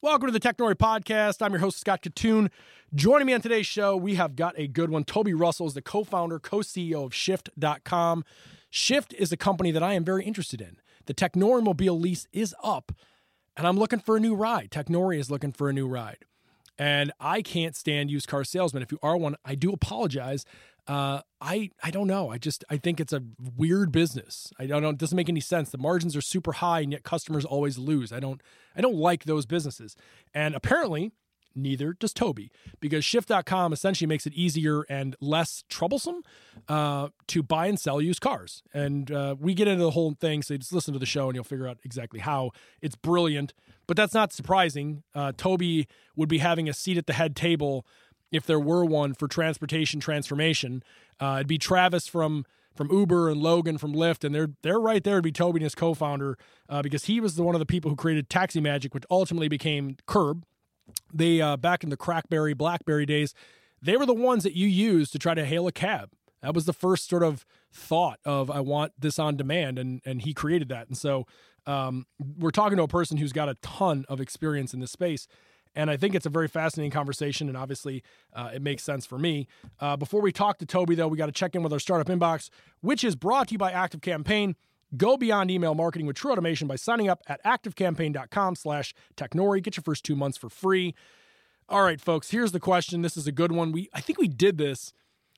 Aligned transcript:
Welcome 0.00 0.28
to 0.28 0.32
the 0.32 0.38
Technori 0.38 0.76
Podcast. 0.76 1.42
I'm 1.42 1.50
your 1.50 1.58
host, 1.58 1.80
Scott 1.80 2.02
Kitun. 2.02 2.50
Joining 2.94 3.26
me 3.26 3.32
on 3.32 3.40
today's 3.40 3.66
show, 3.66 3.96
we 3.96 4.14
have 4.14 4.36
got 4.36 4.54
a 4.56 4.68
good 4.68 4.90
one. 4.90 5.02
Toby 5.02 5.34
Russell 5.34 5.66
is 5.66 5.74
the 5.74 5.82
co 5.82 6.04
founder, 6.04 6.38
co 6.38 6.58
CEO 6.58 7.04
of 7.04 7.12
Shift.com. 7.12 8.24
Shift 8.70 9.12
is 9.14 9.32
a 9.32 9.36
company 9.36 9.72
that 9.72 9.82
I 9.82 9.94
am 9.94 10.04
very 10.04 10.24
interested 10.24 10.60
in. 10.60 10.76
The 11.06 11.14
Technori 11.14 11.64
Mobile 11.64 11.98
lease 11.98 12.28
is 12.32 12.54
up, 12.62 12.92
and 13.56 13.66
I'm 13.66 13.76
looking 13.76 13.98
for 13.98 14.16
a 14.16 14.20
new 14.20 14.36
ride. 14.36 14.70
Technori 14.70 15.18
is 15.18 15.32
looking 15.32 15.50
for 15.50 15.68
a 15.68 15.72
new 15.72 15.88
ride. 15.88 16.18
And 16.78 17.10
I 17.18 17.42
can't 17.42 17.74
stand 17.74 18.08
used 18.08 18.28
car 18.28 18.44
salesmen. 18.44 18.84
If 18.84 18.92
you 18.92 19.00
are 19.02 19.16
one, 19.16 19.34
I 19.44 19.56
do 19.56 19.72
apologize. 19.72 20.44
Uh, 20.88 21.20
I 21.40 21.70
I 21.82 21.90
don't 21.90 22.06
know. 22.06 22.30
I 22.30 22.38
just 22.38 22.64
I 22.70 22.78
think 22.78 22.98
it's 22.98 23.12
a 23.12 23.22
weird 23.56 23.92
business. 23.92 24.50
I 24.58 24.66
don't 24.66 24.82
know. 24.82 24.88
It 24.88 24.98
doesn't 24.98 25.16
make 25.16 25.28
any 25.28 25.40
sense. 25.40 25.70
The 25.70 25.78
margins 25.78 26.16
are 26.16 26.22
super 26.22 26.52
high, 26.52 26.80
and 26.80 26.92
yet 26.92 27.02
customers 27.02 27.44
always 27.44 27.76
lose. 27.76 28.10
I 28.12 28.20
don't 28.20 28.42
I 28.74 28.80
don't 28.80 28.96
like 28.96 29.24
those 29.24 29.44
businesses. 29.44 29.94
And 30.32 30.54
apparently, 30.54 31.12
neither 31.54 31.92
does 31.92 32.12
Toby 32.12 32.50
because 32.80 33.04
Shift.com 33.04 33.72
essentially 33.72 34.06
makes 34.06 34.26
it 34.26 34.32
easier 34.32 34.82
and 34.88 35.16
less 35.20 35.64
troublesome 35.68 36.22
uh, 36.68 37.08
to 37.28 37.42
buy 37.42 37.66
and 37.66 37.78
sell 37.78 38.00
used 38.00 38.20
cars. 38.20 38.62
And 38.72 39.10
uh, 39.10 39.36
we 39.38 39.54
get 39.54 39.68
into 39.68 39.84
the 39.84 39.90
whole 39.90 40.12
thing. 40.12 40.42
So 40.42 40.56
just 40.56 40.72
listen 40.72 40.94
to 40.94 41.00
the 41.00 41.06
show 41.06 41.28
and 41.28 41.34
you'll 41.34 41.44
figure 41.44 41.68
out 41.68 41.78
exactly 41.84 42.20
how. 42.20 42.52
It's 42.80 42.96
brilliant, 42.96 43.52
but 43.86 43.96
that's 43.96 44.14
not 44.14 44.32
surprising. 44.32 45.02
Uh, 45.14 45.32
Toby 45.36 45.86
would 46.16 46.28
be 46.28 46.38
having 46.38 46.68
a 46.68 46.72
seat 46.72 46.96
at 46.98 47.06
the 47.06 47.12
head 47.12 47.36
table 47.36 47.86
if 48.30 48.46
there 48.46 48.60
were 48.60 48.84
one 48.84 49.14
for 49.14 49.28
transportation 49.28 50.00
transformation. 50.00 50.82
Uh, 51.20 51.36
it'd 51.36 51.46
be 51.46 51.58
Travis 51.58 52.06
from 52.06 52.44
from 52.74 52.92
Uber 52.92 53.28
and 53.28 53.40
Logan 53.42 53.76
from 53.76 53.92
Lyft, 53.92 54.22
and 54.24 54.34
they're 54.34 54.50
they're 54.62 54.78
right 54.78 55.02
there 55.02 55.16
to 55.16 55.22
be 55.22 55.32
Toby 55.32 55.58
and 55.58 55.64
his 55.64 55.74
co-founder 55.74 56.38
uh, 56.68 56.82
because 56.82 57.06
he 57.06 57.20
was 57.20 57.34
the 57.34 57.42
one 57.42 57.54
of 57.54 57.58
the 57.58 57.66
people 57.66 57.90
who 57.90 57.96
created 57.96 58.30
Taxi 58.30 58.60
Magic, 58.60 58.94
which 58.94 59.04
ultimately 59.10 59.48
became 59.48 59.96
Curb. 60.06 60.44
They 61.12 61.40
uh, 61.40 61.56
back 61.56 61.82
in 61.82 61.90
the 61.90 61.96
CrackBerry, 61.96 62.56
BlackBerry 62.56 63.04
days, 63.04 63.34
they 63.82 63.96
were 63.96 64.06
the 64.06 64.14
ones 64.14 64.44
that 64.44 64.54
you 64.54 64.68
used 64.68 65.12
to 65.12 65.18
try 65.18 65.34
to 65.34 65.44
hail 65.44 65.66
a 65.66 65.72
cab. 65.72 66.10
That 66.40 66.54
was 66.54 66.66
the 66.66 66.72
first 66.72 67.08
sort 67.08 67.24
of 67.24 67.44
thought 67.72 68.20
of 68.24 68.50
I 68.50 68.60
want 68.60 68.92
this 68.98 69.18
on 69.18 69.36
demand, 69.36 69.78
and 69.78 70.00
and 70.04 70.22
he 70.22 70.32
created 70.32 70.68
that. 70.68 70.86
And 70.86 70.96
so 70.96 71.26
um, 71.66 72.06
we're 72.38 72.50
talking 72.50 72.76
to 72.78 72.84
a 72.84 72.88
person 72.88 73.16
who's 73.18 73.32
got 73.32 73.48
a 73.48 73.56
ton 73.56 74.04
of 74.08 74.20
experience 74.20 74.72
in 74.72 74.80
this 74.80 74.92
space. 74.92 75.26
And 75.74 75.90
I 75.90 75.96
think 75.96 76.14
it's 76.14 76.26
a 76.26 76.30
very 76.30 76.48
fascinating 76.48 76.90
conversation, 76.90 77.48
and 77.48 77.56
obviously 77.56 78.02
uh, 78.34 78.50
it 78.54 78.62
makes 78.62 78.82
sense 78.82 79.06
for 79.06 79.18
me. 79.18 79.46
Uh, 79.80 79.96
before 79.96 80.20
we 80.20 80.32
talk 80.32 80.58
to 80.58 80.66
Toby, 80.66 80.94
though, 80.94 81.08
we 81.08 81.16
got 81.16 81.26
to 81.26 81.32
check 81.32 81.54
in 81.54 81.62
with 81.62 81.72
our 81.72 81.78
startup 81.78 82.08
inbox, 82.08 82.50
which 82.80 83.04
is 83.04 83.14
brought 83.16 83.48
to 83.48 83.52
you 83.52 83.58
by 83.58 83.72
Active 83.72 84.00
Campaign. 84.00 84.56
Go 84.96 85.16
beyond 85.16 85.50
email 85.50 85.74
marketing 85.74 86.06
with 86.06 86.16
true 86.16 86.32
automation 86.32 86.66
by 86.66 86.76
signing 86.76 87.08
up 87.08 87.22
at 87.26 87.42
activecampaign.com 87.44 88.56
slash 88.56 88.94
technori. 89.16 89.62
Get 89.62 89.76
your 89.76 89.82
first 89.82 90.04
two 90.04 90.16
months 90.16 90.38
for 90.38 90.48
free. 90.48 90.94
All 91.68 91.82
right, 91.82 92.00
folks, 92.00 92.30
here's 92.30 92.52
the 92.52 92.60
question. 92.60 93.02
This 93.02 93.16
is 93.16 93.26
a 93.26 93.32
good 93.32 93.52
one. 93.52 93.72
We 93.72 93.90
I 93.92 94.00
think 94.00 94.18
we 94.18 94.28
did 94.28 94.56
this 94.56 94.92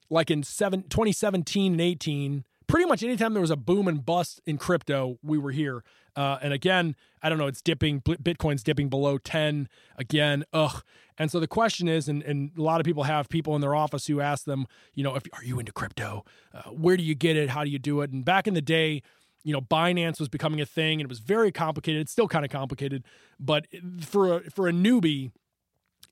like 0.09 0.31
in 0.31 0.43
seven, 0.45 0.83
2017 0.85 1.73
and 1.73 1.81
18 1.81 2.45
pretty 2.71 2.87
much 2.87 3.03
anytime 3.03 3.35
there 3.35 3.41
was 3.41 3.51
a 3.51 3.57
boom 3.57 3.89
and 3.89 4.07
bust 4.07 4.41
in 4.47 4.57
crypto, 4.57 5.19
we 5.23 5.37
were 5.37 5.51
here. 5.51 5.83
Uh, 6.15 6.39
and 6.41 6.53
again, 6.53 6.95
I 7.23 7.29
don't 7.29 7.39
know, 7.39 7.49
it's 7.49 7.61
dipping, 7.61 8.01
Bitcoin's 8.01 8.63
dipping 8.63 8.89
below 8.89 9.19
10 9.19 9.69
again. 9.97 10.45
Ugh. 10.53 10.83
And 11.19 11.31
so 11.31 11.41
the 11.41 11.49
question 11.49 11.89
is, 11.89 12.09
and, 12.09 12.23
and 12.23 12.53
a 12.57 12.63
lot 12.63 12.81
of 12.81 12.85
people 12.85 13.03
have 13.03 13.29
people 13.29 13.55
in 13.55 13.61
their 13.61 13.75
office 13.75 14.07
who 14.07 14.21
ask 14.21 14.45
them, 14.45 14.67
you 14.95 15.03
know, 15.03 15.17
if 15.17 15.25
are 15.33 15.45
you 15.45 15.59
into 15.59 15.73
crypto? 15.73 16.25
Uh, 16.55 16.71
where 16.71 16.97
do 16.97 17.03
you 17.03 17.15
get 17.15 17.37
it? 17.37 17.51
How 17.51 17.65
do 17.65 17.71
you 17.71 17.79
do 17.79 18.01
it? 18.03 18.13
And 18.13 18.25
back 18.25 18.47
in 18.47 18.55
the 18.55 18.63
day, 18.63 19.03
you 19.43 19.53
know, 19.53 19.61
Binance 19.61 20.21
was 20.21 20.29
becoming 20.29 20.61
a 20.61 20.67
thing 20.67 21.01
and 21.01 21.03
it 21.03 21.09
was 21.09 21.19
very 21.21 21.51
complicated. 21.51 22.03
It's 22.03 22.13
still 22.13 22.29
kind 22.29 22.45
of 22.45 22.51
complicated, 22.51 23.05
but 23.39 23.67
for 24.01 24.37
a, 24.37 24.51
for 24.51 24.69
a 24.69 24.73
newbie, 24.73 25.33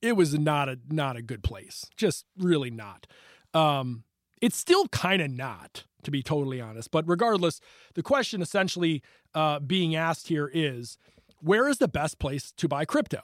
it 0.02 0.12
was 0.12 0.38
not 0.38 0.68
a 0.68 0.78
not 0.88 1.16
a 1.16 1.22
good 1.22 1.42
place. 1.42 1.86
Just 1.96 2.24
really 2.38 2.70
not. 2.70 3.06
Um, 3.52 4.04
it's 4.40 4.56
still 4.56 4.86
kind 4.88 5.20
of 5.20 5.30
not 5.30 5.84
to 6.08 6.12
be 6.12 6.22
totally 6.22 6.60
honest. 6.60 6.90
But 6.90 7.06
regardless, 7.06 7.60
the 7.94 8.02
question 8.02 8.42
essentially 8.42 9.02
uh, 9.34 9.60
being 9.60 9.94
asked 9.94 10.28
here 10.28 10.50
is 10.52 10.98
where 11.40 11.68
is 11.68 11.78
the 11.78 11.88
best 11.88 12.18
place 12.18 12.52
to 12.56 12.66
buy 12.66 12.84
crypto? 12.84 13.22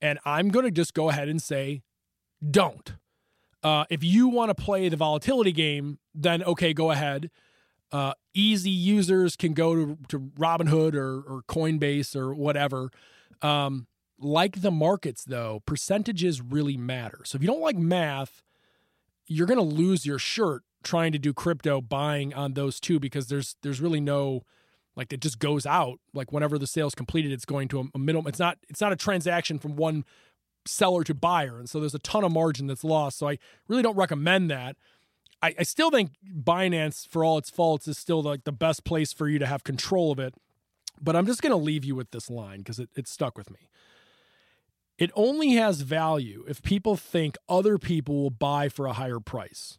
And 0.00 0.18
I'm 0.24 0.48
going 0.48 0.64
to 0.64 0.70
just 0.70 0.94
go 0.94 1.08
ahead 1.08 1.28
and 1.28 1.40
say, 1.40 1.82
don't. 2.48 2.94
Uh, 3.62 3.84
if 3.88 4.02
you 4.02 4.28
want 4.28 4.50
to 4.50 4.54
play 4.54 4.88
the 4.88 4.96
volatility 4.96 5.52
game, 5.52 5.98
then 6.14 6.42
okay, 6.42 6.74
go 6.74 6.90
ahead. 6.90 7.30
Uh, 7.92 8.14
easy 8.34 8.70
users 8.70 9.36
can 9.36 9.52
go 9.52 9.74
to, 9.74 9.98
to 10.08 10.18
Robinhood 10.18 10.94
or, 10.94 11.20
or 11.20 11.42
Coinbase 11.48 12.16
or 12.16 12.34
whatever. 12.34 12.90
Um, 13.42 13.86
like 14.18 14.62
the 14.62 14.70
markets, 14.70 15.24
though, 15.24 15.62
percentages 15.66 16.40
really 16.40 16.76
matter. 16.76 17.20
So 17.24 17.36
if 17.36 17.42
you 17.42 17.48
don't 17.48 17.60
like 17.60 17.76
math, 17.76 18.42
you're 19.26 19.46
going 19.46 19.58
to 19.58 19.74
lose 19.74 20.04
your 20.04 20.18
shirt 20.18 20.62
trying 20.82 21.12
to 21.12 21.18
do 21.18 21.32
crypto 21.32 21.80
buying 21.80 22.34
on 22.34 22.54
those 22.54 22.80
two 22.80 22.98
because 22.98 23.28
there's 23.28 23.56
there's 23.62 23.80
really 23.80 24.00
no 24.00 24.42
like 24.96 25.12
it 25.12 25.20
just 25.20 25.38
goes 25.38 25.66
out. 25.66 25.98
Like 26.12 26.32
whenever 26.32 26.58
the 26.58 26.66
sale's 26.66 26.94
completed 26.94 27.32
it's 27.32 27.44
going 27.44 27.68
to 27.68 27.80
a, 27.80 27.84
a 27.94 27.98
minimum 27.98 28.26
it's 28.28 28.38
not 28.38 28.58
it's 28.68 28.80
not 28.80 28.92
a 28.92 28.96
transaction 28.96 29.58
from 29.58 29.76
one 29.76 30.04
seller 30.66 31.04
to 31.04 31.14
buyer. 31.14 31.58
And 31.58 31.68
so 31.68 31.80
there's 31.80 31.94
a 31.94 32.00
ton 32.00 32.24
of 32.24 32.32
margin 32.32 32.66
that's 32.66 32.84
lost. 32.84 33.18
So 33.18 33.28
i 33.28 33.38
really 33.68 33.82
don't 33.82 33.96
recommend 33.96 34.50
that. 34.50 34.76
I, 35.42 35.54
I 35.58 35.62
still 35.64 35.90
think 35.90 36.12
binance 36.24 37.06
for 37.08 37.24
all 37.24 37.36
its 37.38 37.50
faults 37.50 37.88
is 37.88 37.98
still 37.98 38.22
like 38.22 38.44
the 38.44 38.52
best 38.52 38.84
place 38.84 39.12
for 39.12 39.28
you 39.28 39.38
to 39.40 39.46
have 39.46 39.64
control 39.64 40.12
of 40.12 40.18
it. 40.18 40.34
But 41.00 41.16
i'm 41.16 41.26
just 41.26 41.42
going 41.42 41.50
to 41.50 41.56
leave 41.56 41.84
you 41.84 41.94
with 41.94 42.10
this 42.10 42.30
line 42.30 42.58
because 42.58 42.78
it, 42.78 42.90
it 42.94 43.08
stuck 43.08 43.36
with 43.36 43.50
me. 43.50 43.68
It 44.98 45.10
only 45.14 45.54
has 45.54 45.80
value 45.80 46.44
if 46.46 46.62
people 46.62 46.96
think 46.96 47.36
other 47.48 47.78
people 47.78 48.22
will 48.22 48.30
buy 48.30 48.68
for 48.68 48.86
a 48.86 48.92
higher 48.92 49.18
price 49.18 49.78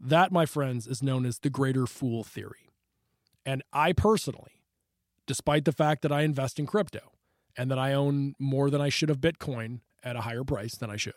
that, 0.00 0.32
my 0.32 0.46
friends, 0.46 0.86
is 0.86 1.02
known 1.02 1.26
as 1.26 1.38
the 1.38 1.50
greater 1.50 1.86
fool 1.86 2.24
theory. 2.24 2.70
And 3.44 3.62
I 3.72 3.92
personally, 3.92 4.62
despite 5.26 5.64
the 5.64 5.72
fact 5.72 6.02
that 6.02 6.12
I 6.12 6.22
invest 6.22 6.58
in 6.58 6.66
crypto 6.66 7.12
and 7.56 7.70
that 7.70 7.78
I 7.78 7.92
own 7.92 8.34
more 8.38 8.70
than 8.70 8.80
I 8.80 8.88
should 8.88 9.10
of 9.10 9.18
Bitcoin 9.18 9.80
at 10.02 10.16
a 10.16 10.22
higher 10.22 10.44
price 10.44 10.74
than 10.76 10.90
I 10.90 10.96
should, 10.96 11.14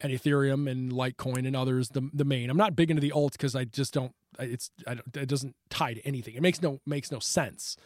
and 0.00 0.12
Ethereum 0.12 0.70
and 0.70 0.92
Litecoin 0.92 1.46
and 1.46 1.56
others, 1.56 1.90
the 1.90 2.08
the 2.12 2.24
main. 2.24 2.50
I'm 2.50 2.56
not 2.56 2.76
big 2.76 2.90
into 2.90 3.00
the 3.00 3.10
alts 3.10 3.32
because 3.32 3.56
I 3.56 3.64
just 3.64 3.94
don't. 3.94 4.14
It's 4.38 4.70
I 4.86 4.94
don't, 4.94 5.16
it 5.16 5.28
doesn't 5.28 5.56
tie 5.70 5.94
to 5.94 6.06
anything. 6.06 6.34
It 6.34 6.42
makes 6.42 6.62
no 6.62 6.80
makes 6.86 7.10
no 7.10 7.18
sense. 7.18 7.76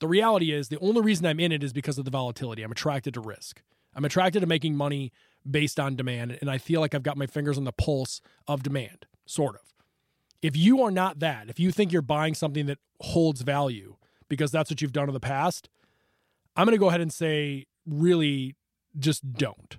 The 0.00 0.08
reality 0.08 0.52
is 0.52 0.68
the 0.68 0.78
only 0.80 1.00
reason 1.00 1.26
I'm 1.26 1.38
in 1.38 1.52
it 1.52 1.62
is 1.62 1.72
because 1.72 1.98
of 1.98 2.04
the 2.04 2.10
volatility. 2.10 2.62
I'm 2.62 2.72
attracted 2.72 3.14
to 3.14 3.20
risk. 3.20 3.62
I'm 3.94 4.04
attracted 4.04 4.40
to 4.40 4.46
making 4.46 4.76
money 4.76 5.12
based 5.48 5.78
on 5.78 5.94
demand, 5.94 6.38
and 6.40 6.50
I 6.50 6.58
feel 6.58 6.80
like 6.80 6.94
I've 6.94 7.02
got 7.02 7.16
my 7.16 7.26
fingers 7.26 7.56
on 7.56 7.64
the 7.64 7.72
pulse 7.72 8.20
of 8.48 8.62
demand, 8.62 9.06
sort 9.26 9.54
of. 9.54 9.73
If 10.44 10.58
you 10.58 10.82
are 10.82 10.90
not 10.90 11.20
that, 11.20 11.48
if 11.48 11.58
you 11.58 11.70
think 11.70 11.90
you're 11.90 12.02
buying 12.02 12.34
something 12.34 12.66
that 12.66 12.76
holds 13.00 13.40
value 13.40 13.96
because 14.28 14.50
that's 14.50 14.68
what 14.68 14.82
you've 14.82 14.92
done 14.92 15.08
in 15.08 15.14
the 15.14 15.18
past, 15.18 15.70
I'm 16.54 16.66
going 16.66 16.74
to 16.74 16.78
go 16.78 16.88
ahead 16.88 17.00
and 17.00 17.10
say, 17.10 17.64
really, 17.86 18.54
just 18.98 19.32
don't. 19.32 19.78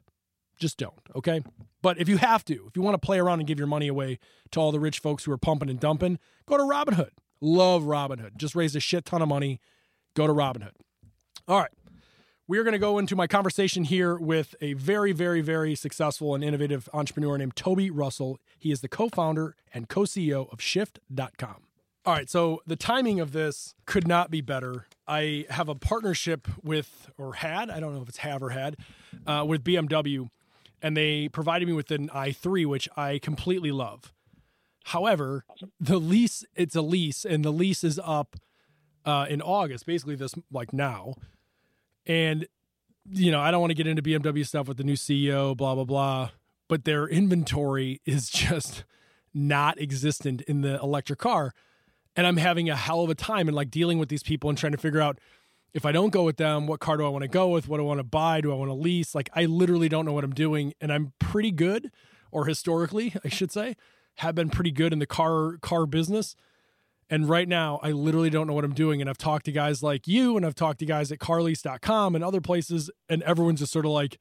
Just 0.59 0.79
don't. 0.79 1.07
Okay. 1.15 1.43
But 1.83 1.99
if 1.99 2.09
you 2.09 2.17
have 2.17 2.43
to, 2.45 2.53
if 2.53 2.75
you 2.75 2.81
want 2.81 2.99
to 2.99 3.05
play 3.05 3.19
around 3.19 3.41
and 3.41 3.47
give 3.47 3.59
your 3.59 3.67
money 3.67 3.87
away 3.87 4.17
to 4.53 4.59
all 4.59 4.71
the 4.71 4.79
rich 4.79 4.97
folks 4.97 5.23
who 5.23 5.31
are 5.31 5.37
pumping 5.37 5.69
and 5.69 5.79
dumping, 5.79 6.17
go 6.47 6.57
to 6.57 6.63
Robinhood. 6.63 7.11
Love 7.39 7.83
Robinhood. 7.83 8.35
Just 8.35 8.55
raised 8.55 8.75
a 8.75 8.79
shit 8.79 9.05
ton 9.05 9.21
of 9.21 9.27
money. 9.27 9.59
Go 10.15 10.25
to 10.25 10.33
Robinhood. 10.33 10.73
All 11.47 11.59
right. 11.59 11.71
We 12.47 12.59
are 12.59 12.63
going 12.63 12.73
to 12.73 12.79
go 12.79 12.99
into 12.99 13.15
my 13.15 13.25
conversation 13.25 13.85
here 13.85 14.15
with 14.15 14.53
a 14.61 14.73
very, 14.73 15.13
very, 15.13 15.41
very 15.41 15.73
successful 15.73 16.35
and 16.35 16.43
innovative 16.43 16.87
entrepreneur 16.93 17.39
named 17.39 17.55
Toby 17.55 17.89
Russell. 17.89 18.39
He 18.59 18.71
is 18.71 18.81
the 18.81 18.87
co 18.87 19.09
founder 19.09 19.55
and 19.73 19.89
co 19.89 20.01
CEO 20.01 20.51
of 20.53 20.61
Shift.com. 20.61 21.63
All 22.05 22.13
right, 22.13 22.29
so 22.29 22.61
the 22.67 22.75
timing 22.75 23.19
of 23.19 23.31
this 23.31 23.73
could 23.87 24.07
not 24.07 24.29
be 24.29 24.41
better. 24.41 24.85
I 25.07 25.47
have 25.49 25.69
a 25.69 25.73
partnership 25.73 26.47
with, 26.61 27.09
or 27.17 27.33
had, 27.33 27.71
I 27.71 27.79
don't 27.79 27.95
know 27.95 28.03
if 28.03 28.09
it's 28.09 28.19
have 28.19 28.43
or 28.43 28.51
had, 28.51 28.77
uh, 29.25 29.43
with 29.47 29.63
BMW, 29.63 30.29
and 30.83 30.95
they 30.95 31.29
provided 31.29 31.67
me 31.67 31.73
with 31.73 31.89
an 31.89 32.09
i3, 32.09 32.67
which 32.67 32.87
I 32.95 33.17
completely 33.17 33.71
love. 33.71 34.13
However, 34.83 35.45
the 35.79 35.97
lease, 35.97 36.45
it's 36.53 36.75
a 36.75 36.83
lease, 36.83 37.25
and 37.25 37.43
the 37.43 37.51
lease 37.51 37.83
is 37.83 37.99
up 38.03 38.35
uh, 39.03 39.25
in 39.27 39.41
August, 39.41 39.87
basically 39.87 40.15
this, 40.15 40.35
like 40.51 40.73
now. 40.73 41.15
And, 42.05 42.47
you 43.09 43.31
know, 43.31 43.39
I 43.39 43.51
don't 43.51 43.61
want 43.61 43.71
to 43.71 43.75
get 43.75 43.87
into 43.87 44.01
BMW 44.01 44.45
stuff 44.45 44.67
with 44.67 44.77
the 44.77 44.83
new 44.83 44.93
CEO, 44.93 45.55
blah, 45.55 45.75
blah, 45.75 45.83
blah, 45.83 46.29
but 46.67 46.85
their 46.85 47.07
inventory 47.07 48.01
is 48.05 48.29
just 48.29 48.83
not 49.33 49.79
existent 49.79 50.41
in 50.43 50.61
the 50.61 50.79
electric 50.79 51.19
car. 51.19 51.53
And 52.15 52.25
I'm 52.25 52.37
having 52.37 52.69
a 52.69 52.75
hell 52.75 53.01
of 53.01 53.09
a 53.09 53.15
time 53.15 53.47
and 53.47 53.55
like 53.55 53.69
dealing 53.69 53.99
with 53.99 54.09
these 54.09 54.23
people 54.23 54.49
and 54.49 54.57
trying 54.57 54.71
to 54.71 54.77
figure 54.77 55.01
out 55.01 55.19
if 55.73 55.85
I 55.85 55.91
don't 55.91 56.11
go 56.11 56.23
with 56.23 56.37
them, 56.37 56.67
what 56.67 56.79
car 56.79 56.95
do 56.95 57.05
I 57.05 57.09
want 57.09 57.23
to 57.23 57.27
go 57.27 57.49
with? 57.49 57.67
What 57.67 57.77
do 57.77 57.83
I 57.83 57.87
want 57.87 57.99
to 57.99 58.05
buy? 58.05 58.39
Do 58.39 58.49
I 58.53 58.55
want 58.55 58.69
to 58.69 58.73
lease? 58.73 59.13
Like, 59.13 59.29
I 59.35 59.43
literally 59.43 59.89
don't 59.89 60.05
know 60.05 60.13
what 60.13 60.23
I'm 60.23 60.33
doing. 60.33 60.73
And 60.79 60.91
I'm 60.91 61.11
pretty 61.19 61.51
good, 61.51 61.91
or 62.31 62.45
historically, 62.45 63.13
I 63.25 63.27
should 63.27 63.51
say, 63.51 63.75
have 64.19 64.35
been 64.35 64.49
pretty 64.49 64.71
good 64.71 64.93
in 64.93 64.99
the 64.99 65.05
car 65.05 65.57
car 65.57 65.85
business. 65.85 66.37
And 67.09 67.29
right 67.29 67.47
now, 67.47 67.79
I 67.83 67.91
literally 67.91 68.29
don't 68.29 68.47
know 68.47 68.53
what 68.53 68.65
I'm 68.65 68.73
doing. 68.73 68.99
And 68.99 69.09
I've 69.09 69.17
talked 69.17 69.45
to 69.45 69.51
guys 69.51 69.83
like 69.83 70.07
you, 70.07 70.37
and 70.37 70.45
I've 70.45 70.55
talked 70.55 70.79
to 70.79 70.85
guys 70.85 71.11
at 71.11 71.19
carlease.com 71.19 72.15
and 72.15 72.23
other 72.23 72.41
places, 72.41 72.89
and 73.07 73.21
everyone's 73.23 73.59
just 73.59 73.71
sort 73.71 73.85
of 73.85 73.91
like, 73.91 74.19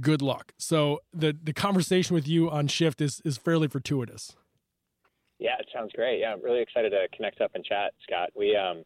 good 0.00 0.22
luck. 0.22 0.52
So 0.58 1.00
the 1.12 1.36
the 1.40 1.52
conversation 1.52 2.14
with 2.14 2.26
you 2.26 2.50
on 2.50 2.66
shift 2.66 3.00
is 3.00 3.20
is 3.24 3.36
fairly 3.36 3.68
fortuitous. 3.68 4.36
Yeah, 5.38 5.56
it 5.58 5.66
sounds 5.72 5.92
great. 5.94 6.20
Yeah, 6.20 6.32
I'm 6.32 6.42
really 6.42 6.62
excited 6.62 6.90
to 6.90 7.06
connect 7.14 7.40
up 7.40 7.52
and 7.54 7.64
chat, 7.64 7.92
Scott. 8.02 8.30
We 8.34 8.56
um, 8.56 8.84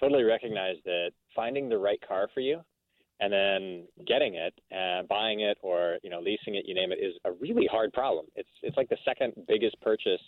totally 0.00 0.24
recognize 0.24 0.76
that 0.84 1.12
finding 1.36 1.68
the 1.68 1.78
right 1.78 2.00
car 2.06 2.28
for 2.34 2.40
you 2.40 2.60
and 3.20 3.32
then 3.32 3.86
getting 4.06 4.34
it, 4.34 4.54
and 4.70 5.08
buying 5.08 5.40
it, 5.40 5.58
or 5.62 5.98
you 6.02 6.10
know 6.10 6.20
leasing 6.20 6.54
it, 6.54 6.64
you 6.66 6.74
name 6.74 6.92
it, 6.92 6.98
is 7.02 7.14
a 7.24 7.32
really 7.32 7.66
hard 7.70 7.92
problem. 7.92 8.26
It's 8.36 8.48
it's 8.62 8.76
like 8.76 8.88
the 8.88 8.98
second 9.04 9.32
biggest 9.46 9.80
purchase 9.80 10.20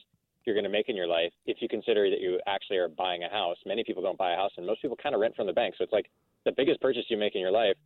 you're 0.45 0.55
going 0.55 0.65
to 0.65 0.71
make 0.71 0.89
in 0.89 0.97
your 0.97 1.07
life 1.07 1.33
if 1.47 1.59
you 1.61 1.69
consider 1.69 2.11
that 2.11 2.21
you 2.21 2.41
actually 2.47 2.79
are 2.79 2.89
buying 2.89 3.25
a 3.25 3.31
house. 3.31 3.57
Many 3.67 3.85
people 3.85 4.03
don't 4.03 4.19
buy 4.19 4.33
a 4.33 4.37
house, 4.37 4.53
and 4.57 4.67
most 4.67 4.83
people 4.83 4.97
kind 5.03 5.15
of 5.15 5.21
rent 5.21 5.37
from 5.37 5.47
the 5.47 5.53
bank. 5.53 5.75
So 5.77 5.85
it's 5.85 5.93
like 5.93 6.11
the 6.45 6.53
biggest 6.57 6.81
purchase 6.81 7.05
you 7.09 7.17
make 7.17 7.35
in 7.35 7.41
your 7.41 7.51
life 7.51 7.77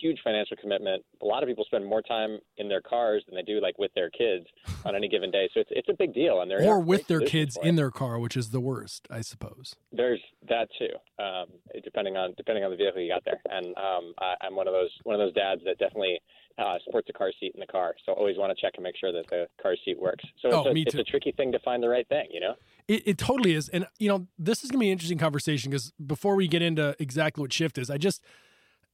huge 0.00 0.18
financial 0.22 0.56
commitment. 0.56 1.04
A 1.22 1.24
lot 1.24 1.42
of 1.42 1.48
people 1.48 1.64
spend 1.64 1.84
more 1.84 2.02
time 2.02 2.38
in 2.56 2.68
their 2.68 2.80
cars 2.80 3.22
than 3.26 3.34
they 3.34 3.42
do 3.42 3.60
like 3.60 3.78
with 3.78 3.92
their 3.94 4.10
kids 4.10 4.46
on 4.84 4.94
any 4.94 5.08
given 5.08 5.30
day. 5.30 5.48
So 5.54 5.60
it's 5.60 5.70
it's 5.72 5.88
a 5.88 5.94
big 5.94 6.14
deal, 6.14 6.40
and 6.40 6.50
they're 6.50 6.62
or 6.62 6.78
with 6.78 7.06
their 7.06 7.20
kids 7.20 7.58
in 7.62 7.76
their 7.76 7.90
car, 7.90 8.18
which 8.18 8.36
is 8.36 8.50
the 8.50 8.60
worst, 8.60 9.06
I 9.10 9.20
suppose. 9.20 9.74
There's 9.92 10.20
that 10.48 10.68
too, 10.78 11.22
um, 11.22 11.46
depending 11.82 12.16
on 12.16 12.34
depending 12.36 12.64
on 12.64 12.70
the 12.70 12.76
vehicle 12.76 13.00
you 13.00 13.12
got 13.12 13.24
there. 13.24 13.40
And 13.50 13.76
um, 13.76 14.14
I, 14.18 14.46
am 14.46 14.56
one 14.56 14.68
of 14.68 14.74
those 14.74 14.90
one 15.04 15.14
of 15.14 15.20
those 15.20 15.34
dads 15.34 15.62
that 15.64 15.78
definitely 15.78 16.18
uh, 16.58 16.78
supports 16.84 17.08
a 17.08 17.12
car 17.12 17.30
seat 17.38 17.52
in 17.54 17.60
the 17.60 17.66
car. 17.66 17.94
So 18.04 18.12
always 18.12 18.36
want 18.36 18.56
to 18.56 18.60
check 18.60 18.72
and 18.74 18.82
make 18.82 18.96
sure 18.96 19.12
that 19.12 19.28
the 19.28 19.46
car 19.62 19.76
seat 19.84 19.98
works. 20.00 20.24
So 20.40 20.50
oh, 20.50 20.70
it's, 20.70 20.94
a, 20.94 20.98
it's 20.98 21.08
a 21.08 21.10
tricky 21.10 21.32
thing 21.32 21.52
to 21.52 21.58
find 21.60 21.82
the 21.82 21.88
right 21.88 22.08
thing, 22.08 22.26
you 22.32 22.40
know. 22.40 22.54
It, 22.88 23.02
it 23.06 23.18
totally 23.18 23.54
is, 23.54 23.68
and 23.68 23.86
you 23.98 24.08
know 24.08 24.26
this 24.38 24.64
is 24.64 24.70
gonna 24.70 24.80
be 24.80 24.88
an 24.88 24.92
interesting 24.92 25.18
conversation 25.18 25.70
because 25.70 25.92
before 26.04 26.34
we 26.34 26.48
get 26.48 26.62
into 26.62 26.96
exactly 26.98 27.40
what 27.42 27.52
shift 27.52 27.78
is, 27.78 27.90
I 27.90 27.98
just 27.98 28.22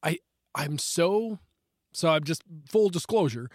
I 0.02 0.18
I'm 0.54 0.78
so 0.78 1.38
so 1.92 2.08
I'm 2.08 2.24
just 2.24 2.42
full 2.68 2.88
disclosure. 2.88 3.50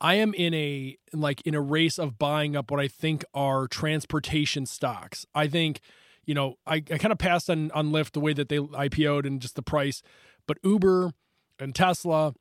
I 0.00 0.14
am 0.14 0.32
in 0.34 0.54
a 0.54 0.96
like 1.12 1.42
in 1.42 1.54
a 1.54 1.60
race 1.60 1.98
of 1.98 2.18
buying 2.18 2.56
up 2.56 2.70
what 2.70 2.80
I 2.80 2.88
think 2.88 3.24
are 3.34 3.66
transportation 3.66 4.64
stocks. 4.66 5.26
I 5.34 5.46
think, 5.46 5.80
you 6.24 6.34
know, 6.34 6.56
I, 6.66 6.76
I 6.76 6.98
kind 6.98 7.12
of 7.12 7.18
passed 7.18 7.50
on 7.50 7.70
on 7.72 7.90
Lyft 7.90 8.12
the 8.12 8.20
way 8.20 8.32
that 8.32 8.48
they 8.48 8.58
IPO'd 8.58 9.26
and 9.26 9.40
just 9.40 9.56
the 9.56 9.62
price, 9.62 10.02
but 10.46 10.58
Uber 10.64 11.12
and 11.58 11.74
Tesla 11.74 12.34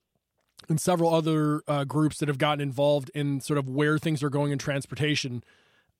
and 0.69 0.79
several 0.79 1.13
other 1.13 1.61
uh, 1.67 1.83
groups 1.83 2.17
that 2.19 2.27
have 2.27 2.38
gotten 2.38 2.61
involved 2.61 3.11
in 3.13 3.41
sort 3.41 3.57
of 3.57 3.69
where 3.69 3.97
things 3.97 4.21
are 4.23 4.29
going 4.29 4.51
in 4.51 4.57
transportation, 4.57 5.44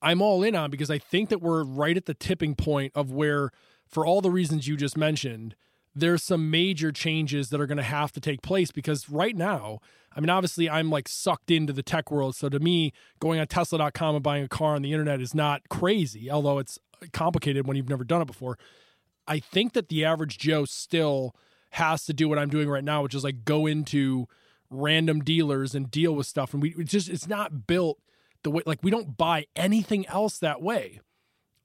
I'm 0.02 0.22
all 0.22 0.42
in 0.42 0.54
on 0.54 0.70
because 0.70 0.90
I 0.90 0.98
think 0.98 1.28
that 1.28 1.42
we're 1.42 1.64
right 1.64 1.96
at 1.96 2.06
the 2.06 2.14
tipping 2.14 2.54
point 2.54 2.92
of 2.94 3.12
where, 3.12 3.50
for 3.86 4.06
all 4.06 4.20
the 4.20 4.30
reasons 4.30 4.68
you 4.68 4.76
just 4.76 4.96
mentioned, 4.96 5.56
there's 6.00 6.22
some 6.22 6.50
major 6.50 6.92
changes 6.92 7.50
that 7.50 7.60
are 7.60 7.66
going 7.66 7.78
to 7.78 7.82
have 7.82 8.12
to 8.12 8.20
take 8.20 8.42
place 8.42 8.70
because 8.70 9.08
right 9.08 9.36
now, 9.36 9.80
I 10.14 10.20
mean, 10.20 10.30
obviously, 10.30 10.68
I'm 10.68 10.90
like 10.90 11.08
sucked 11.08 11.50
into 11.50 11.72
the 11.72 11.82
tech 11.82 12.10
world. 12.10 12.34
So 12.34 12.48
to 12.48 12.58
me, 12.58 12.92
going 13.20 13.40
on 13.40 13.46
Tesla.com 13.46 14.16
and 14.16 14.22
buying 14.22 14.44
a 14.44 14.48
car 14.48 14.74
on 14.74 14.82
the 14.82 14.92
internet 14.92 15.20
is 15.20 15.34
not 15.34 15.68
crazy, 15.68 16.30
although 16.30 16.58
it's 16.58 16.78
complicated 17.12 17.66
when 17.66 17.76
you've 17.76 17.88
never 17.88 18.04
done 18.04 18.22
it 18.22 18.26
before. 18.26 18.58
I 19.26 19.38
think 19.38 19.74
that 19.74 19.88
the 19.88 20.04
average 20.04 20.38
Joe 20.38 20.64
still 20.64 21.34
has 21.70 22.04
to 22.06 22.12
do 22.12 22.28
what 22.28 22.38
I'm 22.38 22.50
doing 22.50 22.68
right 22.68 22.84
now, 22.84 23.02
which 23.02 23.14
is 23.14 23.22
like 23.22 23.44
go 23.44 23.66
into 23.66 24.26
random 24.70 25.20
dealers 25.20 25.74
and 25.74 25.90
deal 25.90 26.14
with 26.14 26.26
stuff. 26.26 26.52
And 26.52 26.62
we 26.62 26.72
just, 26.84 27.08
it's 27.08 27.28
not 27.28 27.66
built 27.66 27.98
the 28.42 28.50
way, 28.50 28.62
like, 28.66 28.82
we 28.82 28.90
don't 28.90 29.16
buy 29.16 29.46
anything 29.54 30.06
else 30.08 30.38
that 30.38 30.62
way. 30.62 31.00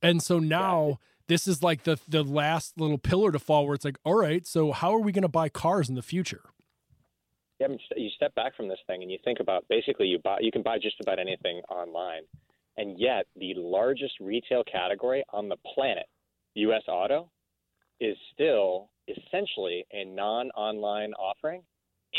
And 0.01 0.21
so 0.21 0.39
now, 0.39 0.87
yeah 0.87 0.95
this 1.27 1.47
is 1.47 1.63
like 1.63 1.83
the 1.83 1.99
the 2.07 2.23
last 2.23 2.79
little 2.79 2.97
pillar 2.97 3.31
to 3.31 3.39
fall 3.39 3.65
where 3.65 3.75
it's 3.75 3.85
like, 3.85 3.97
all 4.03 4.15
right, 4.15 4.45
so 4.45 4.71
how 4.71 4.93
are 4.93 4.99
we 4.99 5.11
going 5.11 5.23
to 5.23 5.27
buy 5.27 5.49
cars 5.49 5.89
in 5.89 5.95
the 5.95 6.01
future? 6.01 6.43
Yeah, 7.59 7.67
I 7.67 7.69
mean, 7.69 7.79
you 7.95 8.09
step 8.15 8.35
back 8.35 8.55
from 8.55 8.67
this 8.67 8.79
thing 8.85 9.01
and 9.01 9.11
you 9.11 9.17
think 9.23 9.39
about 9.39 9.65
basically 9.69 10.07
you 10.07 10.19
buy 10.19 10.39
you 10.41 10.51
can 10.51 10.61
buy 10.61 10.77
just 10.77 10.99
about 11.01 11.19
anything 11.19 11.61
online, 11.69 12.23
and 12.77 12.99
yet 12.99 13.25
the 13.35 13.53
largest 13.55 14.13
retail 14.19 14.63
category 14.63 15.23
on 15.31 15.49
the 15.49 15.57
planet, 15.73 16.05
U.S. 16.55 16.83
auto, 16.87 17.29
is 17.99 18.17
still 18.33 18.89
essentially 19.07 19.85
a 19.93 20.03
non-online 20.05 21.13
offering, 21.13 21.61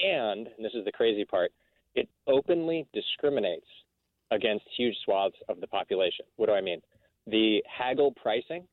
and, 0.02 0.47
and 0.47 0.64
this 0.64 0.73
is 0.75 0.85
the 0.85 0.93
crazy 0.93 1.25
part, 1.25 1.52
it 1.94 2.09
openly 2.26 2.87
discriminates 2.93 3.67
against 4.31 4.64
huge 4.76 4.94
swaths 5.05 5.37
of 5.49 5.61
the 5.61 5.67
population. 5.67 6.25
What 6.37 6.47
do 6.47 6.52
I 6.52 6.61
mean? 6.61 6.81
The 7.26 7.62
haggle 7.67 8.12
pricing 8.12 8.67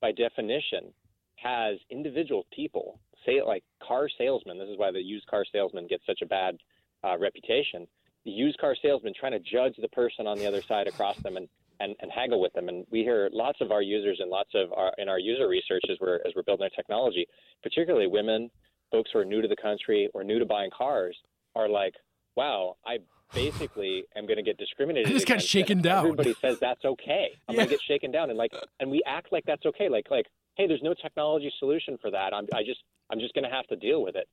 by 0.00 0.12
definition, 0.12 0.92
has 1.36 1.78
individual 1.90 2.46
people, 2.54 2.98
say 3.24 3.32
it 3.32 3.46
like 3.46 3.62
car 3.86 4.08
salesmen. 4.18 4.58
This 4.58 4.68
is 4.68 4.78
why 4.78 4.90
the 4.90 5.00
used 5.00 5.26
car 5.26 5.44
salesman 5.50 5.86
gets 5.86 6.04
such 6.06 6.22
a 6.22 6.26
bad 6.26 6.56
uh, 7.04 7.18
reputation. 7.18 7.86
The 8.24 8.30
used 8.30 8.58
car 8.58 8.74
salesman 8.80 9.12
trying 9.18 9.32
to 9.32 9.38
judge 9.38 9.74
the 9.78 9.88
person 9.88 10.26
on 10.26 10.38
the 10.38 10.46
other 10.46 10.62
side 10.62 10.88
across 10.88 11.16
them 11.18 11.36
and, 11.36 11.48
and, 11.80 11.94
and 12.00 12.10
haggle 12.10 12.40
with 12.40 12.52
them. 12.54 12.68
And 12.68 12.86
we 12.90 13.00
hear 13.00 13.28
lots 13.32 13.60
of 13.60 13.70
our 13.70 13.82
users 13.82 14.18
and 14.20 14.30
lots 14.30 14.50
of 14.54 14.72
our 14.72 14.92
in 14.98 15.08
our 15.08 15.18
user 15.18 15.48
research 15.48 15.84
as 15.90 15.98
we're 16.00 16.16
as 16.26 16.32
we're 16.34 16.42
building 16.42 16.64
our 16.64 16.70
technology, 16.70 17.26
particularly 17.62 18.06
women, 18.06 18.50
folks 18.90 19.10
who 19.12 19.20
are 19.20 19.24
new 19.24 19.42
to 19.42 19.48
the 19.48 19.56
country 19.56 20.08
or 20.14 20.24
new 20.24 20.38
to 20.38 20.46
buying 20.46 20.70
cars, 20.76 21.16
are 21.54 21.68
like, 21.68 21.94
"Wow, 22.34 22.76
I 22.84 22.98
basically 23.34 24.04
am 24.16 24.26
going 24.26 24.36
to 24.36 24.42
get 24.42 24.58
discriminated. 24.58 25.08
I 25.08 25.12
just 25.12 25.26
got 25.26 25.42
shaken 25.42 25.82
down. 25.82 26.04
Everybody 26.04 26.34
says 26.40 26.58
that's 26.60 26.84
okay. 26.84 27.30
I'm 27.48 27.54
yeah. 27.54 27.58
going 27.58 27.68
to 27.68 27.74
get 27.74 27.82
shaken 27.86 28.10
down, 28.10 28.30
and 28.30 28.38
like, 28.38 28.52
and 28.80 28.90
we 28.90 29.02
act 29.06 29.32
like 29.32 29.44
that's 29.46 29.66
okay. 29.66 29.88
Like, 29.88 30.10
like, 30.10 30.26
hey, 30.56 30.66
there's 30.66 30.82
no 30.82 30.94
technology 30.94 31.52
solution 31.58 31.98
for 32.00 32.10
that. 32.10 32.32
I'm, 32.32 32.46
I 32.54 32.62
just, 32.62 32.80
I'm 33.10 33.18
just 33.18 33.34
going 33.34 33.44
to 33.44 33.50
have 33.50 33.66
to 33.68 33.76
deal 33.76 34.02
with 34.02 34.16
it. 34.16 34.28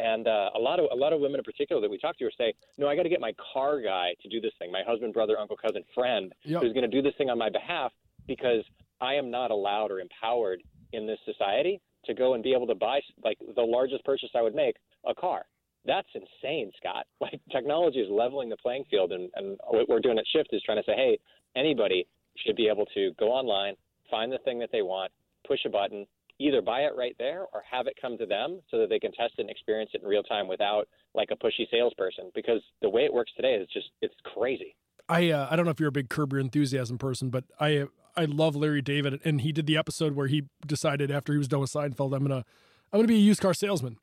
And 0.00 0.28
uh, 0.28 0.50
a 0.54 0.58
lot 0.58 0.78
of 0.78 0.86
a 0.92 0.94
lot 0.94 1.12
of 1.12 1.20
women 1.20 1.40
in 1.40 1.44
particular 1.44 1.82
that 1.82 1.90
we 1.90 1.98
talk 1.98 2.16
to 2.18 2.24
are 2.24 2.30
say, 2.38 2.54
no, 2.76 2.88
I 2.88 2.94
got 2.94 3.02
to 3.02 3.08
get 3.08 3.20
my 3.20 3.32
car 3.52 3.80
guy 3.80 4.10
to 4.22 4.28
do 4.28 4.40
this 4.40 4.52
thing. 4.58 4.70
My 4.70 4.82
husband, 4.86 5.12
brother, 5.12 5.36
uncle, 5.38 5.56
cousin, 5.56 5.82
friend 5.92 6.32
yep. 6.44 6.62
who's 6.62 6.72
going 6.72 6.88
to 6.88 6.96
do 6.96 7.02
this 7.02 7.14
thing 7.18 7.30
on 7.30 7.38
my 7.38 7.50
behalf 7.50 7.90
because 8.28 8.62
I 9.00 9.14
am 9.14 9.30
not 9.30 9.50
allowed 9.50 9.90
or 9.90 9.98
empowered 9.98 10.62
in 10.92 11.06
this 11.06 11.18
society 11.24 11.80
to 12.04 12.14
go 12.14 12.34
and 12.34 12.44
be 12.44 12.54
able 12.54 12.68
to 12.68 12.76
buy 12.76 13.00
like 13.24 13.38
the 13.56 13.62
largest 13.62 14.04
purchase 14.04 14.30
I 14.36 14.42
would 14.42 14.54
make, 14.54 14.76
a 15.04 15.14
car 15.14 15.44
that's 15.88 16.08
insane, 16.14 16.70
Scott. 16.78 17.06
Like 17.20 17.40
technology 17.50 17.98
is 17.98 18.08
leveling 18.10 18.48
the 18.48 18.56
playing 18.56 18.84
field, 18.90 19.10
and, 19.10 19.28
and 19.34 19.58
what 19.68 19.88
we're 19.88 20.00
doing 20.00 20.18
at 20.18 20.24
Shift 20.32 20.50
is 20.52 20.62
trying 20.62 20.78
to 20.78 20.84
say, 20.84 20.94
hey, 20.94 21.18
anybody 21.56 22.06
should 22.46 22.54
be 22.54 22.68
able 22.68 22.86
to 22.94 23.10
go 23.18 23.26
online, 23.26 23.74
find 24.08 24.30
the 24.30 24.38
thing 24.44 24.60
that 24.60 24.70
they 24.70 24.82
want, 24.82 25.10
push 25.46 25.58
a 25.66 25.68
button, 25.68 26.06
either 26.38 26.62
buy 26.62 26.80
it 26.80 26.92
right 26.96 27.16
there 27.18 27.46
or 27.52 27.62
have 27.70 27.86
it 27.88 27.94
come 28.00 28.16
to 28.18 28.26
them 28.26 28.60
so 28.70 28.78
that 28.78 28.88
they 28.88 29.00
can 29.00 29.10
test 29.12 29.34
it 29.38 29.42
and 29.42 29.50
experience 29.50 29.90
it 29.94 30.02
in 30.02 30.08
real 30.08 30.22
time 30.22 30.46
without 30.46 30.86
like 31.14 31.30
a 31.32 31.36
pushy 31.36 31.68
salesperson. 31.70 32.30
Because 32.34 32.62
the 32.82 32.88
way 32.88 33.02
it 33.02 33.12
works 33.12 33.32
today 33.34 33.54
is 33.54 33.68
just 33.72 33.88
it's 34.00 34.14
crazy. 34.34 34.76
I 35.08 35.30
uh, 35.30 35.48
I 35.50 35.56
don't 35.56 35.64
know 35.64 35.72
if 35.72 35.80
you're 35.80 35.88
a 35.88 35.92
big 35.92 36.08
Curb 36.08 36.32
Your 36.32 36.40
Enthusiasm 36.40 36.98
person, 36.98 37.30
but 37.30 37.44
I 37.58 37.86
I 38.16 38.26
love 38.26 38.54
Larry 38.54 38.82
David, 38.82 39.20
and 39.24 39.40
he 39.40 39.52
did 39.52 39.66
the 39.66 39.76
episode 39.76 40.14
where 40.14 40.28
he 40.28 40.44
decided 40.64 41.10
after 41.10 41.32
he 41.32 41.38
was 41.38 41.48
done 41.48 41.60
with 41.60 41.72
Seinfeld, 41.72 42.14
I'm 42.14 42.22
gonna 42.22 42.44
I'm 42.92 42.98
gonna 42.98 43.08
be 43.08 43.16
a 43.16 43.18
used 43.18 43.40
car 43.40 43.54
salesman 43.54 43.98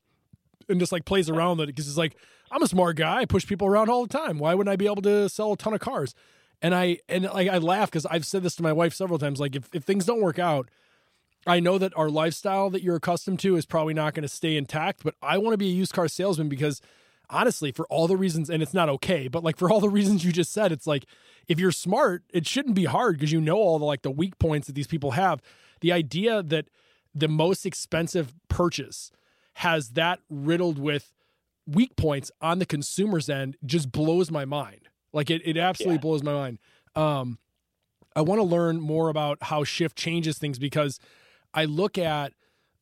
and 0.70 0.80
just 0.80 0.92
like 0.92 1.06
plays 1.06 1.30
around 1.30 1.58
with 1.58 1.70
it 1.70 1.76
because 1.76 1.88
it's 1.88 1.98
like 1.98 2.16
I'm 2.52 2.64
a 2.64 2.68
smart 2.68 2.96
guy. 2.98 3.22
I 3.22 3.26
push 3.26 3.48
people 3.48 3.68
around 3.68 3.90
all 3.90 4.06
the 4.06 4.18
time. 4.18 4.38
Why 4.38 4.54
wouldn't 4.54 4.72
I 4.72 4.76
be 4.76 4.86
able 4.86 5.02
to 5.04 5.30
sell 5.30 5.54
a 5.54 5.58
ton 5.58 5.74
of 5.74 5.80
cars? 5.80 6.14
And 6.62 6.74
I 6.74 7.00
and 7.10 7.26
like 7.26 7.50
I 7.50 7.58
laugh 7.58 7.90
because 7.90 8.06
I've 8.06 8.26
said 8.26 8.44
this 8.44 8.56
to 8.58 8.64
my 8.64 8.74
wife 8.74 8.94
several 8.94 9.20
times. 9.20 9.40
Like 9.40 9.56
if 9.56 9.70
if 9.74 9.84
things 9.84 10.06
don't 10.06 10.22
work 10.22 10.40
out, 10.40 10.70
I 11.48 11.60
know 11.60 11.78
that 11.78 11.94
our 11.98 12.10
lifestyle 12.10 12.70
that 12.72 12.82
you're 12.82 12.96
accustomed 12.96 13.40
to 13.42 13.56
is 13.56 13.66
probably 13.66 13.94
not 13.94 14.14
going 14.14 14.24
to 14.24 14.30
stay 14.30 14.58
intact. 14.58 15.04
But 15.04 15.16
I 15.22 15.38
want 15.38 15.54
to 15.54 15.58
be 15.58 15.70
a 15.70 15.74
used 15.74 15.94
car 15.94 16.08
salesman 16.08 16.50
because 16.50 16.82
honestly, 17.30 17.72
for 17.72 17.86
all 17.88 18.08
the 18.08 18.18
reasons, 18.18 18.50
and 18.50 18.64
it's 18.64 18.74
not 18.74 18.90
okay, 18.90 19.28
but 19.28 19.44
like 19.44 19.58
for 19.58 19.70
all 19.70 19.80
the 19.80 19.90
reasons 20.00 20.24
you 20.24 20.32
just 20.32 20.54
said, 20.54 20.72
it's 20.72 20.88
like 20.88 21.06
if 21.48 21.60
you're 21.60 21.72
smart, 21.72 22.24
it 22.32 22.48
shouldn't 22.48 22.76
be 22.76 22.86
hard 22.86 23.18
because 23.18 23.32
you 23.32 23.42
know 23.42 23.58
all 23.58 23.80
the 23.80 23.86
like 23.86 24.02
the 24.02 24.12
weak 24.12 24.38
points 24.40 24.68
that 24.68 24.74
these 24.74 24.88
people 24.88 25.12
have. 25.12 25.42
The 25.82 25.92
idea 25.92 26.42
that 26.42 26.70
the 27.14 27.28
most 27.28 27.66
expensive 27.66 28.34
purchase 28.50 29.12
has 29.56 29.90
that 29.90 30.20
riddled 30.30 30.78
with 30.80 31.12
weak 31.68 31.96
points 31.96 32.32
on 32.42 32.60
the 32.60 32.66
consumer's 32.66 33.30
end 33.30 33.58
just 33.66 33.92
blows 33.92 34.30
my 34.30 34.46
mind. 34.46 34.90
Like 35.14 35.30
it, 35.30 35.42
it 35.46 35.58
absolutely 35.58 35.96
yeah. 35.96 36.02
blows 36.02 36.24
my 36.24 36.34
mind. 36.34 36.60
Um, 36.96 37.40
I 38.16 38.22
want 38.22 38.40
to 38.40 38.44
learn 38.44 38.80
more 38.80 39.10
about 39.10 39.40
how 39.44 39.64
Shift 39.64 39.98
changes 39.98 40.38
things 40.38 40.60
because 40.60 41.00
I 41.54 41.66
look 41.66 41.98
at 41.98 42.34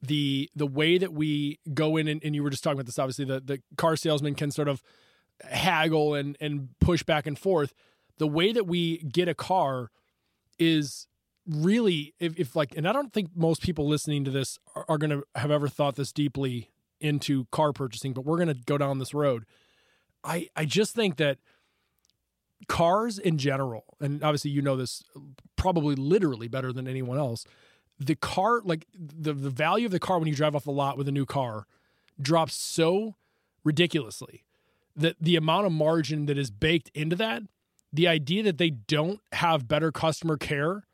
the 0.02 0.50
the 0.56 0.68
way 0.68 0.98
that 0.98 1.14
we 1.14 1.60
go 1.74 1.96
in 1.96 2.08
and, 2.08 2.22
and 2.24 2.36
you 2.36 2.44
were 2.44 2.50
just 2.50 2.62
talking 2.62 2.78
about 2.78 2.88
this 2.88 3.00
obviously 3.00 3.24
the, 3.24 3.40
the 3.40 3.62
car 3.78 3.96
salesman 3.96 4.36
can 4.36 4.52
sort 4.52 4.68
of 4.68 4.84
haggle 5.50 6.14
and 6.14 6.36
and 6.42 6.68
push 6.82 7.04
back 7.04 7.26
and 7.26 7.40
forth 7.40 7.74
the 8.18 8.28
way 8.28 8.52
that 8.52 8.68
we 8.68 8.98
get 8.98 9.30
a 9.30 9.34
car 9.34 9.92
is 10.60 11.08
really 11.48 12.14
if, 12.20 12.40
if 12.40 12.56
like 12.56 12.76
and 12.78 12.88
i 12.88 12.94
don't 12.94 13.12
think 13.12 13.30
most 13.36 13.62
people 13.62 13.88
listening 13.88 14.24
to 14.24 14.32
this 14.32 14.58
are, 14.76 14.86
are 14.88 14.98
going 14.98 15.10
to 15.10 15.24
have 15.36 15.52
ever 15.52 15.68
thought 15.68 15.96
this 15.96 16.12
deeply 16.12 16.70
into 17.02 17.46
car 17.52 17.74
purchasing 17.74 18.14
but 18.14 18.24
we're 18.24 18.38
going 18.38 18.48
to 18.48 18.62
go 18.66 18.78
down 18.78 19.00
this 19.00 19.14
road 19.14 19.46
i 20.24 20.48
i 20.56 20.64
just 20.64 20.96
think 20.96 21.18
that 21.18 21.38
cars 22.68 23.18
in 23.18 23.38
general, 23.38 23.84
and 24.00 24.24
obviously 24.24 24.52
you 24.52 24.62
know 24.62 24.76
this 24.76 25.04
probably 25.56 25.96
literally 25.96 26.48
better 26.48 26.74
than 26.74 26.88
anyone 26.88 27.18
else. 27.18 27.46
The 28.00 28.16
car, 28.16 28.62
like 28.64 28.86
the 28.94 29.34
the 29.34 29.50
value 29.50 29.86
of 29.86 29.92
the 29.92 30.00
car 30.00 30.20
when 30.20 30.28
you 30.28 30.36
drive 30.36 30.56
off 30.56 30.64
the 30.64 30.72
lot 30.72 30.98
with 30.98 31.08
a 31.08 31.12
new 31.12 31.26
car, 31.26 31.68
drops 32.22 32.56
so 32.56 33.16
ridiculously 33.64 34.44
that 34.96 35.16
the 35.20 35.36
amount 35.36 35.66
of 35.66 35.72
margin 35.72 36.26
that 36.28 36.38
is 36.38 36.52
baked 36.52 36.92
into 36.94 37.16
that, 37.16 37.44
the 37.92 38.08
idea 38.08 38.44
that 38.44 38.58
they 38.58 38.70
don't 38.70 39.20
have 39.34 39.68
better 39.68 39.92
customer 39.92 40.38
care 40.38 40.86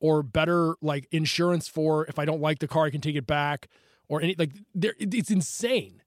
or 0.00 0.22
better 0.22 0.74
like 0.80 1.08
insurance 1.10 1.68
for 1.68 2.06
if 2.06 2.18
I 2.18 2.24
don't 2.24 2.40
like 2.40 2.58
the 2.58 2.68
car, 2.68 2.86
I 2.86 2.90
can 2.90 3.00
take 3.00 3.16
it 3.16 3.26
back 3.26 3.68
or 4.08 4.22
any 4.22 4.34
like 4.38 4.52
there 4.74 4.94
it's 4.98 5.30
insane 5.30 6.02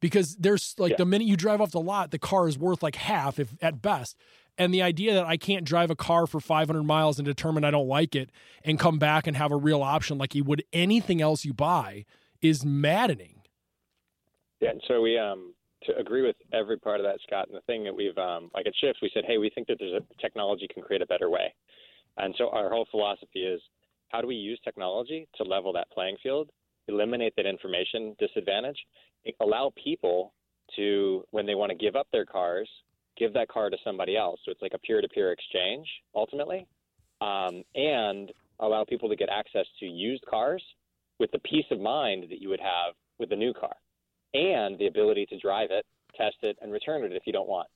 because 0.00 0.36
there's 0.36 0.74
like 0.78 0.92
yeah. 0.92 0.96
the 0.98 1.06
minute 1.06 1.26
you 1.26 1.36
drive 1.36 1.60
off 1.60 1.70
the 1.70 1.80
lot, 1.80 2.10
the 2.10 2.18
car 2.18 2.48
is 2.48 2.58
worth 2.58 2.82
like 2.82 2.96
half 2.96 3.38
if 3.38 3.54
at 3.62 3.82
best. 3.82 4.16
And 4.56 4.72
the 4.72 4.82
idea 4.82 5.14
that 5.14 5.24
I 5.24 5.36
can't 5.36 5.64
drive 5.64 5.90
a 5.90 5.96
car 5.96 6.28
for 6.28 6.38
500 6.38 6.84
miles 6.84 7.18
and 7.18 7.26
determine 7.26 7.64
I 7.64 7.72
don't 7.72 7.88
like 7.88 8.14
it 8.14 8.30
and 8.62 8.78
come 8.78 8.98
back 8.98 9.26
and 9.26 9.36
have 9.36 9.50
a 9.50 9.56
real 9.56 9.82
option 9.82 10.16
like 10.16 10.34
you 10.34 10.44
would 10.44 10.62
anything 10.72 11.20
else 11.20 11.44
you 11.44 11.52
buy 11.52 12.04
is 12.40 12.64
maddening. 12.64 13.40
Yeah, 14.60 14.70
and 14.70 14.82
so 14.86 15.00
we 15.00 15.18
um 15.18 15.54
to 15.84 15.96
agree 15.96 16.22
with 16.22 16.36
every 16.52 16.78
part 16.78 17.00
of 17.00 17.04
that, 17.04 17.18
Scott. 17.26 17.48
And 17.48 17.56
the 17.56 17.62
thing 17.62 17.84
that 17.84 17.94
we've 17.94 18.16
um 18.16 18.50
like 18.54 18.66
at 18.66 18.74
Shift, 18.80 19.00
we 19.02 19.10
said, 19.12 19.24
hey, 19.26 19.38
we 19.38 19.50
think 19.50 19.66
that 19.68 19.78
there's 19.78 19.94
a 19.94 20.22
technology 20.22 20.68
can 20.72 20.82
create 20.82 21.02
a 21.02 21.06
better 21.06 21.30
way. 21.30 21.52
And 22.16 22.34
so 22.38 22.50
our 22.50 22.70
whole 22.70 22.86
philosophy 22.90 23.40
is 23.40 23.60
how 24.10 24.20
do 24.20 24.26
we 24.26 24.36
use 24.36 24.60
technology 24.64 25.28
to 25.36 25.44
level 25.44 25.72
that 25.72 25.90
playing 25.90 26.16
field, 26.22 26.50
eliminate 26.88 27.34
that 27.36 27.46
information 27.46 28.14
disadvantage, 28.18 28.78
allow 29.40 29.72
people 29.82 30.32
to 30.76 31.24
when 31.30 31.46
they 31.46 31.54
want 31.54 31.70
to 31.70 31.76
give 31.76 31.96
up 31.96 32.06
their 32.12 32.24
cars 32.24 32.68
give 33.16 33.32
that 33.34 33.48
car 33.48 33.70
to 33.70 33.76
somebody 33.84 34.16
else. 34.16 34.40
So 34.44 34.50
it's 34.50 34.62
like 34.62 34.74
a 34.74 34.78
peer 34.78 35.00
to 35.00 35.08
peer 35.08 35.32
exchange 35.32 35.86
ultimately, 36.14 36.66
um, 37.20 37.62
and 37.74 38.32
allow 38.60 38.84
people 38.84 39.08
to 39.08 39.16
get 39.16 39.28
access 39.28 39.66
to 39.80 39.86
used 39.86 40.24
cars 40.26 40.62
with 41.18 41.30
the 41.32 41.38
peace 41.40 41.66
of 41.70 41.80
mind 41.80 42.24
that 42.30 42.40
you 42.40 42.48
would 42.48 42.60
have 42.60 42.94
with 43.18 43.32
a 43.32 43.36
new 43.36 43.52
car 43.52 43.74
and 44.34 44.78
the 44.78 44.86
ability 44.86 45.26
to 45.26 45.38
drive 45.38 45.70
it, 45.70 45.84
test 46.16 46.36
it, 46.42 46.56
and 46.60 46.72
return 46.72 47.04
it 47.04 47.12
if 47.12 47.22
you 47.26 47.32
don't 47.32 47.48
want. 47.48 47.68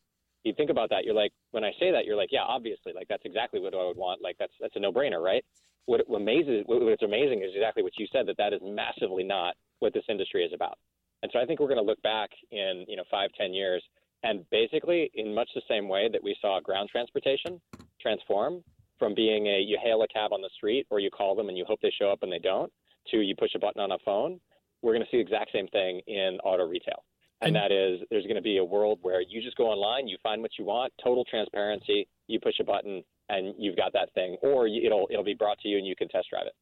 You 0.49 0.55
think 0.57 0.71
about 0.71 0.91
that, 0.91 1.05
you're 1.05 1.15
like, 1.15 1.33
when 1.51 1.65
I 1.65 1.73
say 1.79 1.93
that, 1.93 2.05
you're 2.07 2.17
like, 2.17 2.31
yeah, 2.33 2.43
obviously, 2.43 2.93
like 2.95 3.07
that's 3.09 3.25
exactly 3.25 3.61
what 3.61 3.75
I 3.75 3.85
would 3.87 3.97
want. 3.97 4.23
Like 4.23 4.37
that's 4.39 4.53
that's 4.61 4.77
a 4.77 4.81
no 4.81 4.93
brainer, 4.93 5.23
right? 5.23 5.45
What 5.87 6.03
amazes, 6.15 6.65
what's 6.67 7.03
amazing 7.03 7.43
is 7.43 7.53
exactly 7.55 7.83
what 7.83 7.93
you 7.99 8.07
said 8.13 8.27
that 8.27 8.37
that 8.37 8.53
is 8.53 8.61
massively 8.63 9.25
not 9.25 9.55
what 9.79 9.95
this 9.95 10.05
industry 10.09 10.45
is 10.45 10.53
about. 10.53 10.77
And 11.23 11.31
so 11.33 11.41
I 11.41 11.47
think 11.47 11.61
we're 11.61 11.69
going 11.69 11.81
to 11.81 11.85
look 11.85 12.01
back 12.03 12.31
in 12.51 12.85
you 12.89 12.97
know 12.97 13.05
five, 13.11 13.31
ten 13.39 13.53
years 13.53 13.83
and 14.23 14.45
basically, 14.51 15.11
in 15.15 15.35
much 15.35 15.49
the 15.55 15.63
same 15.69 15.89
way 15.89 16.09
that 16.11 16.23
we 16.23 16.37
saw 16.41 16.61
ground 16.61 16.89
transportation 16.91 17.61
transform 18.01 18.63
from 18.99 19.15
being 19.15 19.47
a 19.47 19.61
you 19.61 19.79
hail 19.83 20.03
a 20.03 20.09
cab 20.09 20.33
on 20.33 20.41
the 20.41 20.51
street 20.57 20.87
or 20.91 20.99
you 20.99 21.11
call 21.11 21.37
them 21.37 21.49
and 21.49 21.57
you 21.57 21.65
hope 21.65 21.81
they 21.83 21.93
show 21.99 22.11
up 22.11 22.23
and 22.23 22.33
they 22.33 22.39
don't, 22.39 22.73
to 23.11 23.19
you 23.19 23.35
push 23.37 23.55
a 23.55 23.59
button 23.59 23.81
on 23.81 23.93
a 23.93 23.99
phone, 24.05 24.41
we're 24.83 24.93
going 24.93 25.05
to 25.05 25.11
see 25.11 25.19
the 25.19 25.23
exact 25.23 25.53
same 25.53 25.69
thing 25.69 26.01
in 26.07 26.39
auto 26.45 26.67
retail. 26.67 27.05
And, 27.41 27.55
and 27.55 27.57
that 27.57 27.73
is, 27.73 28.01
there's 28.11 28.25
going 28.25 28.37
to 28.37 28.43
be 28.43 28.59
a 28.59 28.65
world 28.65 28.99
where 29.03 29.21
you 29.21 29.41
just 29.41 29.57
go 29.57 29.67
online, 29.67 30.09
you 30.09 30.17
find 30.23 30.43
what 30.43 30.53
you 30.59 30.65
want, 30.65 30.93
total 31.03 31.25
transparency, 31.25 32.09
you 32.27 32.41
push 32.41 32.55
a 32.61 32.65
button, 32.65 33.05
and 33.29 33.55
you've 33.59 33.77
got 33.77 33.93
that 33.93 34.13
thing, 34.15 34.37
or 34.43 34.67
it'll 34.67 35.07
it'll 35.11 35.25
be 35.25 35.35
brought 35.35 35.59
to 35.61 35.69
you 35.69 35.79
and 35.79 35.87
you 35.87 35.95
can 35.95 36.09
test 36.09 36.31
drive 36.31 36.47
it. 36.47 36.55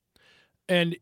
And 0.68 0.97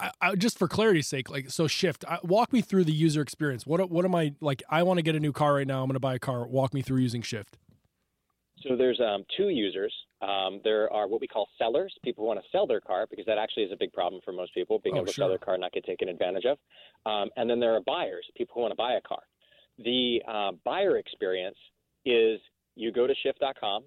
I, 0.00 0.10
I, 0.20 0.34
just 0.34 0.58
for 0.58 0.66
clarity's 0.66 1.06
sake, 1.06 1.30
like 1.30 1.50
so, 1.50 1.66
shift. 1.66 2.04
I, 2.08 2.18
walk 2.22 2.52
me 2.52 2.60
through 2.60 2.84
the 2.84 2.92
user 2.92 3.20
experience. 3.20 3.66
What 3.66 3.90
what 3.90 4.04
am 4.04 4.14
I 4.14 4.34
like? 4.40 4.62
I 4.68 4.82
want 4.82 4.98
to 4.98 5.02
get 5.02 5.14
a 5.14 5.20
new 5.20 5.32
car 5.32 5.54
right 5.54 5.66
now. 5.66 5.82
I'm 5.82 5.88
going 5.88 5.94
to 5.94 6.00
buy 6.00 6.14
a 6.14 6.18
car. 6.18 6.46
Walk 6.46 6.74
me 6.74 6.82
through 6.82 6.98
using 6.98 7.22
Shift. 7.22 7.58
So 8.62 8.76
there's 8.76 9.00
um, 9.00 9.24
two 9.36 9.48
users. 9.48 9.92
Um, 10.20 10.60
there 10.64 10.92
are 10.92 11.08
what 11.08 11.20
we 11.20 11.26
call 11.26 11.48
sellers, 11.56 11.94
people 12.04 12.24
who 12.24 12.28
want 12.28 12.40
to 12.40 12.46
sell 12.52 12.66
their 12.66 12.80
car 12.80 13.06
because 13.08 13.24
that 13.26 13.38
actually 13.38 13.62
is 13.64 13.72
a 13.72 13.76
big 13.78 13.92
problem 13.92 14.20
for 14.24 14.32
most 14.32 14.54
people, 14.54 14.78
being 14.84 14.96
oh, 14.96 14.98
able 14.98 15.06
to 15.06 15.12
sure. 15.12 15.22
sell 15.22 15.28
their 15.28 15.38
car 15.38 15.54
and 15.54 15.62
not 15.62 15.72
get 15.72 15.84
taken 15.84 16.08
advantage 16.08 16.44
of. 16.44 16.58
Um, 17.10 17.30
and 17.36 17.48
then 17.48 17.58
there 17.58 17.74
are 17.74 17.80
buyers, 17.86 18.26
people 18.36 18.54
who 18.54 18.60
want 18.60 18.72
to 18.72 18.76
buy 18.76 18.94
a 18.94 19.00
car. 19.00 19.22
The 19.78 20.20
uh, 20.28 20.52
buyer 20.64 20.98
experience 20.98 21.56
is 22.04 22.38
you 22.76 22.92
go 22.92 23.06
to 23.06 23.14
shift.com, 23.22 23.84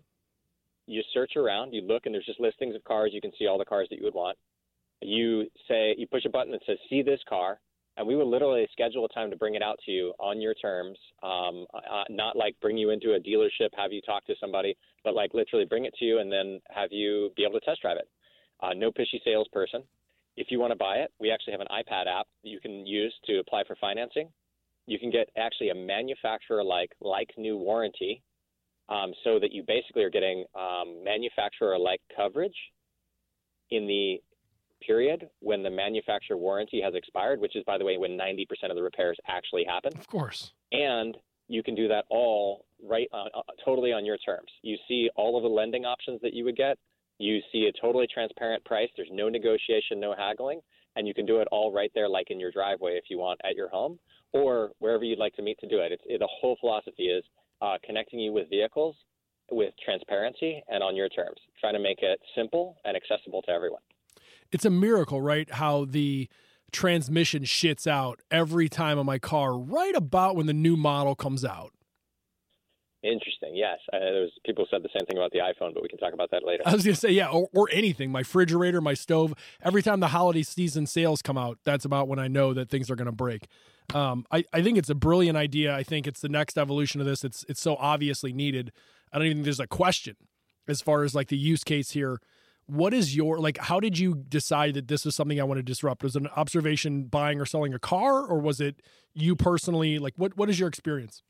you 0.87 1.03
search 1.13 1.35
around, 1.35 1.73
you 1.73 1.81
look, 1.81 2.05
and 2.05 2.15
there's 2.15 2.25
just 2.25 2.39
listings 2.39 2.75
of 2.75 2.83
cars. 2.83 3.11
You 3.13 3.21
can 3.21 3.31
see 3.37 3.45
all 3.45 3.59
the 3.59 3.65
cars 3.65 3.87
that 3.91 3.97
you 3.97 4.05
would 4.05 4.15
want 4.15 4.37
you 5.03 5.45
say 5.67 5.95
you 5.97 6.07
push 6.07 6.25
a 6.25 6.29
button 6.29 6.51
that 6.51 6.61
says 6.65 6.77
"See 6.89 7.01
this 7.01 7.19
car," 7.27 7.59
and 7.97 8.07
we 8.07 8.15
will 8.15 8.29
literally 8.29 8.67
schedule 8.71 9.05
a 9.05 9.09
time 9.09 9.29
to 9.29 9.35
bring 9.35 9.55
it 9.55 9.61
out 9.61 9.79
to 9.85 9.91
you 9.91 10.13
on 10.19 10.41
your 10.41 10.53
terms. 10.55 10.97
Um, 11.21 11.65
uh, 11.73 12.03
not 12.09 12.35
like 12.35 12.55
bring 12.61 12.77
you 12.77 12.89
into 12.89 13.13
a 13.13 13.19
dealership, 13.19 13.69
have 13.75 13.91
you 13.91 14.01
talk 14.01 14.25
to 14.25 14.35
somebody, 14.39 14.75
but 15.03 15.13
like 15.13 15.33
literally 15.33 15.65
bring 15.65 15.85
it 15.85 15.93
to 15.99 16.05
you 16.05 16.19
and 16.19 16.31
then 16.31 16.59
have 16.69 16.91
you 16.91 17.31
be 17.35 17.43
able 17.43 17.59
to 17.59 17.65
test 17.65 17.81
drive 17.81 17.97
it. 17.97 18.09
Uh, 18.61 18.73
no 18.75 18.91
pishy 18.91 19.23
salesperson. 19.23 19.83
If 20.35 20.47
you 20.49 20.59
want 20.59 20.71
to 20.71 20.75
buy 20.75 20.97
it, 20.97 21.11
we 21.19 21.31
actually 21.31 21.53
have 21.53 21.61
an 21.61 21.67
iPad 21.71 22.07
app 22.07 22.27
that 22.43 22.49
you 22.49 22.59
can 22.59 22.87
use 22.87 23.13
to 23.25 23.37
apply 23.39 23.63
for 23.67 23.75
financing. 23.75 24.29
You 24.87 24.97
can 24.97 25.11
get 25.11 25.29
actually 25.37 25.69
a 25.69 25.75
manufacturer 25.75 26.63
like 26.63 26.91
like 26.99 27.29
new 27.37 27.57
warranty, 27.57 28.23
um, 28.89 29.13
so 29.23 29.39
that 29.39 29.51
you 29.51 29.63
basically 29.65 30.03
are 30.03 30.09
getting 30.09 30.45
um, 30.55 31.03
manufacturer 31.03 31.77
like 31.77 32.01
coverage 32.15 32.55
in 33.69 33.87
the 33.87 34.21
period 34.85 35.29
when 35.39 35.63
the 35.63 35.69
manufacturer 35.69 36.37
warranty 36.37 36.81
has 36.81 36.93
expired, 36.95 37.39
which 37.39 37.55
is, 37.55 37.63
by 37.65 37.77
the 37.77 37.85
way, 37.85 37.97
when 37.97 38.11
90% 38.17 38.45
of 38.69 38.75
the 38.75 38.83
repairs 38.83 39.17
actually 39.27 39.65
happen. 39.65 39.93
Of 39.97 40.07
course. 40.07 40.51
And 40.71 41.17
you 41.47 41.63
can 41.63 41.75
do 41.75 41.87
that 41.87 42.05
all 42.09 42.65
right, 42.81 43.07
uh, 43.13 43.25
uh, 43.37 43.41
totally 43.63 43.91
on 43.93 44.05
your 44.05 44.17
terms. 44.17 44.49
You 44.61 44.77
see 44.87 45.09
all 45.15 45.37
of 45.37 45.43
the 45.43 45.49
lending 45.49 45.85
options 45.85 46.21
that 46.21 46.33
you 46.33 46.43
would 46.45 46.55
get. 46.55 46.77
You 47.19 47.39
see 47.51 47.69
a 47.69 47.81
totally 47.81 48.07
transparent 48.11 48.65
price. 48.65 48.89
There's 48.95 49.09
no 49.11 49.29
negotiation, 49.29 49.99
no 49.99 50.13
haggling, 50.17 50.61
and 50.95 51.07
you 51.07 51.13
can 51.13 51.25
do 51.25 51.39
it 51.39 51.47
all 51.51 51.71
right 51.71 51.91
there, 51.93 52.09
like 52.09 52.31
in 52.31 52.39
your 52.39 52.51
driveway 52.51 52.97
if 52.97 53.05
you 53.09 53.17
want 53.17 53.39
at 53.43 53.55
your 53.55 53.69
home 53.69 53.99
or 54.31 54.71
wherever 54.79 55.03
you'd 55.03 55.19
like 55.19 55.35
to 55.35 55.41
meet 55.41 55.59
to 55.59 55.67
do 55.67 55.79
it. 55.79 55.91
It's, 55.91 56.03
it 56.05 56.19
the 56.19 56.27
whole 56.27 56.57
philosophy 56.59 57.03
is 57.03 57.23
uh, 57.61 57.77
connecting 57.85 58.19
you 58.19 58.33
with 58.33 58.49
vehicles 58.49 58.95
with 59.51 59.73
transparency 59.83 60.63
and 60.69 60.81
on 60.81 60.95
your 60.95 61.09
terms, 61.09 61.37
trying 61.59 61.73
to 61.73 61.79
make 61.79 61.99
it 62.01 62.19
simple 62.35 62.77
and 62.85 62.97
accessible 62.97 63.41
to 63.43 63.51
everyone 63.51 63.81
it's 64.53 64.65
a 64.65 64.69
miracle, 64.69 65.21
right? 65.21 65.51
How 65.51 65.85
the 65.85 66.29
transmission 66.71 67.43
shits 67.43 67.87
out 67.87 68.21
every 68.31 68.69
time 68.69 68.99
on 68.99 69.05
my 69.05 69.19
car, 69.19 69.57
right 69.57 69.95
about 69.95 70.35
when 70.35 70.45
the 70.45 70.53
new 70.53 70.77
model 70.77 71.15
comes 71.15 71.43
out. 71.43 71.71
Interesting. 73.03 73.53
Yes, 73.53 73.79
uh, 73.91 73.99
there's 73.99 74.31
people 74.45 74.65
said 74.71 74.81
the 74.81 74.89
same 74.97 75.05
thing 75.05 75.17
about 75.17 75.31
the 75.31 75.39
iPhone, 75.39 75.73
but 75.73 75.83
we 75.83 75.89
can 75.89 75.97
talk 75.97 76.13
about 76.13 76.31
that 76.31 76.45
later. 76.45 76.63
I 76.65 76.73
was 76.73 76.85
going 76.85 76.93
to 76.95 76.99
say, 76.99 77.11
yeah, 77.11 77.27
or, 77.27 77.49
or, 77.53 77.67
anything. 77.69 78.13
My 78.13 78.19
refrigerator, 78.19 78.79
my 78.79 78.93
stove. 78.93 79.33
Every 79.61 79.83
time 79.83 79.99
the 79.99 80.07
holiday 80.07 80.41
season 80.41 80.85
sales 80.87 81.21
come 81.21 81.37
out, 81.37 81.59
that's 81.65 81.83
about 81.83 82.07
when 82.07 82.17
I 82.17 82.29
know 82.29 82.53
that 82.53 82.69
things 82.69 82.89
are 82.89 82.95
going 82.95 83.07
to 83.07 83.11
break. 83.11 83.47
Um, 83.93 84.25
I, 84.31 84.45
I 84.53 84.63
think 84.63 84.77
it's 84.77 84.89
a 84.89 84.95
brilliant 84.95 85.37
idea. 85.37 85.75
I 85.75 85.83
think 85.83 86.07
it's 86.07 86.21
the 86.21 86.29
next 86.29 86.57
evolution 86.57 87.01
of 87.01 87.07
this. 87.07 87.25
It's 87.25 87.45
it's 87.49 87.59
so 87.61 87.75
obviously 87.77 88.31
needed. 88.31 88.71
I 89.11 89.17
don't 89.17 89.25
even 89.25 89.37
think 89.39 89.45
there's 89.45 89.59
a 89.59 89.67
question 89.67 90.15
as 90.69 90.79
far 90.79 91.03
as 91.03 91.13
like 91.13 91.27
the 91.27 91.37
use 91.37 91.65
case 91.65 91.91
here 91.91 92.21
what 92.67 92.93
is 92.93 93.15
your 93.15 93.39
like 93.39 93.57
how 93.57 93.79
did 93.79 93.97
you 93.97 94.15
decide 94.15 94.73
that 94.73 94.87
this 94.87 95.05
was 95.05 95.15
something 95.15 95.39
i 95.39 95.43
want 95.43 95.57
to 95.57 95.63
disrupt? 95.63 96.03
Was 96.03 96.15
it 96.15 96.21
an 96.23 96.29
observation 96.35 97.03
buying 97.03 97.39
or 97.39 97.45
selling 97.45 97.73
a 97.73 97.79
car 97.79 98.25
or 98.25 98.39
was 98.39 98.61
it 98.61 98.81
you 99.13 99.35
personally 99.35 99.99
like 99.99 100.13
what 100.15 100.37
what 100.37 100.49
is 100.49 100.59
your 100.59 100.69
experience? 100.69 101.21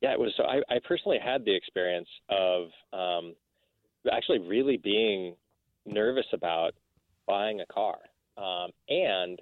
Yeah 0.00 0.12
it 0.12 0.18
was 0.18 0.32
so 0.36 0.44
i, 0.44 0.60
I 0.74 0.78
personally 0.86 1.18
had 1.22 1.44
the 1.44 1.54
experience 1.54 2.08
of 2.28 2.68
um, 2.92 3.34
actually 4.12 4.38
really 4.40 4.76
being 4.76 5.34
nervous 5.86 6.26
about 6.32 6.72
buying 7.26 7.60
a 7.60 7.66
car 7.66 7.98
um, 8.36 8.70
and 8.88 9.40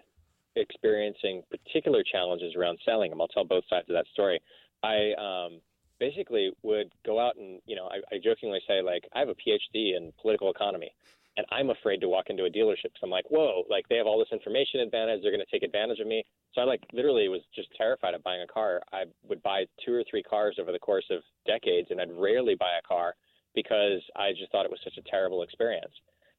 experiencing 0.57 1.43
particular 1.51 2.03
challenges 2.03 2.55
around 2.57 2.79
selling 2.85 3.11
them 3.11 3.21
i'll 3.21 3.29
tell 3.29 3.45
both 3.45 3.65
sides 3.71 3.89
of 3.89 3.95
that 3.95 4.07
story. 4.13 4.41
I 4.83 5.13
um, 5.19 5.61
basically 6.01 6.51
would 6.63 6.91
go 7.05 7.19
out 7.19 7.37
and 7.37 7.61
you 7.67 7.77
know 7.77 7.89
I, 7.89 8.15
I 8.15 8.19
jokingly 8.23 8.61
say 8.67 8.83
like 8.83 9.05
I 9.15 9.21
have 9.21 9.29
a 9.29 9.35
PhD 9.35 9.97
in 9.97 10.13
political 10.21 10.51
economy, 10.51 10.91
and 11.37 11.47
I'm 11.51 11.71
afraid 11.71 12.01
to 12.01 12.09
walk 12.09 12.27
into 12.31 12.45
a 12.45 12.51
dealership 12.51 12.91
because 12.95 13.03
I'm 13.03 13.11
like, 13.11 13.31
whoa, 13.31 13.65
like 13.71 13.89
they 13.89 13.97
have 13.97 14.07
all 14.07 14.19
this 14.19 14.33
information 14.33 14.81
advantage, 14.81 15.23
they're 15.23 15.33
going 15.33 15.45
to 15.45 15.51
take 15.51 15.63
advantage 15.63 16.01
of 16.01 16.07
me. 16.07 16.25
So 16.55 16.61
I 16.61 16.65
like 16.65 16.83
literally 16.93 17.29
was 17.29 17.43
just 17.55 17.69
terrified 17.77 18.15
of 18.15 18.23
buying 18.23 18.43
a 18.43 18.53
car. 18.53 18.83
I 18.93 19.05
would 19.29 19.43
buy 19.43 19.67
two 19.85 19.95
or 19.95 20.03
three 20.11 20.23
cars 20.23 20.57
over 20.61 20.73
the 20.73 20.79
course 20.79 21.07
of 21.11 21.23
decades, 21.47 21.89
and 21.91 22.01
I'd 22.01 22.13
rarely 22.13 22.55
buy 22.55 22.73
a 22.79 22.87
car 22.87 23.15
because 23.55 24.03
I 24.17 24.33
just 24.39 24.51
thought 24.53 24.65
it 24.65 24.71
was 24.71 24.81
such 24.85 24.99
a 24.99 25.11
terrible 25.11 25.43
experience. 25.43 25.93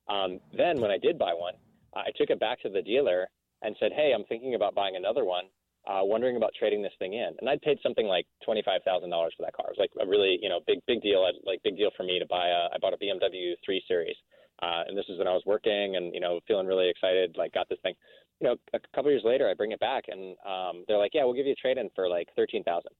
Um, 0.08 0.40
then 0.56 0.82
when 0.82 0.92
I 0.92 0.98
did 0.98 1.18
buy 1.18 1.34
one, 1.34 1.54
I 1.96 2.12
took 2.18 2.30
it 2.30 2.40
back 2.40 2.62
to 2.62 2.70
the 2.70 2.82
dealer 2.82 3.30
and 3.62 3.76
said, 3.80 3.92
hey, 3.94 4.14
I'm 4.16 4.24
thinking 4.26 4.56
about 4.56 4.76
buying 4.76 4.96
another 4.96 5.26
one 5.26 5.46
uh, 5.88 6.02
wondering 6.04 6.38
about 6.38 6.52
trading 6.58 6.82
this 6.82 6.94
thing 7.00 7.14
in. 7.14 7.32
And 7.40 7.50
I'd 7.50 7.62
paid 7.62 7.78
something 7.82 8.06
like 8.06 8.26
twenty 8.44 8.62
five 8.66 8.82
thousand 8.84 9.10
dollars 9.10 9.34
for 9.38 9.44
that 9.46 9.54
car. 9.54 9.68
It 9.70 9.78
was 9.78 9.84
like 9.84 9.92
a 10.00 10.08
really 10.08 10.40
you 10.42 10.50
know 10.50 10.60
big 10.68 10.80
big 10.88 11.02
deal. 11.02 11.26
I'd, 11.28 11.40
like 11.46 11.62
big 11.64 11.78
deal 11.78 11.92
for 11.96 12.04
me 12.04 12.20
to 12.20 12.26
buy. 12.28 12.48
A, 12.48 12.74
I 12.74 12.78
bought 12.82 12.94
a 12.94 12.98
BMW 12.98 13.54
3 13.66 13.84
Series, 13.88 14.16
uh, 14.62 14.84
and 14.88 14.98
this 14.98 15.06
is 15.10 15.18
when 15.18 15.28
I 15.28 15.34
was 15.34 15.44
working 15.46 15.96
and 15.96 16.14
you 16.14 16.20
know 16.20 16.40
feeling 16.48 16.68
really 16.68 16.90
excited. 16.90 17.36
Like 17.38 17.54
got 17.54 17.70
this 17.70 17.80
thing. 17.84 17.96
You 18.40 18.48
know, 18.48 18.56
a 18.74 18.80
couple 18.96 19.12
years 19.12 19.24
later, 19.26 19.50
I 19.50 19.54
bring 19.54 19.74
it 19.74 19.80
back 19.82 20.06
and 20.08 20.36
um, 20.48 20.86
they're 20.88 20.98
like, 20.98 21.12
yeah, 21.14 21.26
we'll 21.26 21.34
give 21.34 21.46
you 21.46 21.52
a 21.52 21.62
trade 21.62 21.78
in 21.78 21.90
for 21.96 22.08
like 22.08 22.28
thirteen 22.36 22.64
thousand. 22.64 22.92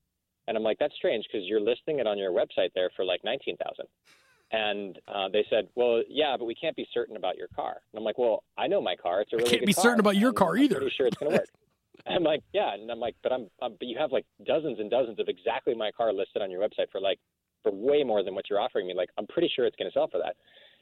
And 0.50 0.58
I'm 0.58 0.64
like, 0.64 0.80
that's 0.80 0.96
strange 0.96 1.26
because 1.32 1.48
you're 1.48 1.62
listing 1.62 2.00
it 2.00 2.08
on 2.08 2.18
your 2.18 2.32
website 2.32 2.70
there 2.74 2.90
for 2.96 3.06
like 3.06 3.22
19,000. 3.24 3.86
And 4.52 4.98
uh, 5.08 5.30
they 5.32 5.46
said, 5.48 5.68
well, 5.76 6.02
yeah, 6.10 6.36
but 6.38 6.46
we 6.46 6.56
can't 6.56 6.76
be 6.76 6.88
certain 6.92 7.18
about 7.18 7.38
your 7.38 7.50
car. 7.56 7.78
And 7.94 8.00
I'm 8.00 8.04
like, 8.04 8.18
well, 8.18 8.44
I 8.58 8.66
know 8.68 8.82
my 8.82 8.96
car. 8.96 9.22
It's 9.22 9.32
a 9.32 9.38
really 9.38 9.48
I 9.48 9.52
can't 9.52 9.66
be 9.68 9.74
car, 9.74 9.84
certain 9.84 10.00
about 10.00 10.16
your 10.16 10.34
car 10.34 10.58
I'm 10.58 10.64
either. 10.64 10.78
Pretty 10.78 10.96
sure 10.98 11.06
it's 11.06 11.18
going 11.18 11.32
to 11.32 11.38
work. 11.38 11.50
I'm 12.10 12.24
like, 12.24 12.42
yeah, 12.54 12.74
and 12.74 12.90
I'm 12.92 13.00
like, 13.00 13.16
but 13.24 13.32
I'm, 13.32 13.48
I'm, 13.62 13.76
but 13.80 13.88
you 13.88 13.98
have 14.00 14.12
like 14.12 14.26
dozens 14.46 14.80
and 14.80 14.90
dozens 14.90 15.20
of 15.20 15.28
exactly 15.28 15.76
my 15.76 15.92
car 15.92 16.12
listed 16.12 16.42
on 16.42 16.50
your 16.52 16.62
website 16.62 16.90
for 16.92 17.00
like 17.00 17.20
for 17.64 17.72
way 17.72 18.04
more 18.04 18.24
than 18.24 18.36
what 18.36 18.50
you're 18.50 18.60
offering 18.60 18.88
me. 18.88 18.94
Like, 18.96 19.10
I'm 19.18 19.28
pretty 19.28 19.52
sure 19.56 19.66
it's 19.66 19.76
going 19.76 19.90
to 19.90 19.94
sell 19.94 20.08
for 20.08 20.18
that. 20.18 20.36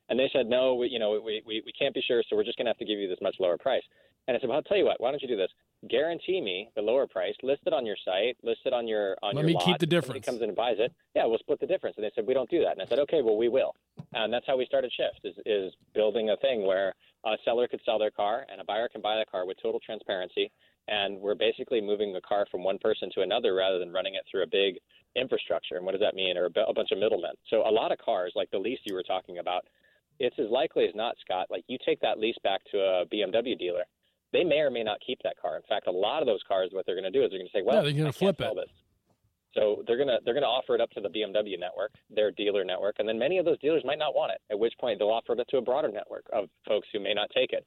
And 0.09 0.17
they 0.17 0.29
said, 0.31 0.47
no, 0.47 0.75
we, 0.75 0.87
you 0.87 0.99
know, 0.99 1.19
we, 1.23 1.41
we, 1.45 1.61
we 1.65 1.71
can't 1.77 1.93
be 1.93 2.01
sure, 2.07 2.23
so 2.29 2.35
we're 2.35 2.45
just 2.45 2.57
going 2.57 2.65
to 2.65 2.69
have 2.69 2.77
to 2.77 2.85
give 2.85 2.97
you 2.97 3.09
this 3.09 3.17
much 3.21 3.35
lower 3.39 3.57
price. 3.57 3.81
And 4.27 4.35
I 4.35 4.39
said, 4.39 4.47
well, 4.49 4.57
I'll 4.57 4.63
tell 4.63 4.77
you 4.77 4.85
what, 4.85 5.01
why 5.01 5.11
don't 5.11 5.21
you 5.21 5.27
do 5.27 5.35
this? 5.37 5.49
Guarantee 5.89 6.39
me 6.41 6.69
the 6.75 6.81
lower 6.81 7.07
price, 7.07 7.33
list 7.43 7.61
it 7.65 7.73
on 7.73 7.85
your 7.85 7.95
site, 8.05 8.37
list 8.43 8.61
it 8.65 8.73
on 8.73 8.87
your 8.87 9.15
on 9.21 9.35
Let 9.35 9.41
your 9.41 9.47
me 9.47 9.53
lot. 9.53 9.65
keep 9.65 9.77
the 9.79 9.85
If 9.85 10.03
somebody 10.03 10.19
difference. 10.19 10.25
comes 10.25 10.41
in 10.41 10.49
and 10.49 10.55
buys 10.55 10.75
it, 10.79 10.93
yeah, 11.15 11.25
we'll 11.25 11.39
split 11.39 11.59
the 11.59 11.67
difference. 11.67 11.95
And 11.97 12.05
they 12.05 12.11
said, 12.15 12.25
we 12.27 12.33
don't 12.33 12.49
do 12.49 12.61
that. 12.63 12.73
And 12.73 12.81
I 12.81 12.85
said, 12.85 12.99
okay, 12.99 13.21
well, 13.21 13.37
we 13.37 13.49
will. 13.49 13.73
And 14.13 14.31
that's 14.31 14.45
how 14.47 14.57
we 14.57 14.65
started 14.65 14.91
Shift, 14.95 15.21
is, 15.25 15.35
is 15.45 15.73
building 15.93 16.29
a 16.29 16.37
thing 16.37 16.65
where 16.65 16.93
a 17.25 17.35
seller 17.43 17.67
could 17.67 17.81
sell 17.85 17.99
their 17.99 18.11
car 18.11 18.45
and 18.51 18.61
a 18.61 18.63
buyer 18.65 18.87
can 18.89 19.01
buy 19.01 19.17
the 19.17 19.25
car 19.29 19.45
with 19.45 19.57
total 19.61 19.79
transparency. 19.79 20.51
And 20.87 21.19
we're 21.19 21.35
basically 21.35 21.81
moving 21.81 22.13
the 22.13 22.21
car 22.21 22.45
from 22.49 22.63
one 22.63 22.77
person 22.79 23.09
to 23.15 23.21
another 23.21 23.53
rather 23.53 23.79
than 23.79 23.91
running 23.91 24.15
it 24.15 24.23
through 24.29 24.43
a 24.43 24.47
big 24.47 24.77
infrastructure. 25.15 25.75
And 25.75 25.85
what 25.85 25.91
does 25.91 26.01
that 26.01 26.15
mean? 26.15 26.37
Or 26.37 26.45
a, 26.45 26.73
bunch 26.73 26.91
of 26.91 26.99
middlemen. 26.99 27.31
So 27.49 27.67
a 27.67 27.71
lot 27.71 27.91
of 27.91 27.97
cars, 27.97 28.31
like 28.35 28.49
the 28.51 28.57
lease 28.57 28.79
you 28.85 28.93
were 28.93 29.03
talking 29.03 29.39
about, 29.39 29.65
it's 30.19 30.37
as 30.39 30.49
likely 30.49 30.85
as 30.85 30.95
not, 30.95 31.15
Scott. 31.21 31.47
Like 31.49 31.63
you 31.67 31.77
take 31.85 31.99
that 32.01 32.19
lease 32.19 32.37
back 32.43 32.61
to 32.71 32.77
a 32.77 33.05
BMW 33.05 33.57
dealer, 33.57 33.83
they 34.33 34.43
may 34.43 34.59
or 34.59 34.71
may 34.71 34.83
not 34.83 34.99
keep 35.05 35.19
that 35.23 35.39
car. 35.41 35.55
In 35.55 35.61
fact, 35.67 35.87
a 35.87 35.91
lot 35.91 36.21
of 36.21 36.27
those 36.27 36.41
cars, 36.47 36.69
what 36.71 36.85
they're 36.85 36.99
going 36.99 37.11
to 37.11 37.17
do 37.17 37.23
is 37.23 37.31
they're 37.31 37.39
going 37.39 37.49
to 37.51 37.57
say, 37.57 37.61
"Well, 37.63 37.77
Yeah, 37.77 37.81
they're 37.83 38.03
gonna 38.03 38.13
flip 38.13 38.39
it. 38.39 38.55
This. 38.55 38.69
So 39.53 39.83
they're 39.87 39.97
gonna 39.97 40.19
they're 40.23 40.33
gonna 40.33 40.45
offer 40.45 40.75
it 40.75 40.81
up 40.81 40.91
to 40.91 41.01
the 41.01 41.09
BMW 41.09 41.59
network, 41.59 41.91
their 42.09 42.31
dealer 42.31 42.63
network, 42.63 42.97
and 42.99 43.09
then 43.09 43.17
many 43.17 43.37
of 43.37 43.45
those 43.45 43.57
dealers 43.59 43.83
might 43.85 43.97
not 43.97 44.13
want 44.13 44.31
it. 44.31 44.41
At 44.51 44.59
which 44.59 44.73
point 44.79 44.99
they'll 44.99 45.09
offer 45.09 45.33
it 45.33 45.47
to 45.49 45.57
a 45.57 45.61
broader 45.61 45.89
network 45.89 46.25
of 46.31 46.49
folks 46.67 46.87
who 46.93 46.99
may 46.99 47.13
not 47.13 47.29
take 47.33 47.53
it. 47.53 47.65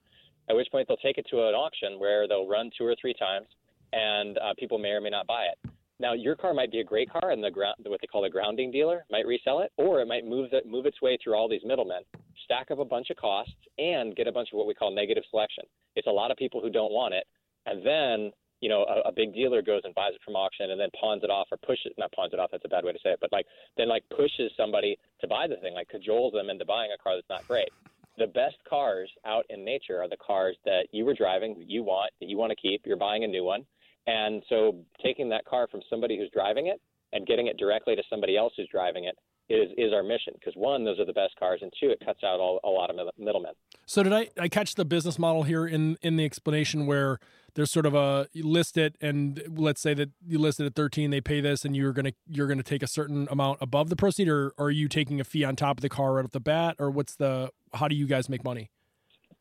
At 0.48 0.56
which 0.56 0.70
point 0.70 0.88
they'll 0.88 0.96
take 0.96 1.18
it 1.18 1.26
to 1.30 1.48
an 1.48 1.54
auction 1.54 1.98
where 1.98 2.26
they'll 2.26 2.48
run 2.48 2.70
two 2.76 2.84
or 2.84 2.96
three 3.00 3.14
times, 3.14 3.46
and 3.92 4.38
uh, 4.38 4.54
people 4.58 4.78
may 4.78 4.90
or 4.90 5.00
may 5.00 5.10
not 5.10 5.26
buy 5.26 5.44
it. 5.44 5.70
Now 6.00 6.14
your 6.14 6.34
car 6.34 6.54
might 6.54 6.72
be 6.72 6.80
a 6.80 6.84
great 6.84 7.10
car, 7.10 7.30
and 7.30 7.44
the 7.44 7.50
ground 7.50 7.76
what 7.86 8.00
they 8.00 8.06
call 8.06 8.24
a 8.24 8.30
grounding 8.30 8.70
dealer 8.70 9.04
might 9.10 9.26
resell 9.26 9.60
it, 9.60 9.70
or 9.76 10.00
it 10.00 10.08
might 10.08 10.26
move 10.26 10.48
it 10.52 10.66
move 10.66 10.86
its 10.86 11.00
way 11.02 11.18
through 11.22 11.34
all 11.34 11.48
these 11.48 11.60
middlemen, 11.64 12.02
stack 12.44 12.70
up 12.70 12.78
a 12.78 12.84
bunch 12.84 13.10
of 13.10 13.16
costs, 13.16 13.52
and 13.78 14.16
get 14.16 14.26
a 14.26 14.32
bunch 14.32 14.48
of 14.52 14.56
what 14.56 14.66
we 14.66 14.74
call 14.74 14.94
negative 14.94 15.24
selection. 15.30 15.64
It's 15.94 16.06
a 16.06 16.10
lot 16.10 16.30
of 16.30 16.38
people 16.38 16.60
who 16.60 16.70
don't 16.70 16.92
want 16.92 17.12
it, 17.12 17.24
and 17.66 17.86
then 17.86 18.32
you 18.60 18.68
know 18.68 18.84
a, 18.84 19.08
a 19.08 19.12
big 19.12 19.34
dealer 19.34 19.62
goes 19.62 19.82
and 19.84 19.94
buys 19.94 20.12
it 20.14 20.20
from 20.24 20.36
auction 20.36 20.70
and 20.70 20.80
then 20.80 20.88
pawns 20.98 21.22
it 21.24 21.30
off 21.30 21.48
or 21.50 21.58
pushes 21.58 21.92
not 21.98 22.12
pawns 22.12 22.32
it 22.32 22.38
off 22.38 22.50
that's 22.52 22.64
a 22.64 22.68
bad 22.68 22.84
way 22.84 22.92
to 22.92 22.98
say 23.02 23.10
it 23.10 23.18
but 23.20 23.32
like 23.32 23.46
then 23.76 23.88
like 23.88 24.04
pushes 24.14 24.52
somebody 24.56 24.98
to 25.20 25.26
buy 25.26 25.46
the 25.46 25.56
thing 25.56 25.74
like 25.74 25.88
cajoles 25.88 26.32
them 26.32 26.50
into 26.50 26.64
buying 26.64 26.90
a 26.94 27.02
car 27.02 27.16
that's 27.16 27.28
not 27.28 27.46
great 27.48 27.70
the 28.20 28.26
best 28.26 28.56
cars 28.68 29.10
out 29.26 29.46
in 29.48 29.64
nature 29.64 30.00
are 30.00 30.08
the 30.08 30.16
cars 30.24 30.54
that 30.66 30.82
you 30.92 31.06
were 31.06 31.14
driving 31.14 31.58
that 31.58 31.68
you 31.68 31.82
want 31.82 32.12
that 32.20 32.28
you 32.28 32.36
want 32.36 32.50
to 32.50 32.56
keep. 32.56 32.82
You're 32.84 32.96
buying 32.96 33.24
a 33.24 33.26
new 33.26 33.42
one. 33.42 33.64
And 34.06 34.42
so 34.48 34.76
taking 35.02 35.28
that 35.30 35.46
car 35.46 35.66
from 35.68 35.80
somebody 35.88 36.18
who's 36.18 36.30
driving 36.32 36.66
it 36.66 36.80
and 37.12 37.26
getting 37.26 37.46
it 37.46 37.56
directly 37.56 37.96
to 37.96 38.02
somebody 38.10 38.36
else 38.36 38.52
who's 38.56 38.68
driving 38.70 39.04
it 39.04 39.16
is 39.50 39.70
is 39.76 39.92
our 39.92 40.02
mission 40.02 40.32
because 40.34 40.54
one 40.56 40.84
those 40.84 40.98
are 40.98 41.04
the 41.04 41.12
best 41.12 41.34
cars 41.38 41.58
and 41.62 41.72
two 41.80 41.90
it 41.90 42.00
cuts 42.04 42.20
out 42.24 42.38
all, 42.40 42.60
a 42.64 42.68
lot 42.68 42.88
of 42.88 42.96
middlemen 43.18 43.52
So 43.84 44.02
did 44.02 44.12
I, 44.12 44.28
I 44.38 44.48
catch 44.48 44.76
the 44.76 44.84
business 44.84 45.18
model 45.18 45.42
here 45.42 45.66
in 45.66 45.98
in 46.02 46.16
the 46.16 46.24
explanation 46.24 46.86
where 46.86 47.18
there's 47.54 47.70
sort 47.70 47.84
of 47.84 47.94
a 47.94 48.28
you 48.32 48.46
list 48.46 48.76
it 48.76 48.96
and 49.00 49.42
let's 49.48 49.80
say 49.80 49.92
that 49.94 50.10
you 50.24 50.38
list 50.38 50.60
it 50.60 50.66
at 50.66 50.74
13 50.74 51.10
they 51.10 51.20
pay 51.20 51.40
this 51.40 51.64
and 51.64 51.76
you're 51.76 51.92
gonna 51.92 52.12
you're 52.28 52.46
gonna 52.46 52.62
take 52.62 52.82
a 52.82 52.88
certain 52.88 53.26
amount 53.30 53.58
above 53.60 53.90
the 53.90 53.96
proceed 53.96 54.28
or, 54.28 54.52
or 54.56 54.66
are 54.66 54.70
you 54.70 54.88
taking 54.88 55.20
a 55.20 55.24
fee 55.24 55.44
on 55.44 55.56
top 55.56 55.78
of 55.78 55.82
the 55.82 55.88
car 55.88 56.14
right 56.14 56.24
off 56.24 56.30
the 56.30 56.40
bat 56.40 56.76
or 56.78 56.90
what's 56.90 57.16
the 57.16 57.50
how 57.74 57.88
do 57.88 57.96
you 57.96 58.06
guys 58.06 58.28
make 58.28 58.44
money? 58.44 58.70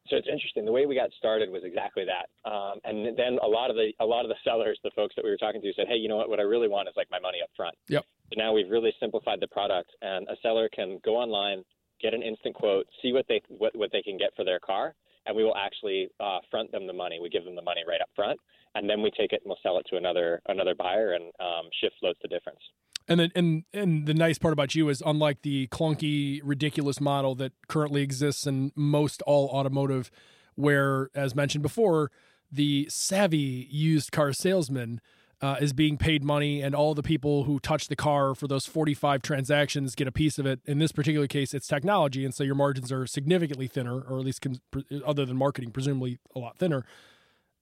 So 0.10 0.16
it's 0.18 0.28
interesting. 0.28 0.66
The 0.66 0.72
way 0.72 0.86
we 0.86 0.96
got 0.96 1.12
started 1.18 1.50
was 1.50 1.62
exactly 1.64 2.06
that. 2.06 2.28
Um, 2.50 2.80
and 2.84 3.16
then 3.18 3.38
a 3.44 3.48
lot 3.48 3.70
of 3.70 3.76
the 3.76 3.92
a 4.00 4.06
lot 4.06 4.26
of 4.26 4.30
the 4.30 4.36
sellers, 4.44 4.80
the 4.84 4.92
folks 4.96 5.16
that 5.16 5.24
we 5.24 5.30
were 5.30 5.38
talking 5.38 5.62
to, 5.62 5.74
said, 5.76 5.88
"Hey, 5.88 5.98
you 5.98 6.10
know 6.10 6.18
what? 6.18 6.30
What 6.30 6.40
I 6.40 6.44
really 6.44 6.68
want 6.68 6.90
is 6.90 6.96
like 6.98 7.08
my 7.12 7.20
money 7.20 7.40
up 7.44 7.50
front." 7.56 7.76
Yep. 7.88 8.06
So 8.34 8.36
now 8.38 8.54
we've 8.54 8.70
really 8.70 8.94
simplified 9.00 9.40
the 9.40 9.48
product, 9.48 9.92
and 10.02 10.28
a 10.28 10.36
seller 10.42 10.70
can 10.74 11.00
go 11.06 11.16
online, 11.16 11.64
get 12.02 12.14
an 12.14 12.24
instant 12.24 12.56
quote, 12.56 12.88
see 13.02 13.14
what 13.14 13.26
they 13.28 13.42
what, 13.50 13.76
what 13.76 13.92
they 13.92 14.02
can 14.02 14.18
get 14.18 14.36
for 14.36 14.44
their 14.44 14.60
car, 14.60 14.96
and 15.26 15.36
we 15.36 15.44
will 15.44 15.56
actually 15.56 16.10
uh, 16.20 16.40
front 16.50 16.72
them 16.72 16.88
the 16.88 16.94
money. 16.94 17.20
We 17.22 17.30
give 17.30 17.46
them 17.46 17.56
the 17.56 17.62
money 17.62 17.82
right 17.88 18.02
up 18.02 18.10
front, 18.16 18.40
and 18.76 18.90
then 18.90 19.02
we 19.02 19.12
take 19.12 19.34
it 19.34 19.42
and 19.44 19.50
we'll 19.50 19.60
sell 19.62 19.78
it 19.78 19.86
to 19.90 19.98
another 19.98 20.42
another 20.48 20.76
buyer, 20.76 21.14
and 21.14 21.26
um, 21.40 21.70
Shift 21.80 21.96
floats 22.00 22.20
the 22.22 22.28
difference. 22.28 22.62
And 23.10 23.20
then 23.20 23.32
and 23.34 23.64
and 23.74 24.06
the 24.06 24.14
nice 24.14 24.38
part 24.38 24.54
about 24.54 24.76
you 24.76 24.88
is 24.88 25.02
unlike 25.04 25.42
the 25.42 25.68
clunky, 25.68 26.42
ridiculous 26.44 27.02
model 27.02 27.34
that 27.36 27.54
currently 27.68 28.04
exists 28.04 28.46
in 28.46 28.72
most 28.76 29.24
all 29.24 29.48
automotive, 29.48 30.12
where 30.54 31.10
as 31.16 31.34
mentioned 31.34 31.64
before, 31.64 32.12
the 32.52 32.88
savvy 32.88 33.68
used 33.72 34.12
car 34.12 34.32
salesman 34.32 35.02
uh, 35.42 35.56
is 35.60 35.74
being 35.74 35.98
paid 35.98 36.24
money, 36.24 36.62
and 36.62 36.76
all 36.76 36.94
the 36.94 37.02
people 37.02 37.46
who 37.46 37.60
touch 37.60 37.88
the 37.88 37.96
car 37.96 38.36
for 38.36 38.48
those 38.48 38.68
forty-five 38.68 39.24
transactions 39.24 39.96
get 39.96 40.08
a 40.08 40.12
piece 40.12 40.38
of 40.38 40.46
it. 40.46 40.60
In 40.66 40.78
this 40.78 40.92
particular 40.92 41.26
case, 41.28 41.56
it's 41.56 41.68
technology, 41.68 42.24
and 42.24 42.34
so 42.36 42.44
your 42.44 42.56
margins 42.56 42.92
are 42.92 43.08
significantly 43.08 43.68
thinner, 43.68 44.02
or 44.02 44.20
at 44.20 44.26
least 44.26 44.42
con- 44.42 44.62
other 45.04 45.26
than 45.26 45.36
marketing, 45.36 45.72
presumably 45.72 46.20
a 46.36 46.40
lot 46.40 46.60
thinner, 46.60 46.86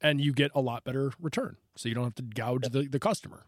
and 0.01 0.19
you 0.19 0.33
get 0.33 0.51
a 0.53 0.59
lot 0.59 0.83
better 0.83 1.13
return. 1.21 1.55
So 1.77 1.87
you 1.87 1.95
don't 1.95 2.03
have 2.03 2.15
to 2.15 2.23
gouge 2.23 2.69
the, 2.69 2.87
the 2.89 2.99
customer. 2.99 3.45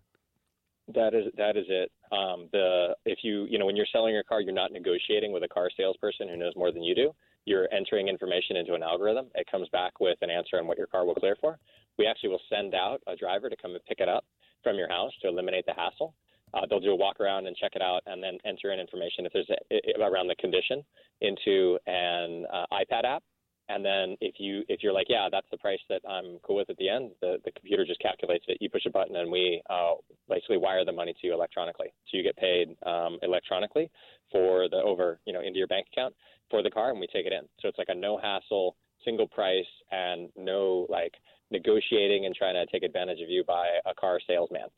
That 0.95 1.13
is 1.13 1.25
that 1.37 1.55
is 1.55 1.65
it. 1.69 1.91
Um, 2.11 2.49
the 2.51 2.95
if 3.05 3.19
you 3.21 3.45
you 3.49 3.59
know 3.59 3.65
when 3.65 3.75
you're 3.75 3.85
selling 3.91 4.13
your 4.13 4.23
car, 4.23 4.41
you're 4.41 4.53
not 4.53 4.71
negotiating 4.71 5.31
with 5.31 5.43
a 5.43 5.47
car 5.47 5.69
salesperson 5.77 6.27
who 6.27 6.37
knows 6.37 6.53
more 6.55 6.71
than 6.71 6.83
you 6.83 6.95
do. 6.95 7.11
You're 7.45 7.67
entering 7.71 8.07
information 8.07 8.57
into 8.57 8.73
an 8.73 8.83
algorithm. 8.83 9.27
It 9.35 9.47
comes 9.51 9.69
back 9.69 9.99
with 9.99 10.17
an 10.21 10.29
answer 10.29 10.57
on 10.57 10.67
what 10.67 10.77
your 10.77 10.87
car 10.87 11.05
will 11.05 11.15
clear 11.15 11.37
for. 11.39 11.59
We 11.97 12.07
actually 12.07 12.29
will 12.29 12.41
send 12.49 12.73
out 12.73 13.01
a 13.07 13.15
driver 13.15 13.49
to 13.49 13.55
come 13.61 13.71
and 13.71 13.85
pick 13.85 13.99
it 13.99 14.09
up 14.09 14.25
from 14.63 14.77
your 14.77 14.89
house 14.89 15.11
to 15.21 15.27
eliminate 15.27 15.65
the 15.65 15.73
hassle. 15.73 16.15
Uh, 16.53 16.61
they'll 16.67 16.79
do 16.79 16.91
a 16.91 16.95
walk 16.95 17.19
around 17.19 17.45
and 17.45 17.55
check 17.55 17.71
it 17.75 17.81
out, 17.81 18.01
and 18.07 18.23
then 18.23 18.37
enter 18.45 18.73
in 18.73 18.79
information 18.79 19.25
if 19.25 19.33
there's 19.33 19.49
a, 19.49 20.01
around 20.01 20.27
the 20.27 20.35
condition 20.35 20.83
into 21.21 21.77
an 21.85 22.45
uh, 22.51 22.65
iPad 22.73 23.05
app. 23.05 23.23
And 23.69 23.85
then 23.85 24.17
if 24.19 24.35
you 24.39 24.63
if 24.67 24.81
you're 24.81 24.93
like, 24.93 25.07
yeah, 25.09 25.27
that's 25.31 25.45
the 25.51 25.57
price 25.57 25.79
that 25.89 26.01
I'm 26.09 26.39
cool 26.43 26.57
with 26.57 26.71
at 26.71 26.77
the 26.77 26.89
end, 26.89 27.11
the, 27.21 27.37
the 27.45 27.51
computer 27.51 27.85
just 27.85 28.01
calculates 28.01 28.43
it. 28.47 28.57
You 28.59 28.69
push 28.69 28.85
a 28.87 28.89
button 28.89 29.15
and 29.15 29.31
we 29.31 29.61
uh, 29.69 29.93
basically 30.27 30.57
wire 30.57 30.83
the 30.83 30.91
money 30.91 31.13
to 31.13 31.27
you 31.27 31.33
electronically. 31.33 31.93
So 32.09 32.17
you 32.17 32.23
get 32.23 32.35
paid 32.35 32.75
um, 32.85 33.19
electronically 33.21 33.91
for 34.31 34.67
the 34.69 34.77
over 34.77 35.19
you 35.25 35.33
know 35.33 35.41
into 35.41 35.59
your 35.59 35.67
bank 35.67 35.85
account 35.93 36.15
for 36.49 36.63
the 36.63 36.71
car, 36.71 36.89
and 36.89 36.99
we 36.99 37.05
take 37.07 37.27
it 37.27 37.31
in. 37.31 37.41
So 37.61 37.67
it's 37.67 37.77
like 37.77 37.89
a 37.89 37.95
no 37.95 38.17
hassle, 38.17 38.75
single 39.05 39.27
price, 39.27 39.69
and 39.91 40.29
no 40.35 40.87
like 40.89 41.13
negotiating 41.51 42.25
and 42.25 42.35
trying 42.35 42.55
to 42.55 42.65
take 42.71 42.81
advantage 42.81 43.21
of 43.21 43.29
you 43.29 43.43
by 43.43 43.67
a 43.85 43.93
car 43.93 44.19
salesman. 44.25 44.69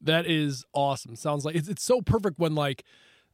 That 0.00 0.26
is 0.26 0.64
awesome. 0.72 1.14
Sounds 1.14 1.44
like 1.44 1.56
it's, 1.56 1.68
it's 1.68 1.82
so 1.82 2.00
perfect 2.00 2.38
when 2.38 2.54
like 2.54 2.84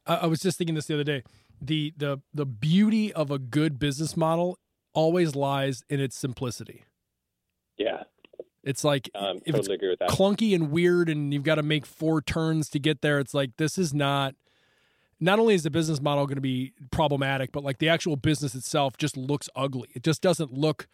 I, 0.04 0.14
I 0.16 0.26
was 0.26 0.40
just 0.40 0.58
thinking 0.58 0.74
this 0.74 0.86
the 0.86 0.94
other 0.94 1.04
day. 1.04 1.22
The 1.62 1.94
the 1.96 2.20
the 2.32 2.44
beauty 2.44 3.12
of 3.12 3.30
a 3.30 3.38
good 3.38 3.78
business 3.78 4.16
model 4.16 4.58
always 4.94 5.34
lies 5.34 5.82
in 5.88 6.00
its 6.00 6.16
simplicity. 6.16 6.84
Yeah, 7.76 8.04
It's 8.62 8.84
like 8.84 9.10
um, 9.14 9.40
if 9.44 9.54
it's 9.54 9.68
totally 9.68 9.96
that. 9.98 10.08
clunky 10.08 10.54
and 10.54 10.70
weird 10.70 11.08
and 11.08 11.34
you've 11.34 11.42
got 11.42 11.56
to 11.56 11.62
make 11.62 11.84
four 11.84 12.22
turns 12.22 12.68
to 12.70 12.78
get 12.78 13.02
there. 13.02 13.18
It's 13.18 13.34
like 13.34 13.56
this 13.56 13.76
is 13.78 13.92
not 13.92 14.34
not 15.20 15.38
only 15.38 15.54
is 15.54 15.62
the 15.64 15.70
business 15.70 16.00
model 16.00 16.26
going 16.26 16.36
to 16.36 16.40
be 16.40 16.72
problematic, 16.90 17.50
but 17.52 17.64
like 17.64 17.78
the 17.78 17.88
actual 17.88 18.16
business 18.16 18.54
itself 18.54 18.96
just 18.96 19.16
looks 19.16 19.48
ugly. 19.56 19.88
It 19.94 20.02
just 20.04 20.22
doesn't 20.22 20.52
look 20.52 20.86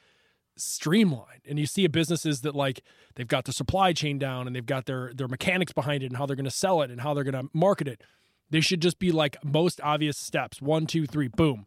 streamlined. 0.56 1.42
And 1.48 1.58
you 1.58 1.66
see 1.66 1.86
businesses 1.86 2.40
that 2.42 2.54
like 2.54 2.82
they've 3.14 3.28
got 3.28 3.44
the 3.44 3.52
supply 3.52 3.92
chain 3.92 4.18
down 4.18 4.46
and 4.46 4.54
they've 4.54 4.64
got 4.64 4.86
their 4.86 5.12
their 5.14 5.28
mechanics 5.28 5.72
behind 5.72 6.02
it 6.02 6.06
and 6.06 6.16
how 6.16 6.26
they're 6.26 6.36
going 6.36 6.44
to 6.44 6.50
sell 6.50 6.82
it 6.82 6.90
and 6.90 7.00
how 7.02 7.14
they're 7.14 7.24
going 7.24 7.44
to 7.44 7.50
market 7.52 7.88
it. 7.88 8.00
They 8.50 8.60
should 8.60 8.80
just 8.82 8.98
be 8.98 9.12
like 9.12 9.36
most 9.44 9.80
obvious 9.82 10.16
steps: 10.18 10.60
one, 10.62 10.86
two, 10.86 11.06
three, 11.06 11.28
boom. 11.28 11.66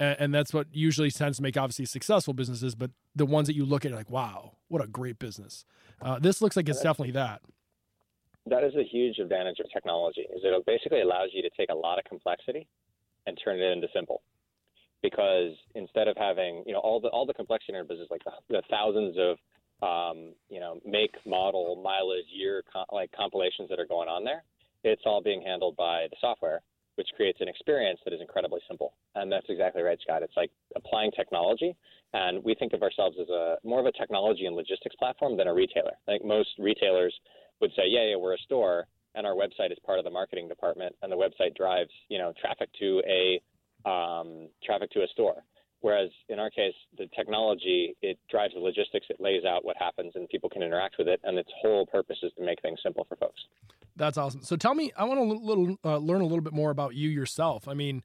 And, 0.00 0.16
and 0.18 0.34
that's 0.34 0.52
what 0.52 0.66
usually 0.72 1.12
tends 1.12 1.36
to 1.36 1.42
make 1.44 1.56
obviously 1.56 1.84
successful 1.84 2.34
businesses. 2.34 2.74
But 2.74 2.90
the 3.14 3.26
ones 3.26 3.46
that 3.46 3.54
you 3.54 3.64
look 3.64 3.84
at, 3.84 3.92
like, 3.92 4.10
wow, 4.10 4.56
what 4.66 4.82
a 4.82 4.88
great 4.88 5.20
business. 5.20 5.64
Uh, 6.02 6.18
this 6.18 6.42
looks 6.42 6.56
like 6.56 6.68
it's 6.68 6.80
definitely 6.80 7.12
that. 7.12 7.42
that 8.46 8.64
is 8.64 8.74
a 8.74 8.82
huge 8.82 9.18
advantage 9.18 9.60
of 9.60 9.66
technology 9.72 10.22
is 10.22 10.40
it 10.42 10.66
basically 10.66 11.02
allows 11.02 11.28
you 11.32 11.42
to 11.42 11.50
take 11.56 11.68
a 11.70 11.74
lot 11.74 11.98
of 11.98 12.04
complexity 12.04 12.66
and 13.26 13.38
turn 13.44 13.60
it 13.60 13.72
into 13.72 13.86
simple 13.94 14.22
because 15.02 15.52
instead 15.74 16.08
of 16.08 16.16
having 16.16 16.62
you 16.66 16.72
know 16.72 16.78
all 16.80 17.00
the 17.00 17.08
all 17.08 17.26
the 17.26 17.34
complexity 17.34 17.72
in 17.72 17.76
our 17.76 17.84
business 17.84 18.08
like 18.10 18.22
the, 18.24 18.32
the 18.48 18.62
thousands 18.70 19.16
of 19.18 19.36
um, 19.86 20.32
you 20.48 20.60
know 20.60 20.80
make 20.84 21.14
model 21.26 21.80
mileage 21.82 22.26
year 22.32 22.62
like 22.92 23.10
compilations 23.12 23.68
that 23.68 23.78
are 23.78 23.86
going 23.86 24.08
on 24.08 24.24
there 24.24 24.42
it's 24.84 25.02
all 25.04 25.22
being 25.22 25.42
handled 25.42 25.76
by 25.76 26.06
the 26.10 26.16
software 26.20 26.62
which 27.00 27.08
creates 27.16 27.40
an 27.40 27.48
experience 27.48 27.98
that 28.04 28.12
is 28.12 28.20
incredibly 28.20 28.60
simple 28.68 28.92
and 29.16 29.32
that's 29.32 29.48
exactly 29.48 29.80
right 29.80 29.98
scott 30.04 30.22
it's 30.22 30.36
like 30.36 30.50
applying 30.76 31.10
technology 31.12 31.74
and 32.12 32.44
we 32.44 32.54
think 32.54 32.74
of 32.74 32.82
ourselves 32.82 33.16
as 33.16 33.28
a 33.30 33.56
more 33.64 33.80
of 33.80 33.86
a 33.86 33.92
technology 33.92 34.44
and 34.44 34.54
logistics 34.54 34.96
platform 35.00 35.32
than 35.38 35.48
a 35.48 35.54
retailer 35.54 35.96
i 36.06 36.12
think 36.12 36.24
most 36.24 36.50
retailers 36.58 37.14
would 37.60 37.70
say, 37.76 37.82
yeah, 37.86 38.10
yeah, 38.10 38.16
we're 38.16 38.34
a 38.34 38.38
store, 38.38 38.86
and 39.14 39.26
our 39.26 39.34
website 39.34 39.72
is 39.72 39.78
part 39.84 39.98
of 39.98 40.04
the 40.04 40.10
marketing 40.10 40.48
department, 40.48 40.94
and 41.02 41.12
the 41.12 41.16
website 41.16 41.54
drives 41.56 41.90
you 42.08 42.18
know 42.18 42.32
traffic 42.40 42.70
to 42.78 43.02
a 43.06 43.88
um, 43.88 44.48
traffic 44.64 44.90
to 44.92 45.00
a 45.00 45.06
store. 45.08 45.42
Whereas 45.82 46.10
in 46.28 46.38
our 46.38 46.50
case, 46.50 46.74
the 46.98 47.08
technology 47.16 47.96
it 48.02 48.18
drives 48.30 48.52
the 48.52 48.60
logistics, 48.60 49.06
it 49.08 49.16
lays 49.18 49.44
out 49.44 49.64
what 49.64 49.76
happens, 49.78 50.12
and 50.14 50.28
people 50.28 50.50
can 50.50 50.62
interact 50.62 50.96
with 50.98 51.08
it. 51.08 51.20
And 51.24 51.38
its 51.38 51.48
whole 51.62 51.86
purpose 51.86 52.18
is 52.22 52.32
to 52.36 52.44
make 52.44 52.60
things 52.60 52.78
simple 52.82 53.06
for 53.08 53.16
folks. 53.16 53.40
That's 54.00 54.16
awesome. 54.16 54.42
So 54.42 54.56
tell 54.56 54.74
me, 54.74 54.90
I 54.96 55.04
want 55.04 55.20
to 55.20 55.24
little, 55.24 55.76
uh, 55.84 55.98
learn 55.98 56.22
a 56.22 56.24
little 56.24 56.40
bit 56.40 56.54
more 56.54 56.70
about 56.70 56.94
you 56.94 57.10
yourself. 57.10 57.68
I 57.68 57.74
mean, 57.74 58.02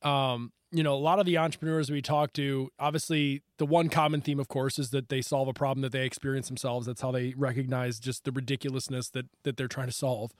um, 0.00 0.52
you 0.72 0.82
know, 0.82 0.94
a 0.94 0.96
lot 0.96 1.18
of 1.18 1.26
the 1.26 1.36
entrepreneurs 1.36 1.90
we 1.90 2.00
talk 2.00 2.32
to, 2.32 2.70
obviously, 2.78 3.42
the 3.58 3.66
one 3.66 3.90
common 3.90 4.22
theme, 4.22 4.40
of 4.40 4.48
course, 4.48 4.78
is 4.78 4.88
that 4.90 5.10
they 5.10 5.20
solve 5.20 5.46
a 5.46 5.52
problem 5.52 5.82
that 5.82 5.92
they 5.92 6.06
experience 6.06 6.48
themselves. 6.48 6.86
That's 6.86 7.02
how 7.02 7.10
they 7.10 7.34
recognize 7.36 7.98
just 7.98 8.24
the 8.24 8.32
ridiculousness 8.32 9.10
that 9.10 9.26
that 9.42 9.58
they're 9.58 9.68
trying 9.68 9.88
to 9.88 9.92
solve. 9.92 10.32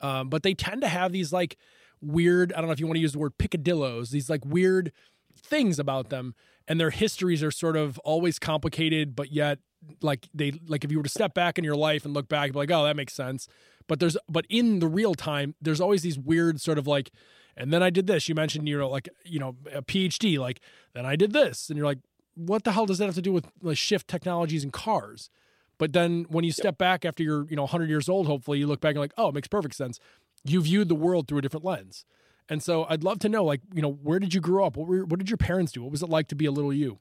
Um, 0.00 0.30
but 0.30 0.42
they 0.42 0.54
tend 0.54 0.80
to 0.80 0.88
have 0.88 1.12
these 1.12 1.34
like 1.34 1.58
weird. 2.00 2.50
I 2.54 2.56
don't 2.56 2.66
know 2.66 2.72
if 2.72 2.80
you 2.80 2.86
want 2.86 2.96
to 2.96 3.02
use 3.02 3.12
the 3.12 3.18
word 3.18 3.36
picadillos. 3.38 4.08
These 4.08 4.30
like 4.30 4.44
weird 4.46 4.90
things 5.36 5.78
about 5.78 6.08
them, 6.08 6.34
and 6.66 6.80
their 6.80 6.90
histories 6.90 7.42
are 7.42 7.50
sort 7.50 7.76
of 7.76 7.98
always 7.98 8.38
complicated, 8.38 9.14
but 9.14 9.32
yet 9.32 9.58
like 10.00 10.28
they 10.32 10.52
like 10.66 10.82
if 10.82 10.90
you 10.90 10.96
were 10.96 11.04
to 11.04 11.10
step 11.10 11.34
back 11.34 11.58
in 11.58 11.64
your 11.64 11.76
life 11.76 12.06
and 12.06 12.14
look 12.14 12.26
back, 12.26 12.52
be 12.52 12.58
like, 12.58 12.70
oh, 12.70 12.84
that 12.84 12.96
makes 12.96 13.12
sense. 13.12 13.48
But 13.88 14.00
there's 14.00 14.16
but 14.28 14.46
in 14.48 14.80
the 14.80 14.88
real 14.88 15.14
time, 15.14 15.54
there's 15.60 15.80
always 15.80 16.02
these 16.02 16.18
weird 16.18 16.60
sort 16.60 16.78
of 16.78 16.86
like 16.86 17.10
and 17.56 17.72
then 17.72 17.82
I 17.82 17.90
did 17.90 18.06
this. 18.06 18.28
You 18.28 18.34
mentioned, 18.34 18.68
you 18.68 18.78
know, 18.78 18.90
like, 18.90 19.08
you 19.24 19.38
know, 19.38 19.56
a 19.72 19.82
PhD, 19.82 20.38
like, 20.38 20.60
then 20.92 21.06
I 21.06 21.16
did 21.16 21.32
this. 21.32 21.70
And 21.70 21.76
you're 21.76 21.86
like, 21.86 21.98
what 22.34 22.64
the 22.64 22.72
hell 22.72 22.84
does 22.84 22.98
that 22.98 23.06
have 23.06 23.14
to 23.14 23.22
do 23.22 23.32
with 23.32 23.48
like 23.62 23.78
shift 23.78 24.08
technologies 24.08 24.62
and 24.62 24.72
cars? 24.72 25.30
But 25.78 25.92
then 25.92 26.26
when 26.28 26.44
you 26.44 26.52
step 26.52 26.64
yep. 26.64 26.78
back 26.78 27.04
after 27.04 27.22
you're, 27.22 27.46
you 27.48 27.56
know, 27.56 27.62
100 27.62 27.88
years 27.88 28.08
old, 28.08 28.26
hopefully 28.26 28.58
you 28.58 28.66
look 28.66 28.80
back 28.80 28.90
and 28.90 29.00
like, 29.00 29.14
oh, 29.16 29.28
it 29.28 29.34
makes 29.34 29.48
perfect 29.48 29.74
sense. 29.74 29.98
You 30.44 30.60
viewed 30.60 30.88
the 30.88 30.94
world 30.94 31.28
through 31.28 31.38
a 31.38 31.42
different 31.42 31.64
lens. 31.64 32.04
And 32.48 32.62
so 32.62 32.86
I'd 32.88 33.02
love 33.02 33.18
to 33.20 33.28
know, 33.28 33.44
like, 33.44 33.62
you 33.74 33.82
know, 33.82 33.90
where 33.90 34.18
did 34.18 34.34
you 34.34 34.40
grow 34.40 34.66
up? 34.66 34.76
What 34.76 34.86
were, 34.86 35.04
what 35.04 35.18
did 35.18 35.30
your 35.30 35.38
parents 35.38 35.72
do? 35.72 35.82
What 35.82 35.90
was 35.90 36.02
it 36.02 36.08
like 36.08 36.28
to 36.28 36.36
be 36.36 36.46
a 36.46 36.52
little 36.52 36.72
you? 36.72 36.98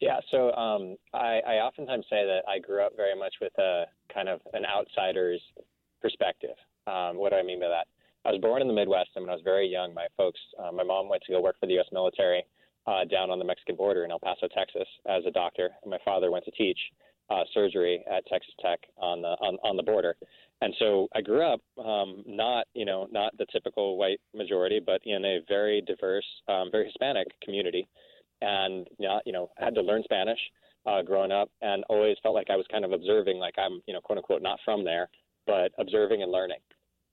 Yeah, 0.00 0.20
so 0.30 0.52
um, 0.54 0.96
I, 1.12 1.40
I 1.46 1.54
oftentimes 1.56 2.06
say 2.08 2.24
that 2.24 2.40
I 2.48 2.58
grew 2.58 2.82
up 2.82 2.96
very 2.96 3.14
much 3.14 3.34
with 3.40 3.52
a 3.58 3.84
kind 4.12 4.30
of 4.30 4.40
an 4.54 4.64
outsider's 4.64 5.42
perspective. 6.00 6.56
Um, 6.86 7.16
what 7.16 7.30
do 7.30 7.36
I 7.36 7.42
mean 7.42 7.60
by 7.60 7.68
that? 7.68 7.86
I 8.24 8.32
was 8.32 8.40
born 8.40 8.60
in 8.60 8.68
the 8.68 8.74
Midwest, 8.74 9.10
and 9.16 9.24
when 9.24 9.30
I 9.30 9.34
was 9.34 9.42
very 9.44 9.66
young, 9.66 9.94
my 9.94 10.06
folks, 10.16 10.40
uh, 10.58 10.70
my 10.72 10.82
mom 10.82 11.08
went 11.08 11.22
to 11.26 11.32
go 11.32 11.40
work 11.40 11.56
for 11.58 11.66
the 11.66 11.74
U.S. 11.74 11.86
military 11.92 12.44
uh, 12.86 13.04
down 13.04 13.30
on 13.30 13.38
the 13.38 13.44
Mexican 13.44 13.76
border 13.76 14.04
in 14.04 14.10
El 14.10 14.18
Paso, 14.18 14.48
Texas, 14.54 14.88
as 15.08 15.22
a 15.26 15.30
doctor, 15.30 15.70
and 15.82 15.90
my 15.90 15.98
father 16.04 16.30
went 16.30 16.44
to 16.44 16.50
teach 16.50 16.78
uh, 17.30 17.44
surgery 17.54 18.04
at 18.10 18.26
Texas 18.26 18.52
Tech 18.60 18.80
on 18.98 19.22
the 19.22 19.28
on, 19.28 19.56
on 19.62 19.76
the 19.76 19.82
border. 19.82 20.16
And 20.60 20.74
so 20.78 21.08
I 21.14 21.22
grew 21.22 21.42
up 21.42 21.60
um, 21.82 22.22
not, 22.26 22.66
you 22.74 22.84
know, 22.84 23.06
not 23.10 23.36
the 23.38 23.46
typical 23.50 23.96
white 23.96 24.20
majority, 24.34 24.80
but 24.84 25.00
in 25.04 25.24
a 25.24 25.38
very 25.48 25.80
diverse, 25.80 26.26
um, 26.48 26.68
very 26.70 26.86
Hispanic 26.86 27.28
community, 27.42 27.88
and 28.42 28.86
not, 28.98 29.22
you 29.24 29.32
know, 29.32 29.50
had 29.56 29.74
to 29.76 29.80
learn 29.80 30.02
Spanish 30.04 30.38
uh, 30.86 31.02
growing 31.02 31.32
up, 31.32 31.50
and 31.62 31.84
always 31.88 32.16
felt 32.22 32.34
like 32.34 32.50
I 32.50 32.56
was 32.56 32.66
kind 32.70 32.84
of 32.84 32.92
observing, 32.92 33.38
like 33.38 33.54
I'm, 33.58 33.80
you 33.86 33.94
know, 33.94 34.00
quote 34.00 34.18
unquote, 34.18 34.42
not 34.42 34.58
from 34.64 34.84
there, 34.84 35.08
but 35.50 35.72
observing 35.82 36.22
and 36.22 36.30
learning 36.30 36.60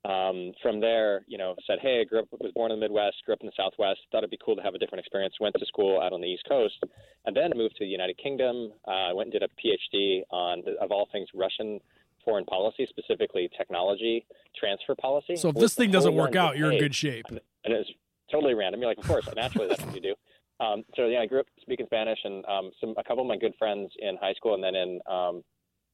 um, 0.06 0.54
from 0.62 0.80
there, 0.80 1.26
you 1.28 1.38
know, 1.38 1.56
said, 1.66 1.80
hey, 1.82 2.02
I 2.02 2.04
grew 2.06 2.20
up, 2.20 2.28
was 2.40 2.52
born 2.54 2.72
in 2.72 2.80
the 2.80 2.86
Midwest, 2.86 3.18
grew 3.26 3.34
up 3.34 3.42
in 3.42 3.48
the 3.48 3.58
Southwest, 3.58 4.00
thought 4.12 4.20
it'd 4.20 4.30
be 4.30 4.40
cool 4.44 4.56
to 4.56 4.62
have 4.62 4.74
a 4.74 4.78
different 4.78 5.02
experience. 5.02 5.36
Went 5.40 5.56
to 5.60 5.66
school 5.66 6.00
out 6.02 6.14
on 6.14 6.22
the 6.22 6.28
East 6.28 6.44
Coast, 6.48 6.82
and 7.26 7.36
then 7.36 7.52
moved 7.56 7.76
to 7.78 7.84
the 7.84 7.90
United 7.90 8.18
Kingdom. 8.18 8.72
Uh, 8.88 9.10
went 9.14 9.34
and 9.34 9.34
did 9.34 9.44
a 9.44 9.50
PhD 9.60 10.22
on, 10.32 10.64
of 10.80 10.92
all 10.92 11.10
things, 11.12 11.28
Russian 11.34 11.80
foreign 12.24 12.46
policy, 12.46 12.88
specifically 12.90 13.50
technology 13.58 14.26
transfer 14.56 14.96
policy. 14.96 15.36
So 15.36 15.50
if 15.50 15.56
this 15.56 15.76
thing 15.76 15.92
doesn't 15.92 16.16
work 16.16 16.36
out, 16.36 16.58
you're 16.58 16.72
in 16.72 16.80
good 16.80 16.96
shape. 16.96 17.26
And 17.30 17.74
it's 17.74 17.90
totally 18.32 18.54
random. 18.54 18.82
You're 18.82 18.92
like, 18.92 19.00
of 19.00 19.08
course, 19.08 19.28
naturally 19.36 19.68
that's 19.68 19.84
what 19.84 19.96
you 19.96 20.02
do. 20.02 20.16
Um, 20.60 20.84
so 20.96 21.08
yeah, 21.08 21.20
I 21.20 21.26
grew 21.26 21.42
up 21.42 21.48
speaking 21.62 21.86
Spanish, 21.86 22.20
and 22.24 22.46
um, 22.46 22.72
some 22.80 22.96
a 22.98 23.04
couple 23.04 23.22
of 23.22 23.28
my 23.28 23.38
good 23.38 23.54
friends 23.60 23.92
in 24.00 24.18
high 24.20 24.34
school, 24.34 24.56
and 24.56 24.64
then 24.64 24.76
in 24.76 25.00
um, 25.10 25.44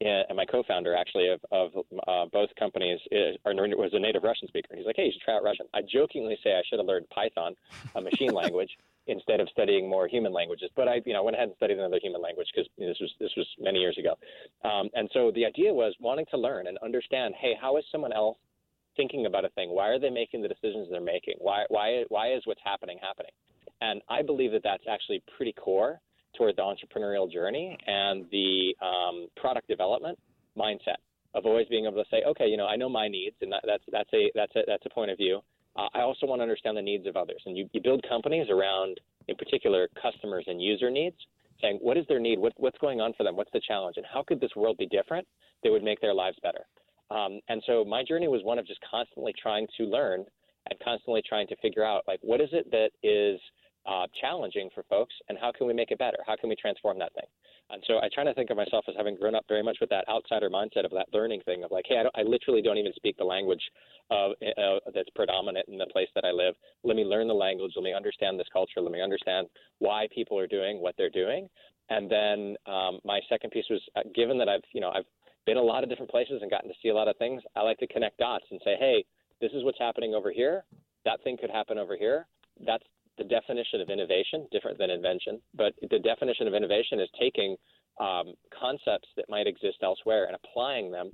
and 0.05 0.35
my 0.35 0.45
co-founder 0.45 0.95
actually 0.95 1.29
of, 1.29 1.39
of 1.51 1.71
uh, 2.07 2.25
both 2.31 2.49
companies 2.57 2.99
is, 3.11 3.37
was 3.45 3.91
a 3.93 3.99
native 3.99 4.23
Russian 4.23 4.47
speaker. 4.47 4.75
He's 4.75 4.85
like, 4.85 4.95
hey, 4.95 5.05
you 5.05 5.11
should 5.11 5.21
try 5.21 5.35
out 5.35 5.43
Russian. 5.43 5.65
I 5.73 5.81
jokingly 5.81 6.37
say 6.43 6.51
I 6.51 6.61
should 6.69 6.79
have 6.79 6.87
learned 6.87 7.09
Python, 7.09 7.55
a 7.95 8.01
machine 8.01 8.33
language, 8.33 8.69
instead 9.07 9.39
of 9.39 9.49
studying 9.49 9.89
more 9.89 10.07
human 10.07 10.31
languages. 10.31 10.69
But 10.75 10.87
I, 10.87 11.01
you 11.05 11.13
know, 11.13 11.23
went 11.23 11.35
ahead 11.35 11.49
and 11.49 11.57
studied 11.57 11.77
another 11.77 11.99
human 12.01 12.21
language 12.21 12.47
because 12.53 12.69
you 12.77 12.85
know, 12.85 12.91
this 12.91 12.99
was 13.01 13.11
this 13.19 13.31
was 13.35 13.47
many 13.59 13.79
years 13.79 13.97
ago. 13.97 14.15
Um, 14.63 14.89
and 14.93 15.09
so 15.13 15.31
the 15.35 15.45
idea 15.45 15.73
was 15.73 15.93
wanting 15.99 16.25
to 16.31 16.37
learn 16.37 16.67
and 16.67 16.77
understand, 16.83 17.35
hey, 17.37 17.53
how 17.59 17.77
is 17.77 17.83
someone 17.91 18.13
else 18.13 18.37
thinking 18.95 19.25
about 19.25 19.45
a 19.45 19.49
thing? 19.49 19.69
Why 19.69 19.89
are 19.89 19.99
they 19.99 20.09
making 20.09 20.41
the 20.41 20.47
decisions 20.47 20.87
they're 20.89 21.01
making? 21.01 21.35
Why 21.39 21.65
why 21.69 22.05
why 22.09 22.33
is 22.33 22.43
what's 22.45 22.61
happening 22.63 22.97
happening? 23.01 23.31
And 23.81 24.01
I 24.09 24.21
believe 24.21 24.51
that 24.53 24.63
that's 24.63 24.83
actually 24.89 25.21
pretty 25.35 25.53
core 25.53 25.99
toward 26.37 26.55
the 26.55 26.61
entrepreneurial 26.61 27.31
journey 27.31 27.77
and 27.87 28.25
the 28.31 28.75
um, 28.81 29.27
product 29.37 29.67
development 29.67 30.17
mindset 30.57 30.97
of 31.33 31.45
always 31.45 31.67
being 31.67 31.85
able 31.85 32.03
to 32.03 32.09
say, 32.11 32.21
okay, 32.27 32.47
you 32.47 32.57
know, 32.57 32.67
I 32.67 32.75
know 32.75 32.89
my 32.89 33.07
needs, 33.07 33.35
and 33.41 33.51
that, 33.51 33.63
that's 33.65 33.83
that's 33.91 34.09
a 34.13 34.31
that's 34.35 34.55
a 34.55 34.61
that's 34.67 34.85
a 34.85 34.89
point 34.89 35.11
of 35.11 35.17
view. 35.17 35.41
Uh, 35.75 35.87
I 35.93 36.01
also 36.01 36.27
want 36.27 36.39
to 36.39 36.43
understand 36.43 36.77
the 36.77 36.81
needs 36.81 37.07
of 37.07 37.17
others, 37.17 37.41
and 37.45 37.57
you, 37.57 37.67
you 37.73 37.81
build 37.81 38.05
companies 38.07 38.47
around, 38.51 38.99
in 39.27 39.35
particular, 39.35 39.89
customers 39.99 40.45
and 40.47 40.61
user 40.61 40.91
needs, 40.91 41.15
saying 41.61 41.79
what 41.81 41.97
is 41.97 42.05
their 42.07 42.19
need, 42.19 42.37
what, 42.37 42.53
what's 42.57 42.77
going 42.77 43.01
on 43.01 43.13
for 43.17 43.23
them, 43.23 43.35
what's 43.35 43.51
the 43.53 43.61
challenge, 43.67 43.97
and 43.97 44.05
how 44.13 44.23
could 44.27 44.39
this 44.39 44.51
world 44.55 44.77
be 44.77 44.85
different 44.85 45.27
that 45.63 45.71
would 45.71 45.83
make 45.83 45.99
their 45.99 46.13
lives 46.13 46.37
better. 46.43 46.65
Um, 47.09 47.39
and 47.49 47.63
so 47.65 47.83
my 47.83 48.03
journey 48.03 48.27
was 48.27 48.43
one 48.43 48.59
of 48.59 48.67
just 48.67 48.79
constantly 48.89 49.33
trying 49.41 49.67
to 49.77 49.85
learn 49.85 50.25
and 50.69 50.79
constantly 50.83 51.21
trying 51.27 51.47
to 51.47 51.55
figure 51.57 51.83
out 51.83 52.03
like 52.07 52.19
what 52.21 52.39
is 52.41 52.49
it 52.51 52.69
that 52.71 52.91
is 53.03 53.39
uh, 53.85 54.07
challenging 54.19 54.69
for 54.73 54.83
folks, 54.83 55.13
and 55.29 55.37
how 55.39 55.51
can 55.51 55.67
we 55.67 55.73
make 55.73 55.91
it 55.91 55.99
better? 55.99 56.17
How 56.25 56.35
can 56.35 56.49
we 56.49 56.55
transform 56.55 56.99
that 56.99 57.13
thing? 57.13 57.27
And 57.69 57.81
so 57.87 57.97
I 57.97 58.09
try 58.13 58.23
to 58.23 58.33
think 58.33 58.49
of 58.49 58.57
myself 58.57 58.85
as 58.87 58.95
having 58.97 59.15
grown 59.15 59.35
up 59.35 59.45
very 59.47 59.63
much 59.63 59.77
with 59.81 59.89
that 59.89 60.05
outsider 60.09 60.49
mindset 60.49 60.85
of 60.85 60.91
that 60.91 61.07
learning 61.13 61.41
thing 61.45 61.63
of 61.63 61.71
like, 61.71 61.85
hey, 61.87 62.03
I, 62.03 62.19
I 62.19 62.23
literally 62.23 62.61
don't 62.61 62.77
even 62.77 62.93
speak 62.95 63.17
the 63.17 63.23
language 63.23 63.61
of, 64.11 64.31
uh, 64.41 64.79
that's 64.93 65.09
predominant 65.15 65.67
in 65.69 65.77
the 65.77 65.87
place 65.87 66.09
that 66.15 66.25
I 66.25 66.31
live. 66.31 66.55
Let 66.83 66.95
me 66.95 67.03
learn 67.03 67.27
the 67.27 67.33
language. 67.33 67.71
Let 67.75 67.83
me 67.83 67.93
understand 67.93 68.39
this 68.39 68.47
culture. 68.51 68.81
Let 68.81 68.91
me 68.91 69.01
understand 69.01 69.47
why 69.79 70.07
people 70.13 70.37
are 70.37 70.47
doing 70.47 70.81
what 70.81 70.95
they're 70.97 71.09
doing. 71.09 71.49
And 71.89 72.09
then 72.09 72.55
um, 72.65 72.99
my 73.03 73.19
second 73.29 73.51
piece 73.51 73.65
was 73.69 73.81
uh, 73.95 74.01
given 74.15 74.37
that 74.37 74.49
I've 74.49 74.63
you 74.73 74.81
know 74.81 74.91
I've 74.91 75.05
been 75.45 75.57
a 75.57 75.61
lot 75.61 75.83
of 75.83 75.89
different 75.89 76.11
places 76.11 76.39
and 76.41 76.49
gotten 76.49 76.69
to 76.69 76.75
see 76.81 76.89
a 76.89 76.95
lot 76.95 77.07
of 77.07 77.17
things. 77.17 77.41
I 77.55 77.61
like 77.61 77.77
to 77.79 77.87
connect 77.87 78.17
dots 78.17 78.45
and 78.51 78.61
say, 78.63 78.75
hey, 78.79 79.03
this 79.41 79.51
is 79.51 79.63
what's 79.63 79.79
happening 79.79 80.13
over 80.13 80.31
here. 80.31 80.63
That 81.05 81.21
thing 81.23 81.37
could 81.37 81.49
happen 81.49 81.77
over 81.77 81.97
here. 81.97 82.27
That's 82.65 82.83
the 83.17 83.23
definition 83.23 83.81
of 83.81 83.89
innovation, 83.89 84.47
different 84.51 84.77
than 84.77 84.89
invention, 84.89 85.41
but 85.55 85.73
the 85.89 85.99
definition 85.99 86.47
of 86.47 86.53
innovation 86.53 86.99
is 86.99 87.09
taking 87.19 87.55
um, 87.99 88.33
concepts 88.59 89.07
that 89.15 89.25
might 89.29 89.47
exist 89.47 89.77
elsewhere 89.83 90.25
and 90.25 90.35
applying 90.35 90.91
them 90.91 91.11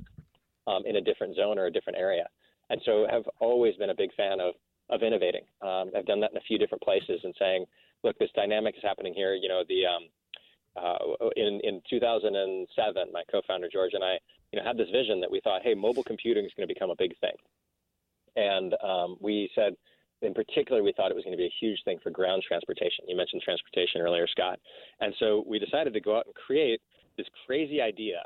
um, 0.68 0.84
in 0.86 0.96
a 0.96 1.02
different 1.02 1.36
zone 1.36 1.60
or 1.60 1.66
a 1.66 1.72
different 1.72 1.98
area. 1.98 2.26
And 2.70 2.82
so 2.86 3.06
I've 3.12 3.28
always 3.40 3.76
been 3.76 3.90
a 3.90 3.96
big 3.96 4.14
fan 4.16 4.40
of, 4.40 4.54
of 4.90 5.04
innovating. 5.04 5.44
Um, 5.62 5.92
I've 5.98 6.06
done 6.06 6.20
that 6.22 6.32
in 6.32 6.38
a 6.38 6.48
few 6.48 6.58
different 6.58 6.84
places 6.84 7.20
and 7.24 7.34
saying, 7.38 7.66
look, 8.04 8.18
this 8.20 8.30
dynamic 8.36 8.76
is 8.78 8.84
happening 8.84 9.14
here. 9.14 9.34
You 9.34 9.50
know, 9.50 9.64
the 9.68 9.86
um, 9.86 10.04
uh, 10.76 11.28
in 11.36 11.60
in 11.64 11.82
2007, 11.90 13.08
my 13.12 13.24
co-founder 13.32 13.68
George 13.72 13.94
and 13.94 14.04
I, 14.04 14.18
you 14.52 14.60
know, 14.60 14.66
had 14.66 14.78
this 14.78 14.90
vision 14.92 15.20
that 15.22 15.32
we 15.32 15.42
thought, 15.42 15.62
hey, 15.64 15.74
mobile 15.74 16.04
computing 16.04 16.46
is 16.46 16.52
going 16.56 16.68
to 16.68 16.74
become 16.74 16.92
a 16.92 16.96
big 16.96 17.18
thing, 17.20 17.36
and 18.36 18.76
um, 18.84 19.18
we 19.20 19.50
said, 19.56 19.76
in 20.22 20.34
particular, 20.34 20.84
we 20.84 20.94
thought 20.94 21.12
it 21.12 21.16
was 21.16 21.24
going 21.24 21.36
to 21.36 21.42
be 21.42 21.46
a 21.46 21.58
huge 21.60 21.80
thing 21.86 21.98
for 22.04 22.10
ground 22.10 22.44
transportation. 22.48 23.06
You 23.08 23.16
mentioned 23.16 23.42
transportation 23.42 24.02
earlier, 24.02 24.28
Scott. 24.28 24.60
And 25.00 25.14
so 25.20 25.44
we 25.48 25.60
decided 25.60 25.94
to 25.94 26.02
go 26.02 26.18
out 26.18 26.26
and 26.26 26.36
create 26.36 26.82
this 27.18 27.28
crazy 27.46 27.82
idea 27.82 28.22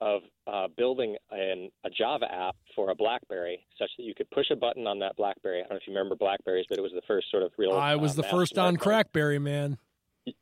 of 0.00 0.22
uh, 0.46 0.68
building 0.76 1.16
an, 1.30 1.70
a 1.84 1.90
Java 1.90 2.26
app 2.32 2.56
for 2.76 2.90
a 2.90 2.94
BlackBerry 2.94 3.66
such 3.78 3.90
that 3.96 4.04
you 4.04 4.14
could 4.14 4.30
push 4.30 4.46
a 4.50 4.56
button 4.56 4.86
on 4.86 4.98
that 5.00 5.16
BlackBerry. 5.16 5.58
I 5.58 5.62
don't 5.62 5.70
know 5.70 5.76
if 5.76 5.82
you 5.86 5.92
remember 5.92 6.14
BlackBerries, 6.14 6.66
but 6.68 6.78
it 6.78 6.82
was 6.82 6.92
the 6.92 7.02
first 7.06 7.30
sort 7.30 7.42
of 7.42 7.50
real. 7.58 7.72
I 7.72 7.96
was 7.96 8.12
uh, 8.12 8.22
the 8.22 8.28
first 8.28 8.58
on 8.58 8.76
CrackBerry, 8.76 9.40
man. 9.42 9.78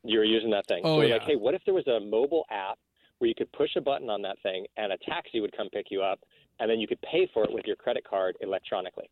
You 0.03 0.19
were 0.19 0.25
using 0.25 0.51
that 0.51 0.67
thing. 0.67 0.81
Oh, 0.83 1.01
so 1.01 1.07
yeah. 1.07 1.15
like, 1.15 1.23
hey, 1.23 1.35
what 1.35 1.53
if 1.53 1.61
there 1.65 1.73
was 1.73 1.87
a 1.87 1.99
mobile 1.99 2.45
app 2.51 2.77
where 3.17 3.27
you 3.27 3.33
could 3.35 3.51
push 3.51 3.75
a 3.75 3.81
button 3.81 4.09
on 4.09 4.21
that 4.21 4.37
thing 4.43 4.65
and 4.75 4.91
a 4.91 4.97
taxi 4.97 5.39
would 5.39 5.55
come 5.55 5.69
pick 5.69 5.87
you 5.89 6.03
up, 6.03 6.19
and 6.59 6.69
then 6.69 6.79
you 6.79 6.87
could 6.87 7.01
pay 7.01 7.27
for 7.33 7.43
it 7.43 7.51
with 7.51 7.65
your 7.65 7.75
credit 7.75 8.03
card 8.07 8.35
electronically? 8.41 9.09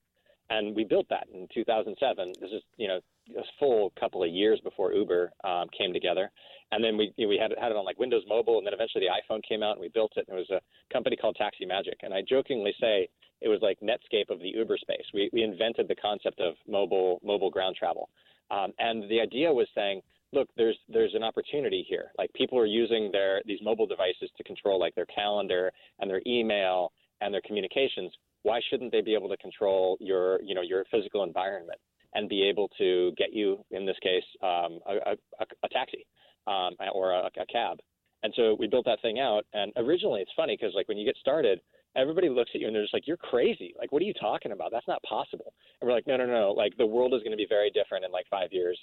And 0.50 0.76
we 0.76 0.84
built 0.84 1.08
that 1.10 1.28
in 1.34 1.48
2007. 1.54 2.34
This 2.40 2.52
is 2.52 2.62
you 2.78 2.88
know 2.88 3.00
a 3.38 3.44
full 3.60 3.92
couple 4.00 4.24
of 4.24 4.30
years 4.30 4.60
before 4.64 4.94
Uber 4.94 5.32
um, 5.44 5.68
came 5.78 5.94
together, 5.94 6.30
and 6.72 6.84
then 6.84 6.98
we 6.98 7.14
you 7.18 7.26
know, 7.26 7.30
we 7.30 7.38
had 7.38 7.52
it, 7.52 7.60
had 7.60 7.72
it 7.72 7.78
on 7.78 7.86
like 7.86 8.00
Windows 8.00 8.24
Mobile, 8.28 8.58
and 8.58 8.68
then 8.68 8.74
eventually 8.74 9.06
the 9.06 9.34
iPhone 9.34 9.42
came 9.48 9.64
out, 9.64 9.74
and 9.74 9.82
we 9.82 9.90
built 9.90 10.14
it. 10.16 10.26
And 10.28 10.38
it 10.38 10.46
was 10.48 10.62
a 10.62 10.94
company 10.94 11.16
called 11.16 11.36
Taxi 11.36 11.66
Magic, 11.66 11.96
and 12.04 12.14
I 12.14 12.22
jokingly 12.28 12.74
say 12.80 13.08
it 13.42 13.50
was 13.50 13.60
like 13.62 13.80
Netscape 13.82 14.30
of 14.30 14.40
the 14.40 14.50
Uber 14.50 14.78
space. 14.78 15.06
We 15.14 15.30
we 15.34 15.44
invented 15.44 15.88
the 15.88 15.96
concept 15.96 16.40
of 16.40 16.56
mobile 16.68 17.20
mobile 17.24 17.50
ground 17.50 17.76
travel, 17.78 18.10
um, 18.52 18.72
and 18.80 19.10
the 19.10 19.22
idea 19.22 19.54
was 19.54 19.68
saying. 19.76 20.02
Look, 20.34 20.50
there's 20.58 20.78
there's 20.90 21.14
an 21.14 21.24
opportunity 21.24 21.86
here. 21.88 22.12
Like 22.18 22.34
people 22.34 22.60
are 22.60 22.66
using 22.66 23.10
their 23.10 23.42
these 23.46 23.60
mobile 23.62 23.86
devices 23.88 24.30
to 24.36 24.44
control 24.44 24.78
like 24.78 24.94
their 24.94 25.06
calendar 25.06 25.72
and 26.00 26.10
their 26.10 26.22
email 26.28 26.92
and 27.22 27.34
their 27.34 27.42
communications 27.46 28.12
why 28.46 28.60
shouldn't 28.70 28.92
they 28.92 29.02
be 29.02 29.16
able 29.16 29.28
to 29.28 29.38
control 29.38 29.98
your 30.00 30.40
you 30.44 30.54
know 30.54 30.62
your 30.62 30.86
physical 30.92 31.24
environment 31.24 31.80
and 32.14 32.30
be 32.30 32.48
able 32.48 32.70
to 32.78 33.12
get 33.18 33.34
you 33.34 33.58
in 33.72 33.86
this 33.86 33.98
case 34.02 34.24
um, 34.42 34.80
a, 34.88 35.14
a, 35.42 35.46
a, 35.64 35.70
taxi 35.70 36.06
um, 36.48 36.76
or 36.94 37.12
a, 37.12 37.26
a 37.26 37.46
cab? 37.52 37.80
And 38.24 38.32
so 38.36 38.56
we 38.58 38.68
built 38.68 38.86
that 38.86 39.02
thing 39.02 39.20
out. 39.20 39.46
And 39.54 39.74
originally, 39.76 40.22
it's 40.22 40.32
funny 40.36 40.56
because 40.60 40.74
like 40.76 40.88
when 40.88 40.98
you 40.98 41.06
get 41.06 41.18
started, 41.18 41.60
everybody 41.96 42.30
looks 42.30 42.52
at 42.54 42.62
you 42.62 42.68
and 42.68 42.76
they're 42.76 42.84
just 42.84 42.94
like, 42.94 43.08
"You're 43.08 43.18
crazy! 43.18 43.74
Like, 43.80 43.92
what 43.92 44.02
are 44.04 44.06
you 44.06 44.14
talking 44.14 44.52
about? 44.52 44.70
That's 44.72 44.88
not 44.88 45.02
possible." 45.04 45.54
And 45.82 45.88
we're 45.88 45.96
like, 45.96 46.08
"No, 46.08 46.16
no, 46.16 46.28
no! 46.28 46.52
Like, 46.52 46.78
the 46.78 46.86
world 46.86 47.16
is 47.16 47.22
going 47.22 47.32
to 47.34 47.38
be 47.38 47.48
very 47.50 47.72
different 47.72 48.06
in 48.06 48.12
like 48.12 48.28
five 48.30 48.50
years. 48.54 48.80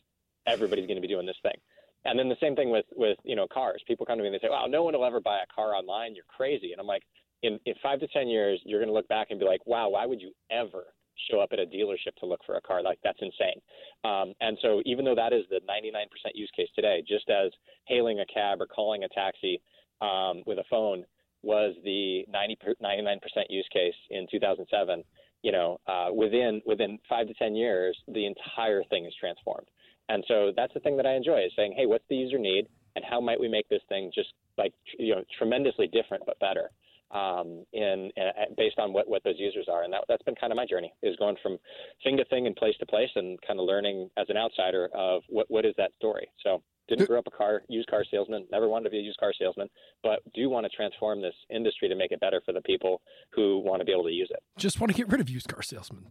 Everybody's 0.47 0.89
going 0.89 1.01
to 1.01 1.07
be 1.07 1.15
doing 1.15 1.27
this 1.27 1.41
thing." 1.43 1.59
And 2.05 2.19
then 2.19 2.29
the 2.29 2.41
same 2.41 2.57
thing 2.57 2.71
with 2.71 2.87
with 2.97 3.19
you 3.23 3.37
know 3.37 3.47
cars. 3.47 3.81
People 3.87 4.07
come 4.07 4.19
to 4.19 4.23
me 4.23 4.29
and 4.29 4.35
they 4.35 4.45
say, 4.45 4.51
"Wow, 4.51 4.67
no 4.69 4.83
one 4.83 4.95
will 4.95 5.05
ever 5.05 5.21
buy 5.21 5.39
a 5.39 5.55
car 5.55 5.75
online. 5.75 6.17
You're 6.17 6.31
crazy." 6.37 6.73
And 6.73 6.81
I'm 6.81 6.87
like, 6.87 7.05
in 7.43 7.59
in 7.67 7.75
five 7.83 8.01
to 8.01 8.09
ten 8.09 8.29
years, 8.29 8.61
you're 8.65 8.81
going 8.81 8.89
to 8.89 8.95
look 8.95 9.09
back 9.09 9.29
and 9.31 9.39
be 9.39 9.47
like, 9.47 9.67
"Wow, 9.67 9.91
why 9.91 10.07
would 10.07 10.21
you 10.21 10.33
ever 10.51 10.85
show 11.31 11.41
up 11.41 11.51
at 11.53 11.59
a 11.59 11.67
dealership 11.67 12.15
to 12.19 12.27
look 12.27 12.41
for 12.45 12.57
a 12.57 12.61
car. 12.61 12.83
Like 12.83 12.99
that's 13.03 13.19
insane. 13.21 13.61
Um, 14.05 14.35
and 14.41 14.59
so 14.63 14.83
even 14.85 15.05
though 15.05 15.15
that 15.15 15.33
is 15.33 15.45
the 15.51 15.61
99% 15.69 16.07
use 16.35 16.51
case 16.57 16.69
today, 16.75 17.03
just 17.07 17.29
as 17.31 17.53
hailing 17.87 18.21
a 18.21 18.27
cab 18.33 18.61
or 18.61 18.67
calling 18.67 19.05
a 19.05 19.09
taxi 19.09 19.61
um, 20.01 20.43
with 20.47 20.59
a 20.59 20.65
phone 20.71 21.05
was 21.43 21.75
the 21.85 22.25
90 22.29 22.57
99% 22.83 23.19
use 23.49 23.69
case 23.73 23.95
in 24.11 24.27
2007. 24.31 25.03
You 25.43 25.51
know, 25.53 25.79
uh, 25.89 26.09
within 26.15 26.63
within 26.67 26.99
five 27.09 27.27
to 27.27 27.35
10 27.35 27.57
years, 27.57 27.97
the 28.07 28.27
entire 28.27 28.85
thing 28.85 29.07
is 29.07 29.15
transformed. 29.19 29.67
And 30.09 30.25
so 30.29 30.53
that's 30.57 30.75
the 30.75 30.81
thing 30.81 30.97
that 30.99 31.07
I 31.07 31.15
enjoy 31.15 31.39
is 31.39 31.53
saying, 31.57 31.75
hey, 31.77 31.87
what's 31.87 32.05
the 32.09 32.17
user 32.17 32.39
need, 32.39 32.69
and 32.95 33.05
how 33.09 33.21
might 33.21 33.41
we 33.41 33.49
make 33.49 33.69
this 33.69 33.83
thing 33.89 34.11
just 34.15 34.29
like 34.57 34.73
you 34.99 35.15
know 35.15 35.25
tremendously 35.39 35.89
different 35.89 36.23
but 36.27 36.39
better 36.39 36.71
um, 37.13 37.65
in, 37.73 38.11
in, 38.17 38.31
based 38.57 38.79
on 38.79 38.93
what, 38.93 39.09
what 39.09 39.23
those 39.25 39.37
users 39.39 39.67
are. 39.71 39.85
And 39.85 39.93
that, 39.93 40.05
that's 40.09 40.23
been 40.23 40.35
kind 40.35 40.53
of 40.53 40.57
my 40.57 40.67
journey 40.67 40.93
is 41.03 41.17
going 41.17 41.37
from 41.43 41.59
thing 42.03 42.17
to 42.17 42.25
thing 42.27 42.47
and 42.47 42.57
place 42.57 42.75
to 42.81 42.87
place 42.87 43.11
and 43.15 43.39
kind 43.47 43.61
of 43.61 43.67
learning 43.67 44.09
as 44.17 44.27
an 44.29 44.37
outsider 44.37 44.89
of 44.95 45.23
what, 45.29 45.47
what 45.51 45.65
is 45.65 45.75
that 45.77 45.93
story. 45.97 46.29
So 46.43 46.63
didn't 46.89 47.07
grow 47.07 47.19
up 47.19 47.27
a 47.27 47.31
car 47.31 47.63
used 47.69 47.89
car 47.89 48.05
salesman, 48.11 48.45
never 48.51 48.69
wanted 48.69 48.85
to 48.85 48.91
be 48.91 48.99
a 48.99 49.03
used 49.03 49.19
car 49.19 49.33
salesman, 49.39 49.69
but 50.03 50.21
do 50.35 50.51
want 50.51 50.65
to 50.65 50.71
transform 50.77 51.23
this 51.23 51.35
industry 51.49 51.89
to 51.89 51.95
make 51.95 52.11
it 52.11 52.21
better 52.21 52.43
for 52.45 52.53
the 52.53 52.61
people 52.63 53.01
who 53.33 53.61
want 53.61 53.81
to 53.81 53.85
be 53.85 53.93
able 53.93 54.05
to 54.05 54.11
use 54.11 54.29
it. 54.31 54.41
Just 54.59 54.81
want 54.81 54.91
to 54.91 54.97
get 54.97 55.11
rid 55.11 55.21
of 55.21 55.29
used 55.29 55.49
car 55.49 55.63
salesmen. 55.63 56.07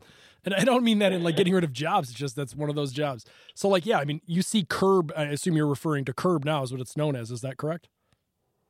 And 0.45 0.53
I 0.55 0.63
don't 0.63 0.83
mean 0.83 0.99
that 0.99 1.11
in 1.11 1.23
like 1.23 1.35
getting 1.35 1.53
rid 1.53 1.63
of 1.63 1.73
jobs. 1.73 2.09
It's 2.09 2.17
just 2.17 2.35
that's 2.35 2.55
one 2.55 2.69
of 2.69 2.75
those 2.75 2.93
jobs. 2.93 3.25
So 3.53 3.67
like, 3.67 3.85
yeah, 3.85 3.99
I 3.99 4.05
mean, 4.05 4.21
you 4.25 4.41
see 4.41 4.63
Curb, 4.63 5.11
I 5.15 5.25
assume 5.25 5.55
you're 5.55 5.67
referring 5.67 6.05
to 6.05 6.13
Curb 6.13 6.45
now 6.45 6.63
is 6.63 6.71
what 6.71 6.81
it's 6.81 6.95
known 6.95 7.15
as. 7.15 7.31
Is 7.31 7.41
that 7.41 7.57
correct? 7.57 7.89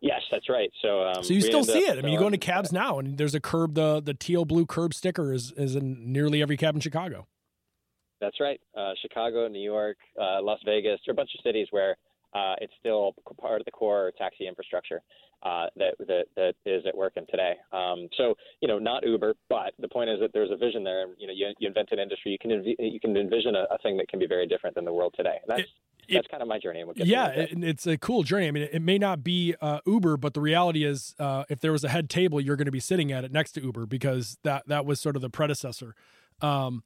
Yes, 0.01 0.21
that's 0.31 0.49
right. 0.49 0.71
So, 0.81 1.03
um, 1.03 1.23
so 1.23 1.31
you 1.31 1.41
still 1.41 1.63
see 1.63 1.79
it. 1.79 1.99
I 1.99 2.01
mean, 2.01 2.11
you 2.11 2.19
go 2.19 2.25
into 2.25 2.39
cabs 2.39 2.71
now, 2.71 2.97
and 2.97 3.19
there's 3.19 3.35
a 3.35 3.39
curb. 3.39 3.75
The 3.75 4.01
the 4.01 4.15
teal 4.15 4.45
blue 4.45 4.65
curb 4.65 4.95
sticker 4.95 5.31
is 5.31 5.53
is 5.55 5.75
in 5.75 6.11
nearly 6.11 6.41
every 6.41 6.57
cab 6.57 6.73
in 6.73 6.81
Chicago. 6.81 7.27
That's 8.19 8.39
right. 8.39 8.59
Uh, 8.75 8.93
Chicago, 9.01 9.47
New 9.47 9.61
York, 9.61 9.97
uh, 10.19 10.41
Las 10.41 10.59
Vegas. 10.65 10.99
There 11.05 11.11
are 11.11 11.13
a 11.13 11.15
bunch 11.15 11.31
of 11.37 11.41
cities 11.43 11.67
where 11.71 11.97
uh, 12.33 12.55
it's 12.59 12.73
still 12.79 13.13
part 13.39 13.61
of 13.61 13.65
the 13.65 13.71
core 13.71 14.11
taxi 14.17 14.47
infrastructure 14.47 15.01
uh, 15.43 15.67
that, 15.75 15.95
that 15.99 16.25
that 16.35 16.53
is 16.65 16.83
at 16.87 16.95
work 16.95 17.13
in 17.15 17.25
today. 17.27 17.53
Um, 17.71 18.07
so 18.17 18.35
you 18.61 18.67
know, 18.67 18.79
not 18.79 19.05
Uber, 19.05 19.33
but 19.49 19.73
the 19.79 19.87
point 19.87 20.09
is 20.09 20.19
that 20.19 20.31
there's 20.33 20.51
a 20.51 20.57
vision 20.57 20.83
there. 20.83 21.07
You 21.17 21.27
know, 21.27 21.33
you, 21.33 21.47
you 21.59 21.67
invent 21.67 21.89
an 21.91 21.99
industry, 21.99 22.31
you 22.31 22.37
can 22.39 22.51
env- 22.51 22.75
you 22.77 22.99
can 22.99 23.15
envision 23.17 23.55
a, 23.55 23.65
a, 23.73 23.77
thing 23.79 23.97
that 23.97 24.07
can 24.07 24.19
be 24.19 24.27
very 24.27 24.47
different 24.47 24.75
than 24.75 24.85
the 24.85 24.93
world 24.93 25.13
today. 25.17 25.37
And 25.41 25.57
that's 25.57 25.69
it, 26.07 26.15
that's 26.15 26.27
kind 26.27 26.43
of 26.43 26.49
my 26.49 26.59
journey. 26.59 26.83
We'll 26.83 26.95
yeah, 26.97 27.27
it, 27.27 27.63
it's 27.63 27.87
a 27.87 27.97
cool 27.97 28.23
journey. 28.23 28.47
I 28.47 28.51
mean, 28.51 28.69
it, 28.71 28.81
may 28.81 28.97
not 28.97 29.23
be 29.23 29.55
uh, 29.61 29.79
Uber, 29.85 30.17
but 30.17 30.33
the 30.33 30.41
reality 30.41 30.83
is, 30.83 31.15
uh, 31.19 31.45
if 31.49 31.59
there 31.59 31.71
was 31.71 31.83
a 31.83 31.89
head 31.89 32.09
table, 32.09 32.39
you're 32.39 32.55
going 32.55 32.65
to 32.65 32.71
be 32.71 32.79
sitting 32.79 33.11
at 33.11 33.23
it 33.23 33.31
next 33.31 33.53
to 33.53 33.61
Uber 33.61 33.85
because 33.85 34.37
that 34.43 34.67
that 34.67 34.85
was 34.85 34.99
sort 34.99 35.15
of 35.15 35.21
the 35.21 35.29
predecessor. 35.29 35.95
Um, 36.41 36.83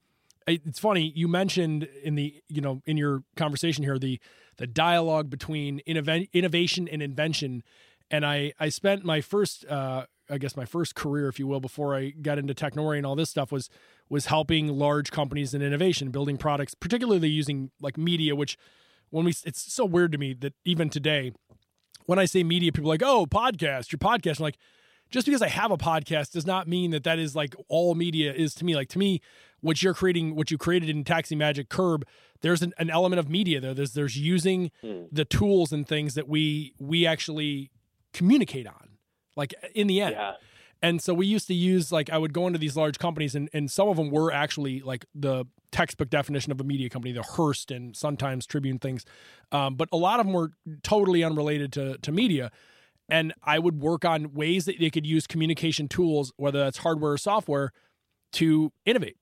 it's 0.48 0.80
funny 0.80 1.12
you 1.16 1.28
mentioned 1.28 1.88
in 2.04 2.16
the 2.16 2.42
you 2.48 2.62
know 2.62 2.82
in 2.86 2.98
your 2.98 3.24
conversation 3.36 3.84
here 3.84 3.98
the 3.98 4.20
the 4.58 4.68
dialogue 4.68 5.30
between 5.30 5.82
innov- 5.88 6.32
innovation 6.34 6.88
and 6.88 7.02
invention 7.02 7.64
and 8.12 8.26
I 8.26 8.54
I 8.60 8.70
spent 8.70 9.04
my 9.04 9.22
first 9.22 9.66
uh, 9.66 10.06
I 10.30 10.38
guess 10.38 10.58
my 10.58 10.66
first 10.66 10.96
career, 10.96 11.28
if 11.28 11.40
you 11.40 11.48
will, 11.48 11.60
before 11.60 11.96
I 11.96 12.10
got 12.10 12.40
into 12.40 12.54
Technori 12.54 12.98
and 12.98 13.06
all 13.06 13.16
this 13.16 13.30
stuff 13.30 13.52
was 13.52 13.70
was 14.10 14.28
helping 14.28 14.68
large 14.68 15.12
companies 15.12 15.54
in 15.54 15.62
innovation, 15.62 16.10
building 16.10 16.38
products, 16.38 16.74
particularly 16.74 17.30
using 17.30 17.72
like 17.80 17.98
media. 17.98 18.36
Which 18.36 18.58
when 19.10 19.26
we 19.26 19.34
it's 19.46 19.72
so 19.74 19.86
weird 19.86 20.12
to 20.14 20.18
me 20.18 20.34
that 20.34 20.54
even 20.64 20.90
today, 20.90 21.32
when 22.06 22.20
I 22.20 22.26
say 22.26 22.44
media, 22.44 22.72
people 22.72 22.90
are 22.90 22.94
like, 22.94 23.04
oh, 23.04 23.26
podcast, 23.26 23.92
your 23.92 24.00
podcast. 24.00 24.40
I'm 24.40 24.44
like, 24.44 24.58
just 25.12 25.26
because 25.28 25.42
I 25.42 25.50
have 25.50 25.72
a 25.72 25.78
podcast 25.78 26.32
does 26.32 26.46
not 26.46 26.68
mean 26.68 26.92
that 26.92 27.04
that 27.04 27.20
is 27.20 27.36
like 27.36 27.56
all 27.68 27.94
media 27.94 28.34
is 28.34 28.56
to 28.56 28.66
me. 28.66 28.76
Like 28.76 28.90
to 28.90 29.00
me, 29.00 29.22
what 29.62 29.84
you're 29.84 29.94
creating, 29.94 30.36
what 30.36 30.50
you 30.50 30.58
created 30.58 30.90
in 30.90 31.04
Taxi 31.04 31.36
Magic 31.36 31.70
Curb, 31.70 32.06
there's 32.42 32.62
an, 32.62 32.74
an 32.78 32.90
element 32.90 33.20
of 33.20 33.30
media 33.30 33.60
there. 33.60 33.74
There's 33.74 33.94
there's 33.94 34.18
using 34.18 34.72
mm. 34.84 35.08
the 35.12 35.26
tools 35.26 35.72
and 35.72 35.88
things 35.88 36.16
that 36.16 36.28
we 36.28 36.74
we 36.80 37.06
actually 37.06 37.70
communicate 38.16 38.66
on, 38.66 38.98
like 39.36 39.54
in 39.76 39.88
the 39.88 40.02
end. 40.02 40.16
Yeah. 40.18 40.34
And 40.82 41.02
so 41.02 41.14
we 41.14 41.26
used 41.26 41.48
to 41.48 41.54
use 41.54 41.92
like 41.92 42.10
I 42.10 42.18
would 42.18 42.34
go 42.34 42.48
into 42.48 42.60
these 42.60 42.76
large 42.76 43.00
companies 43.00 43.36
and, 43.36 43.50
and 43.54 43.70
some 43.70 43.88
of 43.88 43.98
them 43.98 44.10
were 44.10 44.32
actually 44.32 44.82
like 44.82 45.06
the 45.14 45.46
textbook 45.72 46.10
definition 46.10 46.52
of 46.52 46.62
a 46.62 46.64
media 46.64 46.90
company, 46.90 47.12
the 47.12 47.24
Hearst 47.24 47.72
and 47.72 47.96
Sun 47.96 48.18
Times 48.18 48.46
Tribune 48.46 48.80
things. 48.80 49.06
Um, 49.52 49.76
but 49.76 49.90
a 49.92 49.98
lot 49.98 50.20
of 50.20 50.26
them 50.26 50.34
were 50.34 50.52
totally 50.84 51.24
unrelated 51.24 51.74
to 51.74 51.98
to 51.98 52.12
media. 52.12 52.52
And 53.10 53.34
I 53.44 53.60
would 53.60 53.82
work 53.82 54.04
on 54.04 54.34
ways 54.34 54.66
that 54.66 54.80
they 54.80 54.90
could 54.90 55.06
use 55.06 55.28
communication 55.28 55.88
tools, 55.88 56.32
whether 56.38 56.60
that's 56.60 56.80
hardware 56.80 57.14
or 57.14 57.18
software, 57.18 57.72
to 58.34 58.72
innovate 58.86 59.18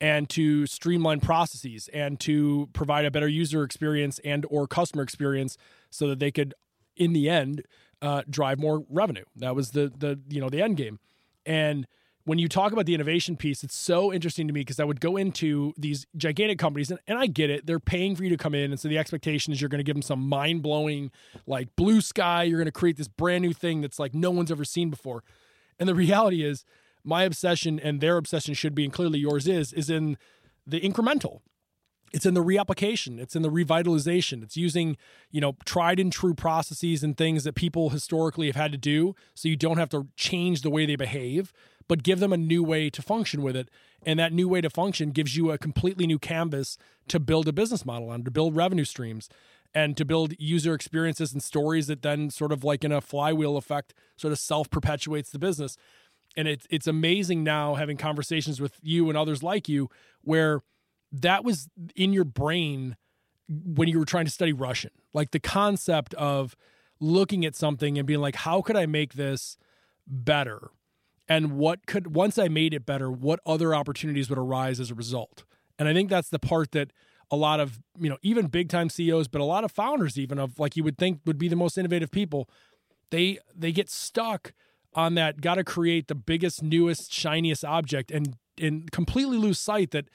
and 0.00 0.28
to 0.30 0.66
streamline 0.66 1.20
processes 1.20 1.88
and 1.92 2.18
to 2.20 2.68
provide 2.72 3.04
a 3.04 3.10
better 3.10 3.28
user 3.28 3.62
experience 3.62 4.18
and 4.24 4.46
or 4.48 4.66
customer 4.66 5.02
experience 5.02 5.56
so 5.90 6.08
that 6.08 6.18
they 6.18 6.30
could 6.30 6.54
in 6.96 7.12
the 7.12 7.28
end 7.28 7.62
uh, 8.02 8.22
drive 8.28 8.58
more 8.58 8.84
revenue. 8.88 9.24
That 9.36 9.54
was 9.54 9.70
the 9.70 9.92
the 9.96 10.20
you 10.28 10.40
know 10.40 10.48
the 10.48 10.62
end 10.62 10.76
game. 10.76 10.98
And 11.46 11.86
when 12.24 12.38
you 12.38 12.48
talk 12.48 12.72
about 12.72 12.86
the 12.86 12.94
innovation 12.94 13.36
piece, 13.36 13.64
it's 13.64 13.74
so 13.74 14.12
interesting 14.12 14.46
to 14.46 14.52
me 14.52 14.60
because 14.60 14.78
I 14.78 14.84
would 14.84 15.00
go 15.00 15.16
into 15.16 15.72
these 15.76 16.06
gigantic 16.16 16.58
companies, 16.58 16.90
and, 16.90 17.00
and 17.06 17.18
I 17.18 17.26
get 17.26 17.50
it. 17.50 17.66
They're 17.66 17.80
paying 17.80 18.14
for 18.14 18.24
you 18.24 18.30
to 18.30 18.36
come 18.36 18.54
in. 18.54 18.70
And 18.70 18.78
so 18.78 18.88
the 18.88 18.98
expectation 18.98 19.52
is 19.52 19.60
you're 19.60 19.68
going 19.68 19.80
to 19.80 19.84
give 19.84 19.96
them 19.96 20.02
some 20.02 20.28
mind 20.28 20.62
blowing, 20.62 21.10
like 21.46 21.74
blue 21.76 22.00
sky. 22.00 22.44
You're 22.44 22.58
going 22.58 22.66
to 22.66 22.72
create 22.72 22.96
this 22.96 23.08
brand 23.08 23.42
new 23.42 23.52
thing 23.52 23.80
that's 23.80 23.98
like 23.98 24.14
no 24.14 24.30
one's 24.30 24.52
ever 24.52 24.64
seen 24.64 24.90
before. 24.90 25.24
And 25.78 25.88
the 25.88 25.94
reality 25.94 26.44
is, 26.44 26.64
my 27.02 27.24
obsession 27.24 27.80
and 27.80 28.00
their 28.00 28.18
obsession 28.18 28.52
should 28.52 28.74
be, 28.74 28.84
and 28.84 28.92
clearly 28.92 29.18
yours 29.18 29.48
is, 29.48 29.72
is 29.72 29.88
in 29.88 30.18
the 30.66 30.80
incremental 30.80 31.40
it's 32.12 32.26
in 32.26 32.34
the 32.34 32.42
reapplication. 32.42 33.18
It's 33.20 33.36
in 33.36 33.42
the 33.42 33.50
revitalization. 33.50 34.42
It's 34.42 34.56
using 34.56 34.96
you 35.30 35.40
know 35.40 35.56
tried 35.64 36.00
and 36.00 36.12
true 36.12 36.34
processes 36.34 37.02
and 37.02 37.16
things 37.16 37.44
that 37.44 37.54
people 37.54 37.90
historically 37.90 38.46
have 38.46 38.56
had 38.56 38.72
to 38.72 38.78
do 38.78 39.14
so 39.34 39.48
you 39.48 39.56
don't 39.56 39.78
have 39.78 39.90
to 39.90 40.08
change 40.16 40.62
the 40.62 40.70
way 40.70 40.86
they 40.86 40.96
behave 40.96 41.52
but 41.90 42.04
give 42.04 42.20
them 42.20 42.32
a 42.32 42.36
new 42.36 42.62
way 42.62 42.88
to 42.88 43.02
function 43.02 43.42
with 43.42 43.56
it. 43.56 43.68
And 44.06 44.16
that 44.20 44.32
new 44.32 44.46
way 44.46 44.60
to 44.60 44.70
function 44.70 45.10
gives 45.10 45.36
you 45.36 45.50
a 45.50 45.58
completely 45.58 46.06
new 46.06 46.20
canvas 46.20 46.78
to 47.08 47.18
build 47.18 47.48
a 47.48 47.52
business 47.52 47.84
model 47.84 48.10
on 48.10 48.22
to 48.22 48.30
build 48.30 48.54
revenue 48.54 48.84
streams 48.84 49.28
and 49.74 49.96
to 49.96 50.04
build 50.04 50.34
user 50.38 50.72
experiences 50.72 51.32
and 51.32 51.42
stories 51.42 51.88
that 51.88 52.02
then 52.02 52.30
sort 52.30 52.52
of 52.52 52.62
like 52.62 52.84
in 52.84 52.92
a 52.92 53.00
flywheel 53.00 53.56
effect 53.56 53.92
sort 54.16 54.30
of 54.30 54.38
self 54.38 54.70
perpetuates 54.70 55.30
the 55.30 55.40
business. 55.40 55.76
And 56.36 56.46
it's 56.46 56.64
it's 56.70 56.86
amazing 56.86 57.42
now 57.42 57.74
having 57.74 57.96
conversations 57.96 58.60
with 58.60 58.78
you 58.80 59.08
and 59.08 59.18
others 59.18 59.42
like 59.42 59.68
you 59.68 59.90
where 60.22 60.62
that 61.12 61.44
was 61.44 61.68
in 61.96 62.12
your 62.12 62.24
brain 62.24 62.96
when 63.48 63.88
you 63.88 63.98
were 63.98 64.04
trying 64.04 64.24
to 64.26 64.30
study 64.30 64.52
Russian. 64.52 64.90
Like 65.12 65.32
the 65.32 65.40
concept 65.40 66.14
of 66.14 66.56
looking 67.00 67.44
at 67.44 67.56
something 67.56 67.98
and 67.98 68.06
being 68.06 68.20
like, 68.20 68.36
how 68.36 68.62
could 68.62 68.76
I 68.76 68.86
make 68.86 69.14
this 69.14 69.56
better? 70.06 70.70
And 71.28 71.52
what 71.52 71.86
could, 71.86 72.14
once 72.14 72.38
I 72.38 72.48
made 72.48 72.74
it 72.74 72.86
better, 72.86 73.10
what 73.10 73.40
other 73.46 73.74
opportunities 73.74 74.28
would 74.28 74.38
arise 74.38 74.78
as 74.78 74.90
a 74.90 74.94
result? 74.94 75.44
And 75.78 75.88
I 75.88 75.94
think 75.94 76.10
that's 76.10 76.28
the 76.28 76.38
part 76.38 76.72
that 76.72 76.92
a 77.30 77.36
lot 77.36 77.60
of, 77.60 77.80
you 77.98 78.10
know, 78.10 78.18
even 78.22 78.46
big 78.46 78.68
time 78.68 78.90
CEOs, 78.90 79.28
but 79.28 79.40
a 79.40 79.44
lot 79.44 79.64
of 79.64 79.70
founders, 79.70 80.18
even 80.18 80.38
of 80.38 80.58
like 80.58 80.76
you 80.76 80.84
would 80.84 80.98
think 80.98 81.20
would 81.24 81.38
be 81.38 81.48
the 81.48 81.56
most 81.56 81.78
innovative 81.78 82.10
people, 82.10 82.48
they, 83.10 83.38
they 83.54 83.72
get 83.72 83.88
stuck 83.88 84.52
on 84.94 85.14
that, 85.14 85.40
got 85.40 85.54
to 85.54 85.64
create 85.64 86.08
the 86.08 86.14
biggest, 86.14 86.62
newest, 86.62 87.12
shiniest 87.12 87.64
object 87.64 88.10
and, 88.10 88.36
and 88.60 88.90
completely 88.90 89.38
lose 89.38 89.58
sight 89.58 89.92
that 89.92 90.06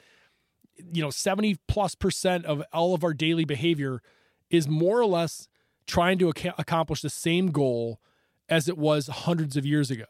you 0.92 1.02
know 1.02 1.10
70 1.10 1.58
plus 1.68 1.94
percent 1.94 2.44
of 2.44 2.62
all 2.72 2.94
of 2.94 3.04
our 3.04 3.14
daily 3.14 3.44
behavior 3.44 4.02
is 4.50 4.68
more 4.68 5.00
or 5.00 5.06
less 5.06 5.48
trying 5.86 6.18
to 6.18 6.32
ac- 6.34 6.52
accomplish 6.58 7.02
the 7.02 7.10
same 7.10 7.50
goal 7.50 8.00
as 8.48 8.68
it 8.68 8.78
was 8.78 9.06
hundreds 9.06 9.56
of 9.56 9.66
years 9.66 9.90
ago. 9.90 10.04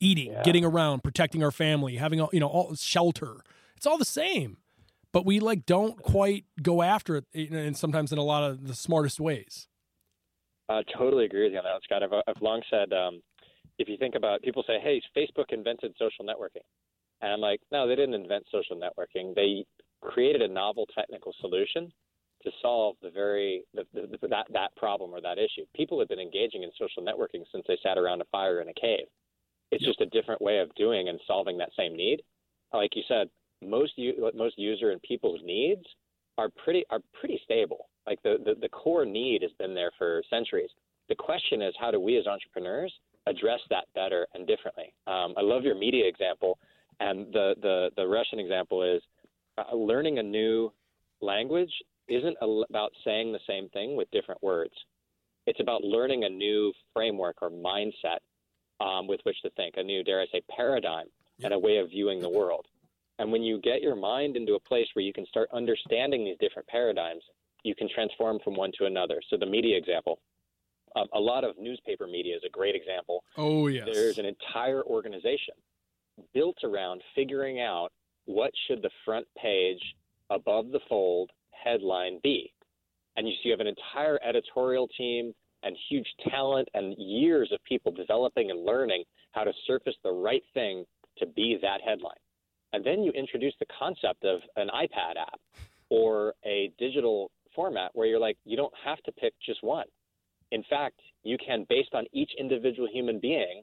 Eating 0.00 0.32
yeah. 0.32 0.42
getting 0.42 0.64
around 0.64 1.02
protecting 1.02 1.42
our 1.42 1.50
family 1.50 1.96
having 1.96 2.20
all 2.20 2.30
you 2.32 2.40
know 2.40 2.48
all 2.48 2.74
shelter. 2.74 3.42
It's 3.76 3.86
all 3.86 3.98
the 3.98 4.04
same 4.04 4.58
but 5.16 5.24
we 5.24 5.40
like 5.40 5.64
don't 5.64 6.02
quite 6.02 6.44
go 6.60 6.82
after 6.82 7.16
it 7.16 7.24
and 7.32 7.74
sometimes 7.74 8.12
in 8.12 8.18
a 8.18 8.22
lot 8.22 8.42
of 8.42 8.68
the 8.68 8.74
smartest 8.74 9.18
ways. 9.18 9.66
I 10.68 10.82
totally 10.94 11.24
agree 11.24 11.44
with 11.44 11.52
you 11.52 11.58
on 11.58 11.64
that 11.64 11.80
scott. 11.84 12.02
I've, 12.02 12.12
I've 12.28 12.42
long 12.42 12.60
said 12.68 12.92
um, 12.92 13.22
if 13.78 13.88
you 13.88 13.96
think 13.96 14.14
about 14.14 14.42
people 14.42 14.62
say 14.66 14.78
hey 14.78 15.00
facebook 15.16 15.54
invented 15.54 15.94
social 15.98 16.22
networking 16.22 16.66
And 17.22 17.32
I'm 17.32 17.40
like, 17.40 17.60
no, 17.72 17.88
they 17.88 17.96
didn't 17.96 18.14
invent 18.14 18.44
social 18.50 18.76
networking. 18.76 19.34
They 19.34 19.64
created 20.02 20.42
a 20.42 20.48
novel 20.48 20.86
technical 20.94 21.34
solution 21.40 21.92
to 22.42 22.50
solve 22.62 22.96
the 23.02 23.10
very 23.10 23.64
the, 23.74 23.84
the, 23.94 24.18
the, 24.20 24.28
that 24.28 24.46
that 24.52 24.76
problem 24.76 25.10
or 25.10 25.20
that 25.20 25.38
issue. 25.38 25.64
People 25.74 25.98
have 25.98 26.08
been 26.08 26.20
engaging 26.20 26.62
in 26.62 26.70
social 26.78 27.02
networking 27.02 27.44
since 27.50 27.64
they 27.66 27.78
sat 27.82 27.98
around 27.98 28.20
a 28.20 28.26
fire 28.26 28.60
in 28.60 28.68
a 28.68 28.74
cave. 28.74 29.06
It's 29.72 29.82
yep. 29.82 29.90
just 29.90 30.00
a 30.00 30.06
different 30.06 30.40
way 30.40 30.58
of 30.58 30.72
doing 30.74 31.08
and 31.08 31.18
solving 31.26 31.58
that 31.58 31.70
same 31.76 31.96
need. 31.96 32.22
Like 32.72 32.94
you 32.94 33.02
said, 33.08 33.28
most 33.62 33.94
most 34.34 34.58
user 34.58 34.90
and 34.90 35.02
people's 35.02 35.40
needs 35.42 35.84
are 36.38 36.50
pretty 36.62 36.84
are 36.90 37.00
pretty 37.18 37.40
stable. 37.44 37.88
Like 38.06 38.22
the, 38.22 38.36
the, 38.44 38.54
the 38.60 38.68
core 38.68 39.04
need 39.04 39.42
has 39.42 39.50
been 39.58 39.74
there 39.74 39.90
for 39.98 40.22
centuries. 40.30 40.70
The 41.08 41.14
question 41.16 41.62
is, 41.62 41.74
how 41.78 41.90
do 41.90 41.98
we 41.98 42.16
as 42.18 42.26
entrepreneurs 42.26 42.92
address 43.26 43.60
that 43.70 43.84
better 43.94 44.26
and 44.34 44.46
differently? 44.46 44.92
Um, 45.06 45.34
I 45.36 45.42
love 45.42 45.64
your 45.64 45.74
media 45.74 46.06
example, 46.06 46.58
and 47.00 47.32
the 47.32 47.54
the 47.60 47.90
the 47.96 48.06
Russian 48.06 48.38
example 48.38 48.82
is 48.82 49.02
uh, 49.58 49.74
learning 49.74 50.18
a 50.18 50.22
new 50.22 50.72
language 51.20 51.72
isn't 52.08 52.36
about 52.40 52.92
saying 53.04 53.32
the 53.32 53.40
same 53.46 53.68
thing 53.70 53.96
with 53.96 54.10
different 54.10 54.42
words. 54.42 54.74
It's 55.46 55.60
about 55.60 55.82
learning 55.82 56.24
a 56.24 56.28
new 56.28 56.72
framework 56.92 57.36
or 57.42 57.50
mindset 57.50 58.18
um, 58.80 59.06
with 59.06 59.20
which 59.24 59.40
to 59.42 59.50
think, 59.50 59.74
a 59.76 59.82
new, 59.82 60.04
dare 60.04 60.20
I 60.20 60.26
say, 60.32 60.42
paradigm 60.54 61.06
and 61.42 61.52
a 61.52 61.58
way 61.58 61.78
of 61.78 61.90
viewing 61.90 62.20
the 62.20 62.28
world. 62.28 62.66
And 63.18 63.32
when 63.32 63.42
you 63.42 63.60
get 63.60 63.82
your 63.82 63.96
mind 63.96 64.36
into 64.36 64.54
a 64.54 64.60
place 64.60 64.86
where 64.94 65.04
you 65.04 65.12
can 65.12 65.26
start 65.26 65.48
understanding 65.52 66.24
these 66.24 66.36
different 66.38 66.68
paradigms, 66.68 67.22
you 67.62 67.74
can 67.74 67.88
transform 67.92 68.38
from 68.44 68.54
one 68.54 68.72
to 68.78 68.86
another. 68.86 69.20
So 69.28 69.36
the 69.36 69.46
media 69.46 69.76
example, 69.76 70.20
um, 70.94 71.06
a 71.12 71.20
lot 71.20 71.44
of 71.44 71.58
newspaper 71.58 72.06
media 72.06 72.36
is 72.36 72.42
a 72.46 72.50
great 72.50 72.74
example. 72.74 73.24
Oh 73.36 73.66
yes. 73.68 73.88
There's 73.92 74.18
an 74.18 74.26
entire 74.26 74.82
organization 74.84 75.54
built 76.34 76.58
around 76.64 77.02
figuring 77.14 77.60
out 77.60 77.90
what 78.26 78.50
should 78.66 78.82
the 78.82 78.90
front 79.04 79.26
page 79.40 79.82
above 80.30 80.70
the 80.70 80.80
fold 80.88 81.30
headline 81.52 82.20
be. 82.22 82.52
And 83.16 83.26
you 83.26 83.34
see 83.34 83.48
you 83.48 83.52
have 83.52 83.60
an 83.60 83.66
entire 83.66 84.18
editorial 84.22 84.88
team 84.88 85.32
and 85.62 85.76
huge 85.88 86.06
talent 86.28 86.68
and 86.74 86.94
years 86.98 87.50
of 87.52 87.62
people 87.64 87.92
developing 87.92 88.50
and 88.50 88.64
learning 88.64 89.04
how 89.32 89.44
to 89.44 89.52
surface 89.66 89.94
the 90.02 90.12
right 90.12 90.42
thing 90.54 90.84
to 91.18 91.26
be 91.26 91.58
that 91.62 91.80
headline. 91.84 92.12
And 92.72 92.84
then 92.84 93.02
you 93.02 93.10
introduce 93.12 93.54
the 93.58 93.66
concept 93.78 94.24
of 94.24 94.40
an 94.56 94.68
iPad 94.68 95.16
app 95.20 95.40
or 95.88 96.34
a 96.44 96.70
digital 96.78 97.30
format 97.54 97.90
where 97.94 98.06
you're 98.06 98.20
like, 98.20 98.36
you 98.44 98.56
don't 98.56 98.74
have 98.84 99.02
to 99.04 99.12
pick 99.12 99.32
just 99.44 99.62
one. 99.62 99.86
In 100.52 100.62
fact, 100.68 101.00
you 101.22 101.38
can, 101.44 101.64
based 101.68 101.94
on 101.94 102.04
each 102.12 102.30
individual 102.38 102.88
human 102.92 103.18
being, 103.18 103.62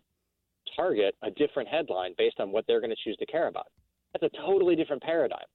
target 0.75 1.15
a 1.23 1.31
different 1.31 1.69
headline 1.69 2.13
based 2.17 2.39
on 2.39 2.51
what 2.51 2.65
they're 2.67 2.81
going 2.81 2.89
to 2.89 3.03
choose 3.03 3.17
to 3.17 3.25
care 3.25 3.47
about. 3.47 3.67
That's 4.13 4.33
a 4.33 4.37
totally 4.45 4.75
different 4.75 5.01
paradigm. 5.01 5.45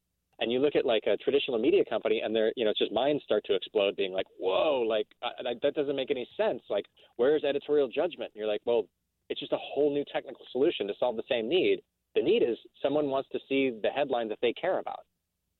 And 0.40 0.52
you 0.52 0.61
look 0.61 0.76
at 0.76 0.87
like 0.87 1.04
a 1.07 1.16
traditional 1.16 1.59
media 1.59 1.85
company, 1.85 2.20
and 2.24 2.35
they're, 2.35 2.52
you 2.57 2.64
know, 2.64 2.70
it's 2.70 2.78
just 2.78 2.92
minds 2.92 3.24
start 3.24 3.44
to 3.46 3.54
explode, 3.54 3.96
being 3.96 4.12
like, 4.12 4.26
"Whoa, 4.38 4.83
like 4.83 5.07
that 5.20 5.74
doesn't 5.74 5.96
make 5.96 6.12
any 6.12 6.28
sense. 6.37 6.62
Like, 6.70 6.87
where's 7.16 7.42
editorial 7.42 7.88
judgment?" 7.88 8.31
And 8.33 8.38
you're 8.38 8.46
like, 8.46 8.62
"Well, 8.64 8.87
it's 9.28 9.40
just 9.40 9.52
a 9.52 9.59
whole 9.59 9.92
new 9.92 10.04
technical 10.12 10.46
solution 10.52 10.87
to 10.87 10.94
solve 10.98 11.16
the 11.16 11.24
same 11.28 11.48
need. 11.48 11.83
The 12.14 12.22
need 12.22 12.42
is 12.42 12.57
someone 12.81 13.11
wants 13.11 13.28
to 13.31 13.40
see 13.48 13.70
the 13.70 13.90
headline 13.90 14.28
that 14.28 14.38
they 14.40 14.52
care 14.52 14.78
about, 14.78 15.04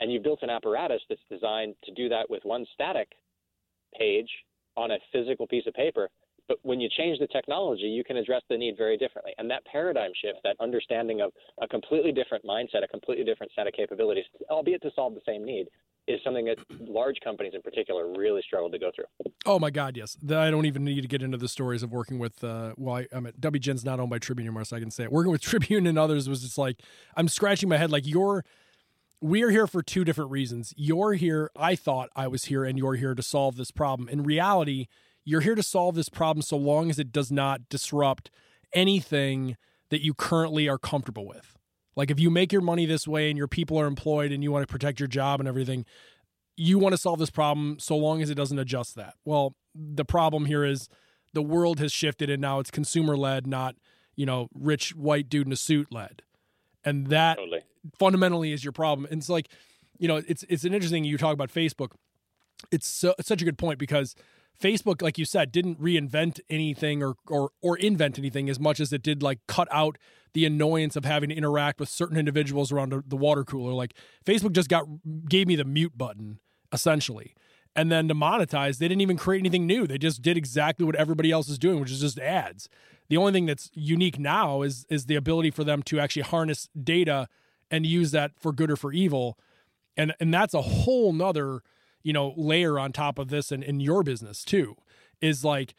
and 0.00 0.12
you've 0.12 0.22
built 0.22 0.42
an 0.42 0.50
apparatus 0.50 1.02
that's 1.08 1.20
designed 1.28 1.74
to 1.84 1.92
do 1.92 2.08
that 2.08 2.30
with 2.30 2.44
one 2.44 2.64
static 2.72 3.08
page 3.96 4.30
on 4.76 4.92
a 4.92 4.98
physical 5.12 5.46
piece 5.46 5.66
of 5.66 5.74
paper 5.74 6.08
but 6.48 6.58
when 6.62 6.80
you 6.80 6.88
change 6.96 7.18
the 7.18 7.26
technology, 7.26 7.84
you 7.84 8.02
can 8.02 8.16
address 8.16 8.42
the 8.48 8.56
need 8.56 8.76
very 8.76 8.96
differently. 8.96 9.32
And 9.38 9.50
that 9.50 9.64
paradigm 9.66 10.11
shift, 10.20 10.38
that 10.44 10.56
understanding 10.61 11.20
of 11.20 11.30
a 11.61 11.68
completely 11.68 12.11
different 12.11 12.44
mindset, 12.44 12.82
a 12.82 12.88
completely 12.88 13.24
different 13.24 13.52
set 13.54 13.66
of 13.66 13.74
capabilities, 13.74 14.24
albeit 14.50 14.82
to 14.82 14.90
solve 14.96 15.14
the 15.14 15.20
same 15.26 15.44
need, 15.44 15.68
is 16.06 16.18
something 16.24 16.46
that 16.46 16.56
large 16.80 17.16
companies 17.22 17.52
in 17.54 17.61
particular 17.61 18.11
really 18.16 18.40
struggle 18.40 18.70
to 18.70 18.78
go 18.78 18.90
through. 18.96 19.04
Oh 19.44 19.58
my 19.58 19.68
God, 19.68 19.94
yes. 19.94 20.16
I 20.24 20.50
don't 20.50 20.64
even 20.64 20.82
need 20.82 21.02
to 21.02 21.08
get 21.08 21.22
into 21.22 21.37
the 21.37 21.48
stories 21.48 21.82
of 21.82 21.92
working 21.92 22.18
with. 22.18 22.42
Uh, 22.42 22.72
well, 22.78 22.96
I, 22.96 23.06
am 23.12 23.26
at 23.26 23.38
WGN's 23.38 23.84
not 23.84 24.00
owned 24.00 24.08
by 24.08 24.18
Tribune 24.18 24.46
anymore, 24.46 24.64
so 24.64 24.76
I 24.76 24.80
can 24.80 24.90
say 24.90 25.04
it. 25.04 25.12
Working 25.12 25.30
with 25.30 25.42
Tribune 25.42 25.87
and 25.87 25.98
others 25.98 26.28
was 26.28 26.40
just 26.40 26.56
like 26.56 26.80
I'm 27.14 27.28
scratching 27.28 27.68
my 27.68 27.76
head. 27.76 27.92
Like 27.92 28.06
you're, 28.06 28.42
we 29.20 29.42
are 29.42 29.50
here 29.50 29.66
for 29.66 29.82
two 29.82 30.02
different 30.02 30.30
reasons. 30.30 30.72
You're 30.78 31.12
here. 31.12 31.50
I 31.54 31.76
thought 31.76 32.08
I 32.16 32.26
was 32.26 32.46
here, 32.46 32.64
and 32.64 32.78
you're 32.78 32.94
here 32.94 33.14
to 33.14 33.22
solve 33.22 33.56
this 33.56 33.70
problem. 33.70 34.08
In 34.08 34.22
reality 34.22 34.87
you're 35.28 35.42
here 35.42 35.54
to 35.54 35.62
solve 35.62 35.94
this 35.94 36.08
problem 36.08 36.40
so 36.40 36.56
long 36.56 36.88
as 36.88 36.98
it 36.98 37.12
does 37.12 37.30
not 37.30 37.68
disrupt 37.68 38.30
anything 38.72 39.58
that 39.90 40.02
you 40.02 40.14
currently 40.14 40.66
are 40.70 40.78
comfortable 40.78 41.26
with. 41.26 41.54
Like 41.94 42.10
if 42.10 42.18
you 42.18 42.30
make 42.30 42.50
your 42.50 42.62
money 42.62 42.86
this 42.86 43.06
way 43.06 43.28
and 43.28 43.36
your 43.36 43.46
people 43.46 43.78
are 43.78 43.86
employed 43.86 44.32
and 44.32 44.42
you 44.42 44.50
want 44.50 44.66
to 44.66 44.72
protect 44.72 44.98
your 44.98 45.06
job 45.06 45.38
and 45.38 45.46
everything, 45.46 45.84
you 46.56 46.78
want 46.78 46.94
to 46.94 46.96
solve 46.96 47.18
this 47.18 47.28
problem 47.28 47.78
so 47.78 47.94
long 47.94 48.22
as 48.22 48.30
it 48.30 48.36
doesn't 48.36 48.58
adjust 48.58 48.94
that. 48.94 49.16
Well, 49.26 49.54
the 49.74 50.06
problem 50.06 50.46
here 50.46 50.64
is 50.64 50.88
the 51.34 51.42
world 51.42 51.78
has 51.78 51.92
shifted 51.92 52.30
and 52.30 52.40
now 52.40 52.58
it's 52.58 52.70
consumer 52.70 53.14
led, 53.14 53.46
not, 53.46 53.76
you 54.16 54.24
know, 54.24 54.48
rich 54.54 54.94
white 54.96 55.28
dude 55.28 55.46
in 55.46 55.52
a 55.52 55.56
suit 55.56 55.88
led. 55.92 56.22
And 56.86 57.08
that 57.08 57.36
totally. 57.36 57.64
fundamentally 57.98 58.54
is 58.54 58.64
your 58.64 58.72
problem. 58.72 59.06
And 59.10 59.20
it's 59.20 59.28
like, 59.28 59.50
you 59.98 60.08
know, 60.08 60.22
it's 60.26 60.42
it's 60.48 60.64
an 60.64 60.72
interesting 60.72 61.04
you 61.04 61.18
talk 61.18 61.34
about 61.34 61.50
Facebook. 61.50 61.90
It's 62.70 62.88
so 62.88 63.14
it's 63.18 63.28
such 63.28 63.42
a 63.42 63.44
good 63.44 63.58
point 63.58 63.78
because 63.78 64.14
Facebook, 64.60 65.02
like 65.02 65.18
you 65.18 65.24
said, 65.24 65.52
didn't 65.52 65.80
reinvent 65.80 66.40
anything 66.50 67.02
or 67.02 67.14
or 67.26 67.50
or 67.62 67.76
invent 67.78 68.18
anything 68.18 68.48
as 68.50 68.58
much 68.58 68.80
as 68.80 68.92
it 68.92 69.02
did 69.02 69.22
like 69.22 69.38
cut 69.46 69.68
out 69.70 69.98
the 70.34 70.44
annoyance 70.44 70.96
of 70.96 71.04
having 71.04 71.30
to 71.30 71.34
interact 71.34 71.80
with 71.80 71.88
certain 71.88 72.16
individuals 72.16 72.72
around 72.72 72.92
the 73.06 73.16
water 73.16 73.44
cooler. 73.44 73.72
Like 73.72 73.94
Facebook 74.24 74.52
just 74.52 74.68
got 74.68 74.84
gave 75.28 75.46
me 75.46 75.56
the 75.56 75.64
mute 75.64 75.96
button 75.96 76.40
essentially. 76.72 77.34
And 77.76 77.92
then 77.92 78.08
to 78.08 78.14
monetize, 78.14 78.78
they 78.78 78.88
didn't 78.88 79.02
even 79.02 79.16
create 79.16 79.38
anything 79.38 79.66
new. 79.66 79.86
They 79.86 79.98
just 79.98 80.20
did 80.20 80.36
exactly 80.36 80.84
what 80.84 80.96
everybody 80.96 81.30
else 81.30 81.48
is 81.48 81.58
doing, 81.58 81.78
which 81.80 81.92
is 81.92 82.00
just 82.00 82.18
ads. 82.18 82.68
The 83.08 83.16
only 83.16 83.32
thing 83.32 83.46
that's 83.46 83.70
unique 83.74 84.18
now 84.18 84.62
is 84.62 84.84
is 84.90 85.06
the 85.06 85.14
ability 85.14 85.50
for 85.50 85.64
them 85.64 85.82
to 85.84 86.00
actually 86.00 86.22
harness 86.22 86.68
data 86.82 87.28
and 87.70 87.86
use 87.86 88.10
that 88.10 88.32
for 88.38 88.52
good 88.52 88.70
or 88.70 88.76
for 88.76 88.92
evil. 88.92 89.38
And 89.96 90.14
and 90.18 90.34
that's 90.34 90.54
a 90.54 90.62
whole 90.62 91.12
nother 91.12 91.62
you 92.08 92.14
know 92.14 92.32
layer 92.38 92.78
on 92.78 92.90
top 92.90 93.18
of 93.18 93.28
this 93.28 93.52
and 93.52 93.62
in 93.62 93.80
your 93.80 94.02
business 94.02 94.42
too 94.42 94.74
is 95.20 95.44
like 95.44 95.74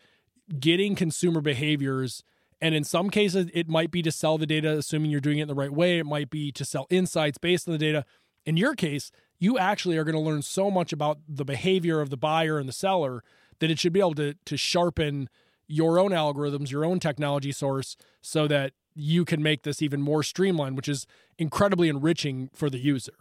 getting 0.59 0.93
consumer 0.93 1.41
behaviors. 1.41 2.23
And 2.61 2.75
in 2.75 2.83
some 2.83 3.09
cases 3.09 3.47
it 3.51 3.67
might 3.67 3.89
be 3.89 4.03
to 4.03 4.11
sell 4.11 4.37
the 4.37 4.45
data 4.45 4.77
assuming 4.77 5.09
you're 5.09 5.21
doing 5.21 5.39
it 5.39 5.43
in 5.43 5.47
the 5.47 5.55
right 5.55 5.73
way. 5.73 5.97
It 5.97 6.05
might 6.05 6.29
be 6.29 6.51
to 6.51 6.63
sell 6.63 6.85
insights 6.91 7.39
based 7.39 7.67
on 7.67 7.71
the 7.71 7.79
data. 7.79 8.05
In 8.45 8.57
your 8.57 8.75
case 8.75 9.09
you 9.39 9.57
actually 9.57 9.97
are 9.97 10.03
going 10.03 10.13
to 10.13 10.21
learn 10.21 10.43
so 10.43 10.69
much 10.69 10.93
about 10.93 11.17
the 11.27 11.43
behavior 11.43 11.99
of 11.99 12.11
the 12.11 12.17
buyer 12.17 12.59
and 12.59 12.69
the 12.69 12.73
seller 12.73 13.23
that 13.57 13.71
it 13.71 13.79
should 13.79 13.93
be 13.93 13.99
able 13.99 14.13
to 14.13 14.35
to 14.45 14.55
sharpen 14.55 15.29
your 15.67 15.97
own 15.97 16.11
algorithms 16.11 16.69
your 16.69 16.85
own 16.85 16.99
technology 16.99 17.51
source 17.51 17.97
so 18.21 18.47
that 18.47 18.73
you 18.93 19.25
can 19.25 19.41
make 19.41 19.63
this 19.63 19.81
even 19.81 19.99
more 19.99 20.21
streamlined 20.21 20.77
which 20.77 20.89
is 20.89 21.07
incredibly 21.39 21.89
enriching 21.89 22.51
for 22.53 22.69
the 22.69 22.77
user. 22.77 23.13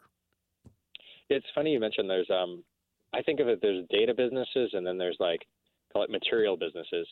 It's 1.31 1.47
funny 1.55 1.73
you 1.73 1.81
mentioned 1.81 2.11
there's 2.11 2.29
um 2.29 2.65
I 3.15 3.23
think 3.23 3.41
of 3.41 3.49
it 3.49 3.61
there's 3.63 3.85
data 3.91 4.15
businesses 4.15 4.71
and 4.73 4.87
then 4.87 4.99
there's 4.99 5.17
like 5.21 5.47
call 5.93 6.03
it 6.03 6.11
material 6.11 6.57
businesses. 6.57 7.07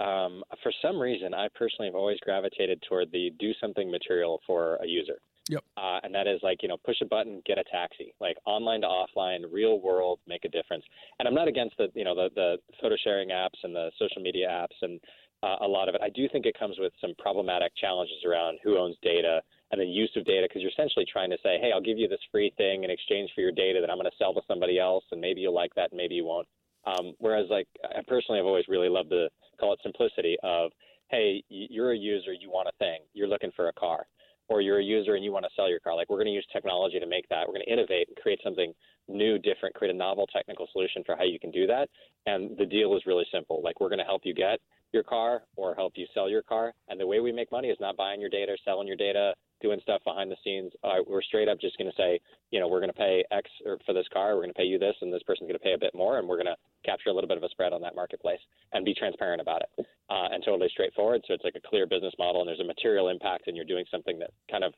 Um, 0.00 0.42
for 0.62 0.72
some 0.80 0.98
reason, 0.98 1.32
I 1.34 1.48
personally 1.54 1.86
have 1.88 1.94
always 1.94 2.18
gravitated 2.20 2.82
toward 2.88 3.12
the 3.12 3.30
do 3.38 3.52
something 3.60 3.90
material 3.90 4.40
for 4.46 4.76
a 4.76 4.86
user. 4.86 5.18
Yep. 5.48 5.64
Uh, 5.76 5.98
and 6.04 6.14
that 6.14 6.26
is 6.26 6.40
like, 6.42 6.62
you 6.62 6.68
know, 6.68 6.76
push 6.84 7.00
a 7.02 7.04
button, 7.04 7.42
get 7.44 7.58
a 7.58 7.64
taxi, 7.64 8.14
like 8.20 8.36
online 8.46 8.82
to 8.82 8.86
offline, 8.86 9.42
real 9.50 9.80
world, 9.80 10.20
make 10.26 10.44
a 10.44 10.48
difference. 10.48 10.84
And 11.18 11.26
I'm 11.26 11.34
not 11.34 11.48
against 11.48 11.76
the, 11.78 11.88
you 11.94 12.04
know, 12.04 12.14
the, 12.14 12.30
the 12.34 12.56
photo 12.80 12.96
sharing 13.02 13.30
apps 13.30 13.58
and 13.62 13.74
the 13.74 13.90
social 13.98 14.22
media 14.22 14.48
apps 14.48 14.76
and 14.82 15.00
uh, 15.42 15.56
a 15.60 15.66
lot 15.66 15.88
of 15.88 15.94
it. 15.94 16.00
I 16.02 16.10
do 16.10 16.28
think 16.28 16.46
it 16.46 16.58
comes 16.58 16.76
with 16.78 16.92
some 17.00 17.14
problematic 17.18 17.72
challenges 17.76 18.18
around 18.26 18.58
who 18.62 18.78
owns 18.78 18.96
data 19.02 19.40
and 19.70 19.80
the 19.80 19.84
use 19.84 20.10
of 20.16 20.24
data 20.24 20.46
because 20.48 20.62
you're 20.62 20.70
essentially 20.70 21.06
trying 21.10 21.30
to 21.30 21.38
say, 21.42 21.58
hey, 21.60 21.72
I'll 21.72 21.80
give 21.80 21.98
you 21.98 22.08
this 22.08 22.20
free 22.30 22.52
thing 22.56 22.84
in 22.84 22.90
exchange 22.90 23.30
for 23.34 23.40
your 23.40 23.52
data 23.52 23.80
that 23.80 23.90
I'm 23.90 23.96
going 23.96 24.10
to 24.10 24.16
sell 24.18 24.34
to 24.34 24.40
somebody 24.46 24.78
else, 24.78 25.04
and 25.10 25.20
maybe 25.20 25.40
you'll 25.40 25.54
like 25.54 25.74
that, 25.74 25.90
and 25.90 25.96
maybe 25.96 26.14
you 26.14 26.24
won't. 26.24 26.46
Um, 26.84 27.14
whereas, 27.18 27.46
like, 27.48 27.68
I 27.84 28.02
personally 28.06 28.38
have 28.38 28.46
always 28.46 28.66
really 28.68 28.88
loved 28.88 29.10
the 29.10 29.28
call 29.58 29.72
it 29.72 29.80
simplicity 29.82 30.36
of, 30.42 30.72
hey, 31.08 31.42
you're 31.48 31.92
a 31.92 31.96
user, 31.96 32.32
you 32.32 32.50
want 32.50 32.68
a 32.68 32.76
thing, 32.78 33.00
you're 33.14 33.28
looking 33.28 33.52
for 33.54 33.68
a 33.68 33.72
car, 33.72 34.06
or 34.48 34.60
you're 34.60 34.78
a 34.78 34.84
user 34.84 35.14
and 35.14 35.24
you 35.24 35.32
want 35.32 35.44
to 35.44 35.50
sell 35.56 35.68
your 35.68 35.80
car. 35.80 35.94
Like, 35.94 36.10
we're 36.10 36.16
going 36.16 36.26
to 36.26 36.32
use 36.32 36.46
technology 36.52 36.98
to 37.00 37.06
make 37.06 37.28
that. 37.28 37.46
We're 37.46 37.54
going 37.54 37.66
to 37.66 37.72
innovate 37.72 38.08
and 38.08 38.16
create 38.16 38.40
something 38.44 38.72
new, 39.08 39.38
different, 39.38 39.74
create 39.74 39.94
a 39.94 39.96
novel 39.96 40.26
technical 40.26 40.68
solution 40.72 41.02
for 41.04 41.16
how 41.16 41.24
you 41.24 41.38
can 41.38 41.50
do 41.50 41.66
that. 41.66 41.88
And 42.26 42.56
the 42.58 42.66
deal 42.66 42.96
is 42.96 43.02
really 43.06 43.26
simple. 43.32 43.60
Like, 43.62 43.80
we're 43.80 43.88
going 43.88 43.98
to 43.98 44.04
help 44.04 44.22
you 44.24 44.34
get 44.34 44.60
your 44.92 45.02
car 45.02 45.42
or 45.56 45.74
help 45.74 45.94
you 45.96 46.06
sell 46.12 46.28
your 46.28 46.42
car. 46.42 46.72
And 46.88 47.00
the 47.00 47.06
way 47.06 47.20
we 47.20 47.32
make 47.32 47.50
money 47.50 47.68
is 47.68 47.78
not 47.80 47.96
buying 47.96 48.20
your 48.20 48.30
data 48.30 48.56
selling 48.64 48.86
your 48.86 48.96
data, 48.96 49.34
doing 49.62 49.80
stuff 49.82 50.02
behind 50.04 50.30
the 50.30 50.36
scenes. 50.44 50.72
Uh, 50.84 50.98
we're 51.06 51.22
straight 51.22 51.48
up 51.48 51.60
just 51.60 51.78
going 51.78 51.90
to 51.90 51.96
say, 51.96 52.20
you 52.50 52.60
know, 52.60 52.68
we're 52.68 52.80
going 52.80 52.92
to 52.92 52.98
pay 52.98 53.24
X 53.30 53.48
for 53.86 53.94
this 53.94 54.06
car, 54.12 54.34
we're 54.34 54.42
going 54.42 54.52
to 54.52 54.58
pay 54.58 54.64
you 54.64 54.78
this, 54.78 54.94
and 55.00 55.12
this 55.12 55.22
person's 55.22 55.48
going 55.48 55.58
to 55.58 55.64
pay 55.64 55.74
a 55.74 55.78
bit 55.78 55.94
more, 55.94 56.18
and 56.18 56.28
we're 56.28 56.36
going 56.36 56.46
to 56.46 56.56
capture 56.84 57.10
a 57.10 57.12
little 57.12 57.28
bit 57.28 57.38
of 57.38 57.42
a 57.42 57.48
spread 57.48 57.72
on 57.72 57.80
that 57.80 57.94
marketplace 57.94 58.40
and 58.72 58.84
be 58.84 58.94
transparent 58.94 59.40
about 59.40 59.62
it 59.62 59.86
uh, 60.10 60.28
and 60.32 60.44
totally 60.44 60.68
straightforward. 60.70 61.22
So 61.26 61.34
it's 61.34 61.44
like 61.44 61.56
a 61.56 61.68
clear 61.68 61.86
business 61.86 62.14
model, 62.18 62.42
and 62.42 62.48
there's 62.48 62.60
a 62.60 62.64
material 62.64 63.08
impact, 63.08 63.46
and 63.46 63.56
you're 63.56 63.64
doing 63.64 63.84
something 63.90 64.18
that 64.18 64.30
kind 64.50 64.64
of 64.64 64.74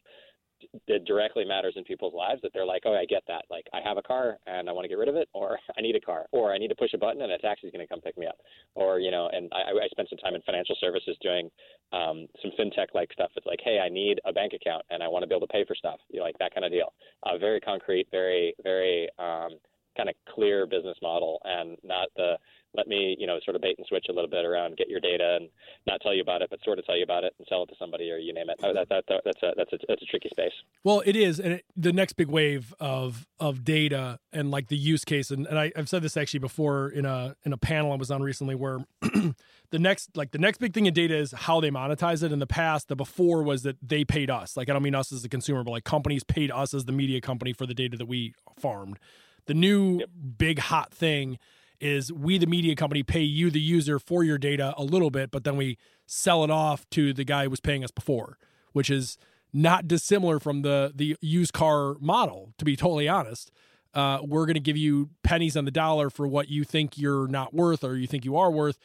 it 0.87 1.05
directly 1.05 1.45
matters 1.45 1.75
in 1.77 1.85
people's 1.85 2.15
lives 2.15 2.41
that 2.43 2.53
they're 2.53 2.67
like, 2.67 2.83
oh, 2.87 2.95
I 2.95 3.05
get 3.05 3.23
that. 3.29 3.45
Like, 3.51 3.67
I 3.73 3.81
have 3.87 3.97
a 3.97 4.03
car 4.03 4.39
and 4.47 4.69
I 4.69 4.73
want 4.73 4.85
to 4.85 4.89
get 4.89 4.99
rid 4.99 5.09
of 5.09 5.17
it, 5.17 5.29
or 5.33 5.59
I 5.79 5.81
need 5.81 5.97
a 5.97 6.01
car, 6.01 6.27
or 6.33 6.53
I 6.53 6.59
need 6.59 6.69
to 6.69 6.75
push 6.75 6.95
a 6.95 6.99
button 6.99 7.23
and 7.23 7.33
a 7.33 7.39
taxi's 7.39 7.71
going 7.71 7.87
to 7.87 7.93
come 7.93 8.01
pick 8.01 8.17
me 8.19 8.27
up, 8.27 8.39
or 8.75 8.99
you 8.99 9.11
know. 9.11 9.29
And 9.33 9.51
I, 9.53 9.71
I 9.71 9.89
spent 9.91 10.09
some 10.09 10.19
time 10.19 10.35
in 10.35 10.43
financial 10.43 10.77
services 10.81 11.17
doing 11.21 11.51
um, 11.93 12.27
some 12.43 12.51
fintech 12.59 12.89
like 12.95 13.13
stuff. 13.13 13.31
It's 13.37 13.47
like, 13.47 13.61
hey, 13.63 13.79
I 13.79 13.89
need 13.89 14.21
a 14.25 14.33
bank 14.33 14.53
account 14.53 14.85
and 14.91 15.03
I 15.03 15.09
want 15.09 15.23
to 15.23 15.27
be 15.27 15.35
able 15.35 15.47
to 15.47 15.53
pay 15.53 15.65
for 15.65 15.75
stuff, 15.75 16.01
you 16.11 16.19
know, 16.19 16.25
like 16.25 16.39
that 16.39 16.55
kind 16.55 16.65
of 16.65 16.73
deal. 16.73 16.93
Uh, 17.23 17.39
very 17.39 17.61
concrete, 17.61 18.07
very 18.11 18.55
very 18.63 19.09
um, 19.19 19.59
kind 19.97 20.09
of 20.09 20.15
clear 20.29 20.67
business 20.67 20.97
model, 21.03 21.41
and 21.45 21.77
not 21.83 22.09
the 22.17 22.35
let 22.75 22.89
me, 22.89 23.17
you 23.19 23.27
know, 23.27 23.39
sort 23.45 23.55
of 23.55 23.63
bait 23.63 23.77
and 23.79 23.87
switch 23.87 24.07
a 24.09 24.13
little 24.13 24.29
bit 24.29 24.45
around, 24.45 24.77
get 24.77 24.89
your 24.89 25.01
data 25.01 25.37
and 25.41 25.49
not 25.87 26.01
tell 26.01 26.15
you 26.15 26.23
about 26.23 26.43
it, 26.43 26.51
but 26.51 26.59
sort 26.65 26.79
of 26.79 26.87
tell 26.87 26.97
you 26.97 27.05
about 27.05 27.25
it 27.25 27.33
and 27.39 27.47
sell 27.49 27.63
it 27.63 27.67
to 27.67 27.75
somebody 27.79 28.11
or 28.11 28.17
you 28.17 28.35
name 28.35 28.51
it. 28.51 28.59
Oh, 28.63 28.75
that, 28.75 28.89
that, 28.89 29.05
that, 29.09 29.23
that's 29.25 29.43
a 29.43 29.53
that's 29.57 29.73
a 29.73 29.79
that's 29.89 30.03
a 30.03 30.07
tricky 30.07 30.29
space. 30.29 30.53
Well, 30.83 31.03
it 31.07 31.17
is, 31.17 31.39
and 31.39 31.55
it, 31.55 31.65
the 31.77 31.93
next 31.93 32.15
big 32.15 32.29
wave 32.29 32.75
of 32.81 33.27
of 33.39 33.65
data 33.65 34.19
and 34.33 34.51
like 34.51 34.69
the 34.69 34.77
use 34.77 35.05
case, 35.05 35.31
and, 35.31 35.47
and 35.47 35.59
I, 35.59 35.73
have 35.77 35.89
said 35.89 36.03
this 36.03 36.17
actually 36.17 36.41
before 36.41 36.89
in 36.89 37.05
a 37.05 37.37
in 37.45 37.53
a 37.53 37.57
panel 37.57 37.93
I 37.93 37.97
was 37.97 38.11
on 38.11 38.23
recently, 38.23 38.55
where 38.55 38.85
the 39.03 39.79
next 39.79 40.17
like 40.17 40.33
the 40.33 40.39
next 40.39 40.59
big 40.59 40.75
thing 40.75 40.87
in 40.87 40.95
data 40.95 41.17
is 41.17 41.33
how 41.33 41.61
they 41.61 41.71
monetize 41.71 42.23
it. 42.23 42.33
In 42.33 42.41
the 42.41 42.47
past, 42.47 42.89
the 42.89 42.97
before 42.97 43.43
was 43.43 43.63
that 43.63 43.77
they 43.81 44.05
paid 44.05 44.31
us. 44.31 44.57
Like 44.57 44.69
I 44.69 44.73
don't 44.73 44.83
mean 44.83 44.95
us 44.95 45.13
as 45.13 45.23
the 45.23 45.29
consumer, 45.29 45.63
but 45.63 45.71
like 45.71 45.85
companies 45.85 46.25
paid 46.25 46.51
us 46.51 46.75
as 46.75 46.87
the 46.87 46.93
media 46.93 47.21
company 47.21 47.53
for 47.53 47.67
the 47.67 47.75
data 47.75 47.97
that 47.97 48.07
we 48.07 48.35
farmed. 48.59 48.99
The 49.47 49.55
new 49.55 49.99
yep. 49.99 50.09
big 50.39 50.59
hot 50.59 50.93
thing 50.93 51.39
is 51.85 52.11
we 52.11 52.39
the 52.39 52.47
media 52.47 52.75
company 52.75 53.03
pay 53.03 53.21
you 53.21 53.51
the 53.51 53.61
user 53.61 53.99
for 53.99 54.25
your 54.25 54.39
data 54.39 54.73
a 54.79 54.83
little 54.83 55.11
bit 55.11 55.31
but 55.31 55.45
then 55.45 55.55
we 55.55 55.77
sell 56.07 56.43
it 56.43 56.51
off 56.51 56.89
to 56.89 57.13
the 57.13 57.25
guy 57.25 57.45
who 57.45 57.51
was 57.51 57.61
paying 57.61 57.85
us 57.85 57.91
before 57.91 58.39
which 58.73 58.89
is 58.89 59.19
not 59.53 59.87
dissimilar 59.87 60.41
from 60.41 60.63
the 60.63 60.93
the 60.95 61.15
used 61.21 61.53
car 61.53 61.97
model 62.01 62.55
to 62.57 62.65
be 62.65 62.75
totally 62.75 63.07
honest 63.07 63.51
uh, 63.93 64.19
we're 64.23 64.47
going 64.47 64.55
to 64.55 64.61
give 64.61 64.77
you 64.77 65.11
pennies 65.23 65.57
on 65.57 65.67
the 65.67 65.71
dollar 65.71 66.11
for 66.11 66.27
what 66.27 66.49
you 66.49 66.65
think 66.65 66.99
you're 66.99 67.29
not 67.29 67.55
worth 67.55 67.85
or 67.85 67.97
you 67.97 68.09
think 68.09 68.25
you 68.25 68.35
are 68.35 68.51
worth 68.51 68.79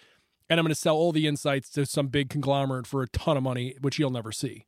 and 0.50 0.60
i'm 0.60 0.66
going 0.66 0.74
to 0.74 0.80
sell 0.80 0.96
all 0.96 1.14
the 1.14 1.26
insights 1.26 1.70
to 1.70 1.86
some 1.86 2.08
big 2.08 2.30
conglomerate 2.30 2.86
for 2.86 3.02
a 3.02 3.08
ton 3.08 3.38
of 3.38 3.44
money 3.44 3.76
which 3.80 3.98
you'll 3.98 4.12
never 4.12 4.34
see 4.34 4.66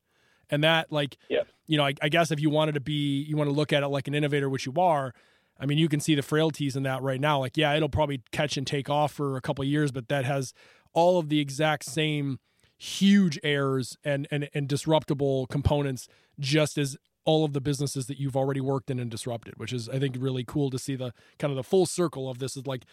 and 0.49 0.63
that 0.63 0.89
like 0.89 1.17
yeah. 1.29 1.43
you 1.67 1.77
know 1.77 1.83
I, 1.83 1.95
I 2.01 2.07
guess 2.07 2.31
if 2.31 2.39
you 2.39 2.49
wanted 2.49 2.75
to 2.75 2.81
be 2.81 3.21
you 3.23 3.35
want 3.35 3.49
to 3.49 3.53
look 3.53 3.73
at 3.73 3.83
it 3.83 3.87
like 3.89 4.07
an 4.07 4.15
innovator 4.15 4.49
which 4.49 4.65
you 4.65 4.73
are 4.77 5.13
I 5.61 5.67
mean, 5.67 5.77
you 5.77 5.87
can 5.87 5.99
see 5.99 6.15
the 6.15 6.23
frailties 6.23 6.75
in 6.75 6.83
that 6.83 7.03
right 7.03 7.21
now. 7.21 7.39
Like, 7.39 7.55
yeah, 7.55 7.75
it'll 7.75 7.87
probably 7.87 8.23
catch 8.31 8.57
and 8.57 8.65
take 8.65 8.89
off 8.89 9.13
for 9.13 9.37
a 9.37 9.41
couple 9.41 9.63
years, 9.63 9.91
but 9.91 10.07
that 10.09 10.25
has 10.25 10.53
all 10.93 11.19
of 11.19 11.29
the 11.29 11.39
exact 11.39 11.85
same 11.85 12.39
huge 12.77 13.39
errors 13.43 13.95
and 14.03 14.27
and 14.31 14.49
and 14.55 14.67
disruptible 14.67 15.45
components, 15.47 16.07
just 16.39 16.79
as 16.79 16.97
all 17.25 17.45
of 17.45 17.53
the 17.53 17.61
businesses 17.61 18.07
that 18.07 18.19
you've 18.19 18.35
already 18.35 18.59
worked 18.59 18.89
in 18.89 18.99
and 18.99 19.11
disrupted, 19.11 19.53
which 19.57 19.71
is 19.71 19.87
I 19.87 19.99
think 19.99 20.15
really 20.19 20.43
cool 20.43 20.71
to 20.71 20.79
see 20.79 20.95
the 20.95 21.13
kind 21.37 21.51
of 21.51 21.55
the 21.55 21.63
full 21.63 21.85
circle 21.85 22.27
of 22.27 22.39
this. 22.39 22.57
Is 22.57 22.65
like 22.65 22.85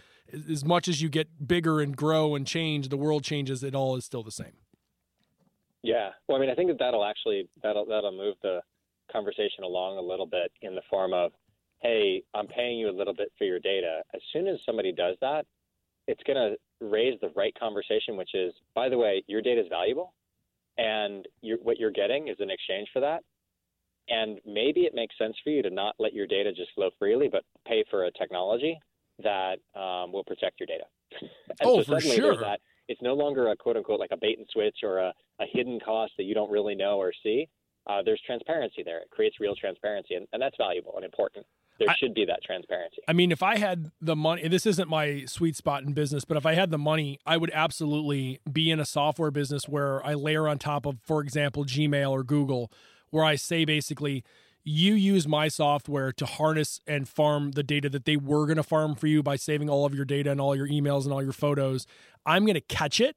as 0.51 0.62
much 0.62 0.89
as 0.89 1.01
you 1.01 1.09
get 1.09 1.49
bigger 1.49 1.81
and 1.81 1.97
grow 1.97 2.35
and 2.35 2.47
change, 2.47 2.91
the 2.91 2.99
world 2.99 3.25
changes. 3.25 3.64
It 3.64 3.75
all 3.75 3.97
is 3.97 4.05
still 4.05 4.23
the 4.23 4.31
same. 4.31 4.59
Yeah, 5.83 6.11
well, 6.29 6.37
I 6.37 6.41
mean, 6.41 6.51
I 6.51 6.55
think 6.55 6.69
that 6.69 6.79
that'll 6.79 7.05
actually 7.05 7.49
that'll 7.62 7.87
that'll 7.87 8.12
move 8.12 8.35
the 8.43 8.61
conversation 9.11 9.64
along 9.64 9.97
a 9.97 10.03
little 10.03 10.27
bit 10.27 10.53
in 10.61 10.75
the 10.75 10.83
form 10.91 11.14
of 11.14 11.33
hey, 11.81 12.22
I'm 12.35 12.47
paying 12.47 12.79
you 12.79 12.91
a 12.91 12.97
little 12.97 13.14
bit 13.14 13.33
for 13.39 13.45
your 13.45 13.61
data. 13.61 14.03
As 14.14 14.20
soon 14.33 14.49
as 14.49 14.59
somebody 14.66 14.93
does 14.93 15.16
that, 15.20 15.47
it's 16.07 16.22
going 16.24 16.37
to 16.37 16.57
raise 16.85 17.18
the 17.20 17.31
right 17.37 17.55
conversation, 17.59 18.16
which 18.16 18.35
is, 18.35 18.53
by 18.74 18.89
the 18.89 18.99
way, 18.99 19.22
your 19.26 19.43
data 19.43 19.61
is 19.61 19.66
valuable, 19.68 20.14
and 20.79 21.26
you're, 21.43 21.59
what 21.59 21.79
you're 21.79 21.91
getting 21.91 22.29
is 22.29 22.37
in 22.41 22.51
exchange 22.51 22.89
for 22.93 23.01
that. 23.01 23.22
And 24.09 24.41
maybe 24.47 24.83
it 24.83 24.95
makes 24.95 25.16
sense 25.18 25.37
for 25.45 25.51
you 25.51 25.62
to 25.62 25.70
not 25.70 25.95
let 25.99 26.14
your 26.14 26.26
data 26.26 26.51
just 26.53 26.70
flow 26.74 26.91
freely, 26.99 27.29
but 27.31 27.43
pay 27.66 27.85
for 27.91 28.07
a 28.07 28.12
technology 28.12 28.79
that 29.22 29.57
um, 29.79 30.12
will 30.12 30.24
protect 30.24 30.61
your 30.61 30.66
data. 30.66 30.85
oh, 31.62 31.83
so 31.83 31.95
for 31.95 32.01
sure. 32.01 32.37
That, 32.37 32.61
it's 32.89 33.03
no 33.03 33.14
longer 33.14 33.51
a 33.51 33.57
quote 33.57 33.76
unquote 33.76 34.01
like 34.01 34.12
a 34.12 34.16
bait 34.16 34.39
and 34.39 34.47
switch 34.51 34.79
or 34.83 34.99
a, 34.99 35.12
a 35.41 35.45
hidden 35.53 35.79
cost 35.85 36.12
that 36.16 36.24
you 36.24 36.35
don't 36.35 36.51
really 36.51 36.74
know 36.74 36.97
or 36.97 37.12
see. 37.22 37.49
Uh, 37.87 38.03
there's 38.03 38.20
transparency 38.24 38.83
there. 38.83 39.01
It 39.01 39.11
creates 39.11 39.37
real 39.41 39.55
transparency, 39.55 40.14
and, 40.14 40.26
and 40.33 40.41
that's 40.41 40.57
valuable 40.59 40.95
and 40.97 41.05
important 41.05 41.45
there 41.79 41.91
I, 41.91 41.95
should 41.97 42.14
be 42.14 42.24
that 42.24 42.43
transparency. 42.43 43.03
I 43.07 43.12
mean, 43.12 43.31
if 43.31 43.43
I 43.43 43.57
had 43.57 43.91
the 44.01 44.16
money, 44.16 44.49
this 44.49 44.66
isn't 44.66 44.89
my 44.89 45.24
sweet 45.26 45.57
spot 45.57 45.85
in 45.85 45.93
business, 45.93 46.24
but 46.24 46.37
if 46.37 46.45
I 46.45 46.55
had 46.55 46.70
the 46.70 46.79
money, 46.79 47.18
I 47.24 47.37
would 47.37 47.51
absolutely 47.55 48.41
be 48.51 48.70
in 48.70 48.81
a 48.81 48.85
software 48.85 49.31
business 49.31 49.68
where 49.68 50.05
I 50.05 50.14
layer 50.14 50.49
on 50.49 50.59
top 50.59 50.87
of, 50.87 50.99
for 51.03 51.20
example, 51.20 51.64
Gmail 51.64 52.11
or 52.11 52.24
Google, 52.24 52.72
where 53.11 53.24
I 53.24 53.37
say 53.37 53.64
basically, 53.64 54.24
you 54.64 54.95
use 54.95 55.26
my 55.26 55.49
software 55.49 56.12
to 56.12 56.26
harness 56.26 56.81
and 56.87 57.09
farm 57.09 57.53
the 57.53 57.62
data 57.62 57.89
that 57.89 58.05
they 58.05 58.16
were 58.16 58.47
going 58.47 58.57
to 58.57 58.62
farm 58.62 58.95
for 58.95 59.07
you 59.07 59.22
by 59.22 59.37
saving 59.37 59.70
all 59.70 59.87
of 59.87 59.95
your 59.95 60.05
data 60.05 60.31
and 60.31 60.41
all 60.41 60.55
your 60.55 60.68
emails 60.68 61.05
and 61.05 61.12
all 61.12 61.22
your 61.22 61.33
photos. 61.33 61.87
I'm 62.26 62.45
going 62.45 62.55
to 62.55 62.61
catch 62.61 63.01
it 63.01 63.16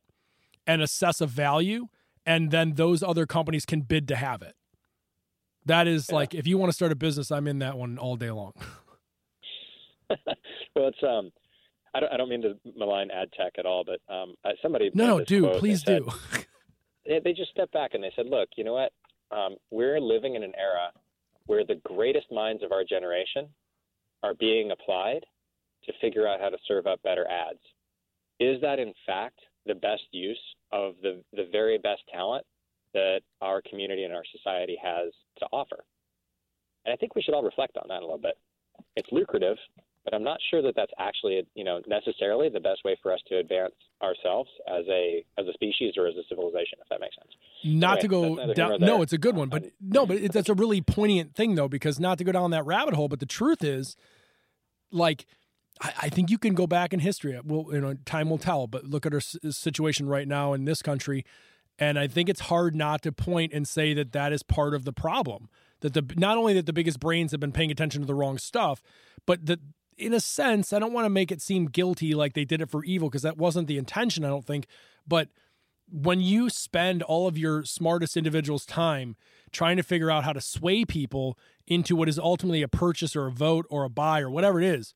and 0.66 0.82
assess 0.82 1.20
a 1.20 1.28
value, 1.28 1.88
and 2.26 2.52
then 2.52 2.76
those 2.76 3.02
other 3.04 3.26
companies 3.26 3.66
can 3.66 3.82
bid 3.82 4.08
to 4.10 4.16
have 4.16 4.42
it. 4.42 4.56
That 5.66 5.88
is 5.88 6.08
yeah. 6.10 6.16
like 6.16 6.34
if 6.34 6.48
you 6.48 6.58
want 6.58 6.72
to 6.72 6.76
start 6.76 6.92
a 6.92 6.96
business, 6.96 7.32
I'm 7.32 7.48
in 7.48 7.60
that 7.60 7.78
one 7.78 7.98
all 7.98 8.16
day 8.16 8.32
long. 8.32 8.54
well, 10.76 10.88
it's 10.88 11.04
um, 11.04 11.32
I 11.94 12.00
don't 12.00 12.14
I 12.14 12.18
don't 12.18 12.30
mean 12.30 12.42
to 12.42 12.58
malign 12.76 13.10
ad 13.12 13.30
tech 13.38 13.54
at 13.58 13.66
all, 13.66 13.84
but 13.86 14.00
um, 14.14 14.36
somebody 14.62 14.92
no 14.94 15.18
no 15.18 15.26
do 15.26 15.50
please 15.60 15.84
do. 15.84 16.10
Said, 17.08 17.24
they 17.24 17.34
just 17.34 17.52
stepped 17.52 17.74
back 17.74 17.92
and 17.94 18.04
they 18.04 18.12
said, 18.16 18.28
look, 18.28 18.50
you 18.56 18.64
know 18.64 18.74
what? 18.74 18.92
Um, 19.36 19.56
we're 19.72 20.00
living 20.00 20.36
in 20.36 20.44
an 20.44 20.54
era 20.58 20.92
where 21.48 21.66
the 21.66 21.82
greatest 21.84 22.28
minds 22.32 22.64
of 22.64 22.72
our 22.72 22.84
generation 22.84 23.48
are 24.24 24.34
being 24.36 24.72
applied 24.72 25.26
to 25.86 25.94
figure 26.00 26.28
out 26.28 26.40
how 26.40 26.50
to 26.50 26.58
serve 26.68 26.86
up 26.86 27.02
better 27.02 27.26
ads. 27.28 27.60
Is 28.40 28.62
that 28.62 28.80
in 28.80 28.94
fact 29.06 29.40
the 29.66 29.76
best 29.76 30.04
use 30.12 30.42
of 30.72 30.96
the 31.02 31.24
the 31.34 31.48
very 31.52 31.78
best 31.78 32.02
talent 32.12 32.46
that 32.94 33.22
our 33.42 33.62
community 33.70 34.04
and 34.04 34.14
our 34.14 34.24
society 34.32 34.78
has 34.82 35.12
to 35.40 35.46
offer. 35.52 35.84
And 36.86 36.94
I 36.94 36.98
think 36.98 37.16
we 37.16 37.22
should 37.22 37.34
all 37.34 37.44
reflect 37.44 37.78
on 37.78 37.86
that 37.90 38.00
a 38.00 38.06
little 38.06 38.18
bit. 38.18 38.38
It's 38.96 39.10
lucrative, 39.12 39.58
but 40.04 40.14
I'm 40.14 40.24
not 40.24 40.40
sure 40.50 40.62
that 40.64 40.74
that's 40.76 40.92
actually, 40.98 41.46
you 41.54 41.64
know, 41.64 41.82
necessarily 41.88 42.50
the 42.50 42.60
best 42.60 42.84
way 42.84 42.98
for 43.04 43.14
us 43.14 43.20
to 43.28 43.38
advance 43.38 43.74
ourselves 44.02 44.50
as 44.68 44.84
a 44.90 45.24
as 45.38 45.46
a 45.48 45.54
species 45.54 45.94
or 45.98 46.08
as 46.08 46.16
a 46.16 46.24
civilization, 46.28 46.80
if 46.82 46.90
that 46.90 47.00
makes 47.00 47.16
sense. 47.16 47.32
Not 47.64 48.00
anyway, 48.00 48.36
to 48.36 48.46
go 48.48 48.54
down. 48.54 48.80
No, 48.80 49.02
it's 49.02 49.14
a 49.14 49.20
good 49.20 49.36
one, 49.36 49.50
but 49.50 49.64
um, 49.64 49.72
no, 49.80 50.06
but 50.06 50.18
it, 50.18 50.32
that's 50.32 50.50
a 50.50 50.56
really 50.56 50.82
poignant 50.82 51.36
thing 51.36 51.56
though, 51.56 51.68
because 51.68 52.00
not 52.00 52.18
to 52.18 52.24
go 52.24 52.32
down 52.32 52.50
that 52.52 52.66
rabbit 52.66 52.96
hole. 52.96 53.08
But 53.08 53.20
the 53.20 53.26
truth 53.26 53.64
is, 53.64 53.96
like. 54.92 55.26
I, 56.00 56.10
think 56.10 56.30
you 56.30 56.38
can 56.38 56.54
go 56.54 56.68
back 56.68 56.94
in 56.94 57.00
history. 57.00 57.40
Well, 57.44 57.66
you 57.72 57.82
know, 57.82 57.96
time 58.06 58.30
will 58.30 58.38
tell. 58.38 58.68
But 58.68 58.84
look 58.84 59.08
at 59.08 59.16
our 59.16 59.20
situation 59.20 60.08
right 60.08 60.28
now 60.28 60.54
in 60.54 60.66
this 60.66 60.84
country 60.84 61.26
and 61.82 61.98
I 61.98 62.08
think 62.08 62.30
it's 62.30 62.42
hard 62.42 62.76
not 62.76 63.02
to 63.02 63.12
point 63.12 63.54
and 63.54 63.68
say 63.68 63.96
that 63.96 64.12
that 64.12 64.32
is 64.32 64.44
part 64.44 64.76
of 64.76 64.86
the 64.86 64.94
problem. 64.94 65.50
That 65.80 65.96
the 65.96 66.06
not 66.16 66.38
only 66.38 66.54
that 66.54 66.68
the 66.68 66.74
biggest 66.74 67.00
brains 67.00 67.32
have 67.32 67.40
been 67.40 67.52
paying 67.52 67.72
attention 67.72 68.02
to 68.02 68.08
the 68.08 68.14
wrong 68.14 68.38
stuff, 68.38 68.84
but 69.26 69.48
that 69.48 69.60
in 69.98 70.14
a 70.14 70.20
sense, 70.20 70.74
I 70.74 70.80
don't 70.80 70.94
want 70.94 71.06
to 71.06 71.10
make 71.10 71.32
it 71.32 71.42
seem 71.42 71.66
guilty 71.66 72.14
like 72.14 72.34
they 72.34 72.46
did 72.46 72.62
it 72.62 72.70
for 72.70 72.84
evil 72.86 73.10
because 73.10 73.24
that 73.24 73.38
wasn't 73.38 73.68
the 73.68 73.80
intention, 73.80 74.24
I 74.24 74.30
don't 74.30 74.46
think. 74.46 74.68
But 75.08 75.30
when 75.92 76.22
you 76.22 76.52
spend 76.52 77.02
all 77.02 77.28
of 77.28 77.38
your 77.38 77.64
smartest 77.64 78.16
individuals' 78.16 78.66
time 78.66 79.16
trying 79.52 79.78
to 79.78 79.84
figure 79.84 80.12
out 80.12 80.24
how 80.24 80.34
to 80.34 80.40
sway 80.40 80.86
people 80.86 81.38
into 81.66 81.96
what 81.96 82.08
is 82.08 82.20
ultimately 82.20 82.62
a 82.62 82.68
purchase 82.68 83.16
or 83.16 83.26
a 83.26 83.32
vote 83.32 83.66
or 83.72 83.84
a 83.84 83.90
buy 83.90 84.22
or 84.22 84.30
whatever 84.30 84.62
it 84.62 84.68
is, 84.68 84.94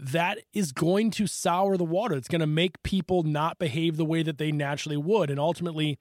that 0.00 0.38
is 0.52 0.72
going 0.72 1.10
to 1.12 1.26
sour 1.26 1.76
the 1.76 1.84
water. 1.84 2.14
It's 2.14 2.28
going 2.28 2.40
to 2.40 2.46
make 2.46 2.82
people 2.82 3.22
not 3.22 3.58
behave 3.58 3.96
the 3.96 4.04
way 4.04 4.22
that 4.22 4.38
they 4.38 4.50
naturally 4.50 4.96
would. 4.96 5.30
And 5.30 5.38
ultimately, 5.38 5.98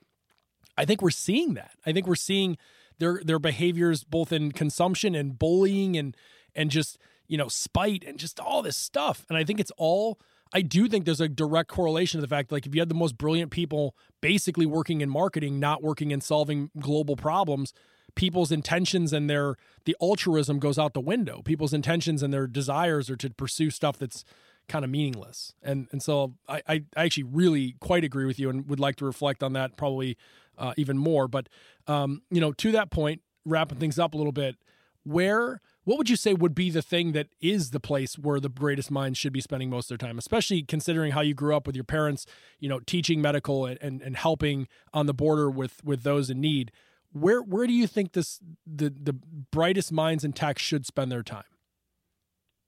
I 0.77 0.85
think 0.85 1.01
we're 1.01 1.09
seeing 1.09 1.55
that. 1.55 1.71
I 1.85 1.91
think 1.91 2.07
we're 2.07 2.15
seeing 2.15 2.57
their 2.99 3.21
their 3.23 3.39
behaviors 3.39 4.03
both 4.03 4.31
in 4.31 4.51
consumption 4.51 5.15
and 5.15 5.37
bullying 5.37 5.97
and 5.97 6.15
and 6.55 6.71
just, 6.71 6.97
you 7.27 7.37
know, 7.37 7.47
spite 7.47 8.03
and 8.05 8.17
just 8.17 8.39
all 8.39 8.61
this 8.61 8.77
stuff. 8.77 9.25
And 9.29 9.37
I 9.37 9.43
think 9.43 9.59
it's 9.59 9.71
all 9.77 10.19
I 10.53 10.61
do 10.61 10.87
think 10.87 11.05
there's 11.05 11.21
a 11.21 11.29
direct 11.29 11.69
correlation 11.69 12.19
to 12.19 12.21
the 12.21 12.33
fact 12.33 12.51
like 12.51 12.65
if 12.65 12.73
you 12.73 12.81
had 12.81 12.89
the 12.89 12.95
most 12.95 13.17
brilliant 13.17 13.51
people 13.51 13.95
basically 14.21 14.65
working 14.65 15.01
in 15.01 15.09
marketing, 15.09 15.59
not 15.59 15.83
working 15.83 16.11
in 16.11 16.21
solving 16.21 16.71
global 16.79 17.15
problems, 17.15 17.73
people's 18.20 18.51
intentions 18.51 19.13
and 19.13 19.30
their 19.30 19.55
the 19.86 19.95
altruism 20.01 20.59
goes 20.59 20.78
out 20.78 20.93
the 20.93 20.99
window. 20.99 21.41
People's 21.41 21.74
intentions 21.74 22.22
and 22.22 22.34
their 22.34 22.47
desires 22.47 23.09
are 23.09 23.15
to 23.15 23.30
pursue 23.30 23.70
stuff 23.70 23.97
that's 23.97 24.26
kind 24.67 24.84
of 24.84 24.91
meaningless. 24.91 25.53
And 25.63 25.88
and 25.93 26.03
so 26.03 26.34
I, 26.45 26.61
I 26.67 26.84
actually 26.97 27.24
really 27.24 27.78
quite 27.80 28.03
agree 28.03 28.26
with 28.26 28.38
you 28.38 28.49
and 28.49 28.67
would 28.70 28.80
like 28.80 28.97
to 28.97 29.05
reflect 29.05 29.41
on 29.41 29.53
that 29.53 29.78
probably 29.78 30.17
uh, 30.57 30.74
even 30.76 30.97
more. 30.97 31.30
But 31.30 31.47
um, 31.88 32.22
you 32.30 32.41
know, 32.41 32.51
to 32.51 32.74
that 32.74 32.91
point, 32.91 33.22
wrapping 33.45 33.80
things 33.80 33.97
up 33.97 34.13
a 34.13 34.17
little 34.17 34.34
bit, 34.34 34.57
where 35.03 35.61
what 35.86 35.97
would 35.97 36.09
you 36.09 36.17
say 36.17 36.34
would 36.34 36.53
be 36.53 36.70
the 36.70 36.82
thing 36.82 37.13
that 37.13 37.28
is 37.39 37.72
the 37.72 37.80
place 37.80 38.20
where 38.20 38.41
the 38.41 38.49
greatest 38.49 38.91
minds 38.91 39.17
should 39.17 39.32
be 39.32 39.39
spending 39.39 39.70
most 39.70 39.89
of 39.89 39.97
their 39.97 40.09
time, 40.09 40.17
especially 40.17 40.61
considering 40.63 41.13
how 41.13 41.22
you 41.22 41.34
grew 41.34 41.55
up 41.55 41.65
with 41.65 41.76
your 41.76 41.86
parents, 41.86 42.26
you 42.59 42.67
know, 42.67 42.82
teaching 42.82 43.22
medical 43.22 43.65
and, 43.65 43.80
and, 43.82 44.01
and 44.01 44.17
helping 44.17 44.67
on 44.93 45.05
the 45.05 45.13
border 45.13 45.49
with 45.49 45.82
with 45.86 46.03
those 46.03 46.30
in 46.30 46.41
need? 46.41 46.74
Where 47.12 47.41
where 47.41 47.66
do 47.66 47.74
you 47.74 47.88
think 47.88 48.14
this 48.14 48.39
the 48.66 48.89
the 48.89 49.14
brightest 49.51 49.91
minds 49.91 50.24
in 50.24 50.34
tech 50.34 50.60
should 50.60 50.86
spend 50.86 51.12
their 51.12 51.24
time? 51.24 51.43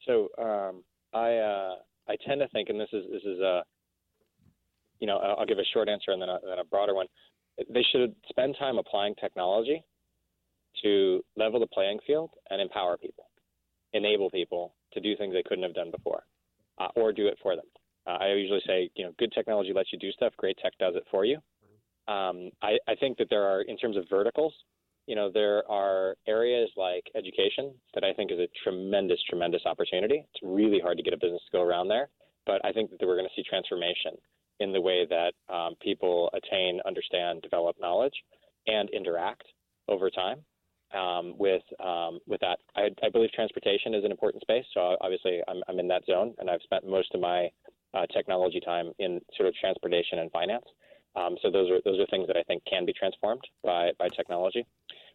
So 0.08 0.30
um, 0.38 0.84
I 1.14 1.36
uh, 1.36 1.76
I 2.08 2.16
tend 2.26 2.42
to 2.42 2.48
think, 2.50 2.70
and 2.70 2.80
this 2.80 2.90
is 2.92 3.06
this 3.12 3.24
is 3.24 3.40
a 3.40 3.64
you 5.00 5.08
know 5.08 5.18
I'll 5.18 5.46
give 5.46 5.60
a 5.60 5.66
short 5.74 5.90
answer 5.90 6.12
and 6.12 6.22
then 6.22 6.30
a, 6.30 6.40
then 6.44 6.60
a 6.60 6.66
broader 6.66 6.96
one. 6.96 7.08
They 7.70 7.84
should 7.92 8.16
spend 8.30 8.56
time 8.58 8.78
applying 8.78 9.14
technology 9.16 9.84
to 10.84 11.22
level 11.36 11.60
the 11.60 11.68
playing 11.68 12.00
field 12.08 12.32
and 12.50 12.62
empower 12.62 12.98
people, 12.98 13.26
enable 13.94 14.32
people 14.32 14.74
to 14.94 15.00
do 15.00 15.16
things 15.16 15.34
they 15.34 15.44
couldn't 15.44 15.64
have 15.64 15.76
done 15.76 15.92
before, 15.92 16.24
uh, 16.80 16.88
or 16.96 17.12
do 17.12 17.28
it 17.28 17.38
for 17.44 17.56
them. 17.56 17.66
Uh, 18.08 18.18
I 18.22 18.34
usually 18.34 18.62
say, 18.66 18.90
you 18.96 19.06
know, 19.06 19.12
good 19.20 19.32
technology 19.34 19.74
lets 19.74 19.94
you 19.94 20.00
do 20.00 20.12
stuff. 20.12 20.34
Great 20.38 20.58
tech 20.58 20.74
does 20.80 20.96
it 20.96 21.04
for 21.12 21.26
you. 21.26 21.40
Um, 22.12 22.52
I, 22.62 22.78
I 22.88 22.96
think 23.00 23.18
that 23.20 23.28
there 23.30 23.44
are, 23.44 23.62
in 23.62 23.78
terms 23.78 23.96
of 23.96 24.04
verticals, 24.10 24.54
you 25.08 25.16
know, 25.16 25.32
there 25.34 25.70
are 25.70 26.16
areas 26.28 26.70
like 26.76 27.04
education 27.16 27.74
that 27.94 28.04
I 28.04 28.14
think 28.14 28.32
is 28.32 28.40
a 28.40 28.48
tremendous, 28.64 29.20
tremendous 29.30 29.62
opportunity. 29.66 30.26
It's 30.34 30.44
really 30.44 30.80
hard 30.80 30.98
to 30.98 31.04
get 31.04 31.14
a 31.14 31.18
business 31.18 31.42
to 31.46 31.58
go 31.58 31.64
around 31.64 31.88
there, 31.88 32.10
but 32.46 32.64
I 32.66 32.72
think 32.72 32.92
that 32.92 33.06
we're 33.06 33.18
going 33.18 33.28
to 33.28 33.36
see 33.36 33.48
transformation 33.48 34.12
in 34.60 34.72
the 34.72 34.82
way 34.82 35.08
that 35.10 35.34
um, 35.54 35.76
people 35.82 36.30
attain, 36.34 36.80
understand, 36.86 37.42
develop 37.42 37.78
knowledge, 37.80 38.14
and 38.68 38.90
interact 38.92 39.44
over 39.88 40.10
time. 40.10 40.40
Um, 40.94 41.36
with 41.38 41.64
um, 41.80 42.20
with 42.28 42.42
that, 42.42 42.60
I, 42.76 42.90
I, 43.02 43.10
believe 43.10 43.32
transportation 43.32 43.94
is 43.94 44.04
an 44.04 44.12
important 44.12 44.42
space. 44.42 44.66
So 44.74 44.98
obviously, 45.00 45.40
I'm, 45.48 45.64
I'm 45.70 45.80
in 45.80 45.88
that 45.88 46.06
zone, 46.06 46.34
and 46.38 46.50
I've 46.50 46.62
spent 46.64 46.86
most 46.86 47.16
of 47.16 47.22
my 47.22 47.48
uh, 47.94 48.06
technology 48.14 48.60
time 48.60 48.92
in 49.00 49.22
sort 49.38 49.48
of 49.48 49.56
transportation 49.56 50.20
and 50.20 50.30
finance. 50.32 50.66
Um, 51.16 51.38
so 51.42 51.52
those 51.52 51.70
are 51.70 51.80
those 51.84 52.00
are 52.00 52.06
things 52.08 52.28
that 52.28 52.38
I 52.38 52.44
think 52.44 52.64
can 52.66 52.86
be 52.86 52.94
transformed 52.94 53.42
by 53.64 53.92
by 53.98 54.08
technology. 54.10 54.66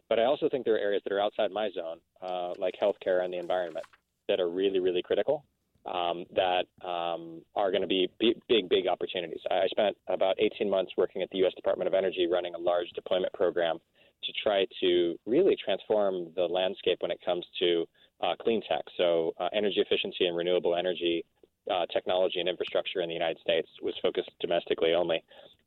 But 0.09 0.19
I 0.19 0.23
also 0.23 0.47
think 0.49 0.63
there 0.65 0.75
are 0.75 0.79
areas 0.79 1.01
that 1.03 1.11
are 1.11 1.19
outside 1.19 1.51
my 1.51 1.69
zone, 1.71 1.97
uh, 2.21 2.53
like 2.57 2.75
healthcare 2.81 3.23
and 3.23 3.33
the 3.33 3.37
environment, 3.39 3.85
that 4.27 4.39
are 4.39 4.49
really 4.49 4.79
really 4.79 5.01
critical. 5.01 5.43
Um, 5.85 6.25
that 6.35 6.65
um, 6.85 7.43
are 7.55 7.71
going 7.71 7.81
to 7.81 7.87
be 7.87 8.09
big, 8.19 8.67
big 8.67 8.87
opportunities. 8.87 9.39
I 9.49 9.67
spent 9.67 9.95
about 10.09 10.35
18 10.37 10.69
months 10.69 10.91
working 10.97 11.21
at 11.21 11.29
the 11.29 11.37
U.S. 11.37 11.53
Department 11.55 11.87
of 11.87 11.93
Energy 11.93 12.27
running 12.29 12.55
a 12.55 12.57
large 12.57 12.89
deployment 12.93 13.31
program 13.31 13.77
to 14.23 14.33
try 14.43 14.65
to 14.81 15.17
really 15.25 15.55
transform 15.63 16.27
the 16.35 16.41
landscape 16.43 16.97
when 16.99 17.11
it 17.11 17.19
comes 17.23 17.45
to 17.59 17.85
uh, 18.21 18.35
clean 18.41 18.61
tech. 18.67 18.83
So, 18.97 19.33
uh, 19.39 19.47
energy 19.53 19.79
efficiency 19.79 20.25
and 20.25 20.35
renewable 20.35 20.75
energy 20.75 21.23
uh, 21.71 21.85
technology 21.91 22.39
and 22.39 22.49
infrastructure 22.49 23.01
in 23.01 23.09
the 23.09 23.13
United 23.13 23.39
States 23.39 23.67
was 23.81 23.93
focused 24.01 24.29
domestically 24.39 24.93
only. 24.93 25.23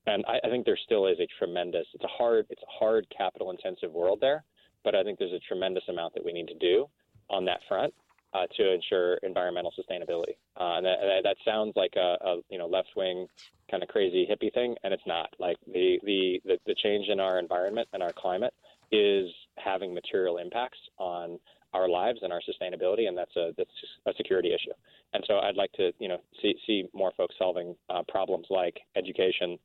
And 0.06 0.24
I, 0.26 0.40
I 0.44 0.50
think 0.50 0.64
there 0.64 0.78
still 0.84 1.06
is 1.06 1.18
a 1.20 1.26
tremendous. 1.38 1.86
It's 1.94 2.04
a 2.04 2.08
hard. 2.08 2.46
It's 2.50 2.62
a 2.62 2.78
hard 2.78 3.06
capital 3.16 3.50
intensive 3.50 3.92
world 3.92 4.18
there, 4.20 4.44
but 4.84 4.94
I 4.94 5.02
think 5.02 5.18
there's 5.18 5.32
a 5.32 5.40
tremendous 5.46 5.84
amount 5.88 6.14
that 6.14 6.24
we 6.24 6.32
need 6.32 6.48
to 6.48 6.58
do 6.58 6.86
on 7.28 7.44
that 7.44 7.60
front 7.68 7.94
uh, 8.34 8.46
to 8.56 8.72
ensure 8.72 9.14
environmental 9.22 9.72
sustainability. 9.78 10.36
Uh, 10.58 10.76
and 10.76 10.86
that, 10.86 10.98
that, 11.24 11.36
sounds 11.44 11.72
like 11.76 11.94
a, 11.96 12.16
a 12.24 12.36
you 12.48 12.58
know 12.58 12.66
left 12.66 12.90
wing 12.96 13.26
kind 13.70 13.82
of 13.82 13.88
crazy 13.88 14.26
hippie 14.26 14.52
thing, 14.52 14.74
and 14.84 14.92
it's 14.92 15.06
not. 15.06 15.28
Like 15.38 15.56
the, 15.66 15.98
the 16.04 16.40
the 16.44 16.58
the 16.66 16.74
change 16.82 17.08
in 17.08 17.20
our 17.20 17.38
environment 17.38 17.88
and 17.92 18.02
our 18.02 18.12
climate 18.12 18.54
is 18.92 19.30
having 19.56 19.94
material 19.94 20.38
impacts 20.38 20.78
on 20.98 21.38
our 21.72 21.88
lives 21.88 22.20
and 22.22 22.32
our 22.32 22.40
sustainability, 22.40 23.08
and 23.08 23.16
that's 23.16 23.34
a 23.36 23.52
that's 23.56 23.70
a 24.06 24.12
security 24.16 24.52
issue. 24.52 24.72
And 25.12 25.24
so 25.26 25.38
I'd 25.38 25.56
like 25.56 25.72
to 25.72 25.92
you 25.98 26.08
know 26.08 26.18
see 26.42 26.54
see 26.66 26.84
more 26.92 27.12
folks 27.16 27.34
solving 27.38 27.74
uh, 27.88 28.02
problems 28.08 28.46
like 28.50 28.80
education, 28.96 29.58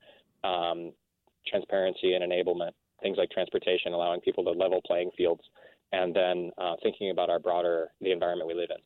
um, 0.46 0.92
transparency, 1.48 2.14
and 2.14 2.24
enablement. 2.24 2.72
Things 3.02 3.18
like 3.18 3.30
transportation, 3.30 3.94
allowing 3.94 4.22
people 4.22 4.44
to 4.46 4.52
level 4.52 4.82
playing 4.86 5.12
fields, 5.18 5.42
and 5.92 6.16
then 6.16 6.52
uh, 6.58 6.76
thinking 6.82 7.12
about 7.12 7.30
our 7.30 7.40
broader 7.40 7.90
the 8.02 8.12
environment 8.12 8.48
we 8.48 8.54
live 8.54 8.70
in. 8.70 8.78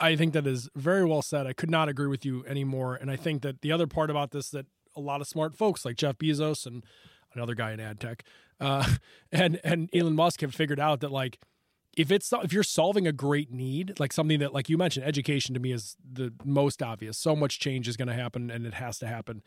I 0.00 0.16
think 0.16 0.32
that 0.32 0.46
is 0.46 0.68
very 0.74 1.04
well 1.04 1.22
said. 1.22 1.46
I 1.46 1.52
could 1.52 1.70
not 1.70 1.88
agree 1.88 2.08
with 2.08 2.24
you 2.24 2.44
anymore. 2.46 2.96
And 2.96 3.10
I 3.10 3.16
think 3.16 3.42
that 3.42 3.60
the 3.60 3.70
other 3.70 3.86
part 3.86 4.10
about 4.10 4.32
this 4.32 4.50
that 4.50 4.66
a 4.96 5.00
lot 5.00 5.20
of 5.20 5.28
smart 5.28 5.56
folks 5.56 5.84
like 5.84 5.96
Jeff 5.96 6.18
Bezos 6.18 6.66
and 6.66 6.84
another 7.34 7.54
guy 7.54 7.72
in 7.72 7.80
ad 7.80 8.00
tech 8.00 8.24
uh, 8.60 8.86
and 9.32 9.60
and 9.62 9.90
Elon 9.94 10.14
Musk 10.14 10.40
have 10.40 10.54
figured 10.54 10.80
out 10.80 11.00
that 11.00 11.12
like 11.12 11.38
if 11.96 12.10
it's 12.10 12.32
if 12.32 12.52
you're 12.52 12.62
solving 12.62 13.06
a 13.06 13.12
great 13.12 13.52
need, 13.52 14.00
like 14.00 14.12
something 14.12 14.38
that 14.38 14.54
like 14.54 14.68
you 14.68 14.78
mentioned, 14.78 15.04
education 15.04 15.54
to 15.54 15.60
me 15.60 15.72
is 15.72 15.96
the 16.10 16.32
most 16.44 16.82
obvious. 16.82 17.18
So 17.18 17.36
much 17.36 17.60
change 17.60 17.86
is 17.86 17.96
going 17.96 18.08
to 18.08 18.14
happen, 18.14 18.50
and 18.50 18.66
it 18.66 18.74
has 18.74 18.98
to 18.98 19.06
happen. 19.06 19.42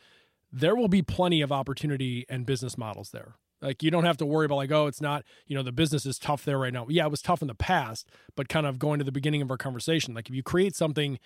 There 0.58 0.74
will 0.74 0.88
be 0.88 1.02
plenty 1.02 1.42
of 1.42 1.52
opportunity 1.52 2.26
and 2.30 2.46
business 2.46 2.78
models 2.78 3.10
there. 3.12 3.36
Like 3.62 3.84
you 3.84 3.92
don't 3.92 4.06
have 4.06 4.18
to 4.18 4.26
worry 4.26 4.46
about 4.46 4.56
like 4.56 4.72
oh 4.72 4.88
it's 4.88 5.02
not 5.02 5.26
you 5.48 5.56
know 5.56 5.64
the 5.64 5.72
business 5.72 6.06
is 6.06 6.18
tough 6.18 6.46
there 6.46 6.58
right 6.58 6.72
now. 6.72 6.86
Yeah, 6.88 7.06
it 7.06 7.12
was 7.12 7.22
tough 7.22 7.42
in 7.42 7.48
the 7.48 7.56
past, 7.56 8.08
but 8.36 8.48
kind 8.48 8.66
of 8.66 8.80
going 8.80 9.00
to 9.00 9.06
the 9.06 9.12
beginning 9.12 9.42
of 9.42 9.52
our 9.52 9.58
conversation, 9.58 10.14
like 10.14 10.30
if 10.30 10.36
you 10.36 10.44
create 10.44 10.76
something 10.76 11.20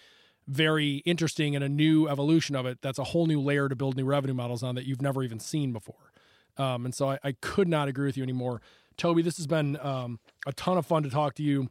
very 0.48 0.98
interesting 1.06 1.56
and 1.56 1.64
a 1.64 1.70
new 1.70 2.08
evolution 2.08 2.56
of 2.56 2.66
it, 2.66 2.80
that's 2.82 2.98
a 2.98 3.04
whole 3.04 3.28
new 3.28 3.40
layer 3.40 3.70
to 3.70 3.76
build 3.76 3.96
new 3.96 4.06
revenue 4.06 4.34
models 4.34 4.64
on 4.64 4.74
that 4.76 4.86
you've 4.86 5.02
never 5.02 5.22
even 5.22 5.40
seen 5.40 5.72
before. 5.72 6.12
Um, 6.58 6.86
and 6.86 6.96
so 6.96 7.12
I, 7.12 7.20
I 7.24 7.36
could 7.40 7.68
not 7.68 7.88
agree 7.88 8.08
with 8.08 8.18
you 8.18 8.24
anymore. 8.24 8.62
Toby, 8.98 9.22
this 9.22 9.38
has 9.38 9.46
been 9.46 9.78
um, 9.80 10.20
a 10.48 10.54
ton 10.54 10.78
of 10.78 10.86
fun 10.86 11.04
to 11.04 11.10
talk 11.10 11.36
to 11.36 11.44
you, 11.44 11.68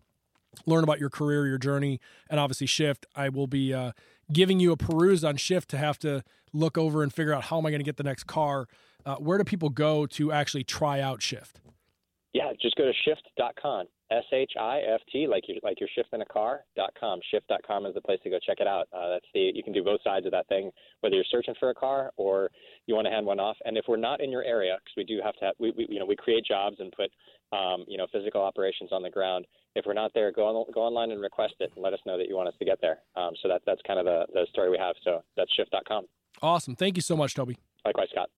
learn 0.65 0.85
about 0.85 1.01
your 1.01 1.11
career, 1.11 1.47
your 1.47 1.59
journey, 1.59 2.01
and 2.31 2.39
obviously 2.39 2.67
Shift. 2.67 3.05
I 3.17 3.29
will 3.29 3.49
be 3.49 3.75
uh, 3.75 3.93
giving 4.33 4.61
you 4.61 4.73
a 4.73 4.77
peruse 4.77 5.25
on 5.25 5.37
Shift 5.37 5.71
to 5.71 5.79
have 5.79 5.99
to 6.01 6.23
look 6.53 6.79
over 6.79 7.03
and 7.03 7.13
figure 7.13 7.33
out 7.33 7.45
how 7.45 7.59
am 7.59 7.67
I 7.67 7.71
going 7.71 7.81
to 7.81 7.85
get 7.85 7.97
the 7.97 8.03
next 8.03 8.25
car. 8.25 8.67
Uh, 9.05 9.17
where 9.17 9.39
do 9.39 9.45
people 9.45 9.71
go 9.71 10.07
to 10.07 10.33
actually 10.33 10.65
try 10.65 11.01
out 11.01 11.23
Shift? 11.23 11.61
Yeah, 12.35 12.53
just 12.61 12.77
go 12.77 12.85
to 12.85 12.93
shift.com. 13.05 13.87
S 14.11 14.25
H 14.33 14.53
I 14.59 14.81
F 14.81 15.01
T, 15.13 15.27
like 15.27 15.45
you 15.49 15.61
like 15.63 15.81
you're 15.81 15.89
shifting 15.95 16.23
a 16.23 16.25
car. 16.25 16.65
dot 16.77 16.91
com. 16.99 17.21
Shift.com 17.31 17.85
is 17.85 17.95
the 17.95 18.01
place 18.01 18.19
to 18.25 18.31
go 18.31 18.39
check 18.45 18.59
it 18.61 18.67
out. 18.67 18.89
Uh, 18.91 19.11
that's 19.11 19.27
the 19.35 19.53
you 19.55 19.63
can 19.63 19.75
do 19.75 19.85
both 19.85 20.01
sides 20.03 20.25
of 20.25 20.33
that 20.33 20.49
thing, 20.49 20.71
whether 21.01 21.15
you're 21.15 21.25
searching 21.31 21.55
for 21.61 21.69
a 21.69 21.75
car 21.75 22.11
or 22.17 22.51
you 22.87 22.95
want 22.95 23.07
to 23.07 23.11
hand 23.11 23.27
one 23.27 23.39
off. 23.39 23.57
And 23.67 23.77
if 23.77 23.85
we're 23.87 23.99
not 23.99 24.23
in 24.23 24.31
your 24.31 24.45
area, 24.45 24.79
because 24.79 24.95
we 24.97 25.05
do 25.05 25.21
have 25.23 25.35
to, 25.37 25.45
have, 25.47 25.55
we, 25.59 25.73
we 25.73 25.87
you 25.91 25.99
know 25.99 26.07
we 26.07 26.17
create 26.17 26.45
jobs 26.47 26.77
and 26.81 26.91
put 26.93 27.11
um, 27.53 27.85
you 27.87 27.99
know 27.99 28.07
physical 28.11 28.41
operations 28.41 28.93
on 28.93 29.03
the 29.03 29.11
ground. 29.11 29.47
If 29.79 29.87
we're 29.87 29.93
not 29.93 30.13
there, 30.13 30.33
go 30.33 30.45
on 30.47 30.73
go 30.73 30.83
online 30.83 31.13
and 31.13 31.21
request 31.21 31.55
it 31.61 31.71
and 31.75 31.83
let 31.83 31.93
us 31.93 32.01
know 32.05 32.19
that 32.19 32.29
you 32.29 32.35
want 32.35 32.49
us 32.49 32.55
to 32.59 32.65
get 32.65 32.81
there. 32.81 32.99
Um, 33.17 33.31
so 33.41 33.49
that 33.49 33.63
that's 33.65 33.81
kind 33.87 34.01
of 34.01 34.05
the 34.07 34.27
the 34.33 34.47
story 34.51 34.71
we 34.71 34.79
have. 34.79 34.97
So 35.05 35.23
that's 35.37 35.53
shift.com. 35.55 36.07
Awesome. 36.43 36.75
Thank 36.75 36.97
you 36.97 37.03
so 37.03 37.17
much, 37.17 37.35
Toby. 37.35 37.59
Likewise, 37.85 38.09
Scott. 38.11 38.29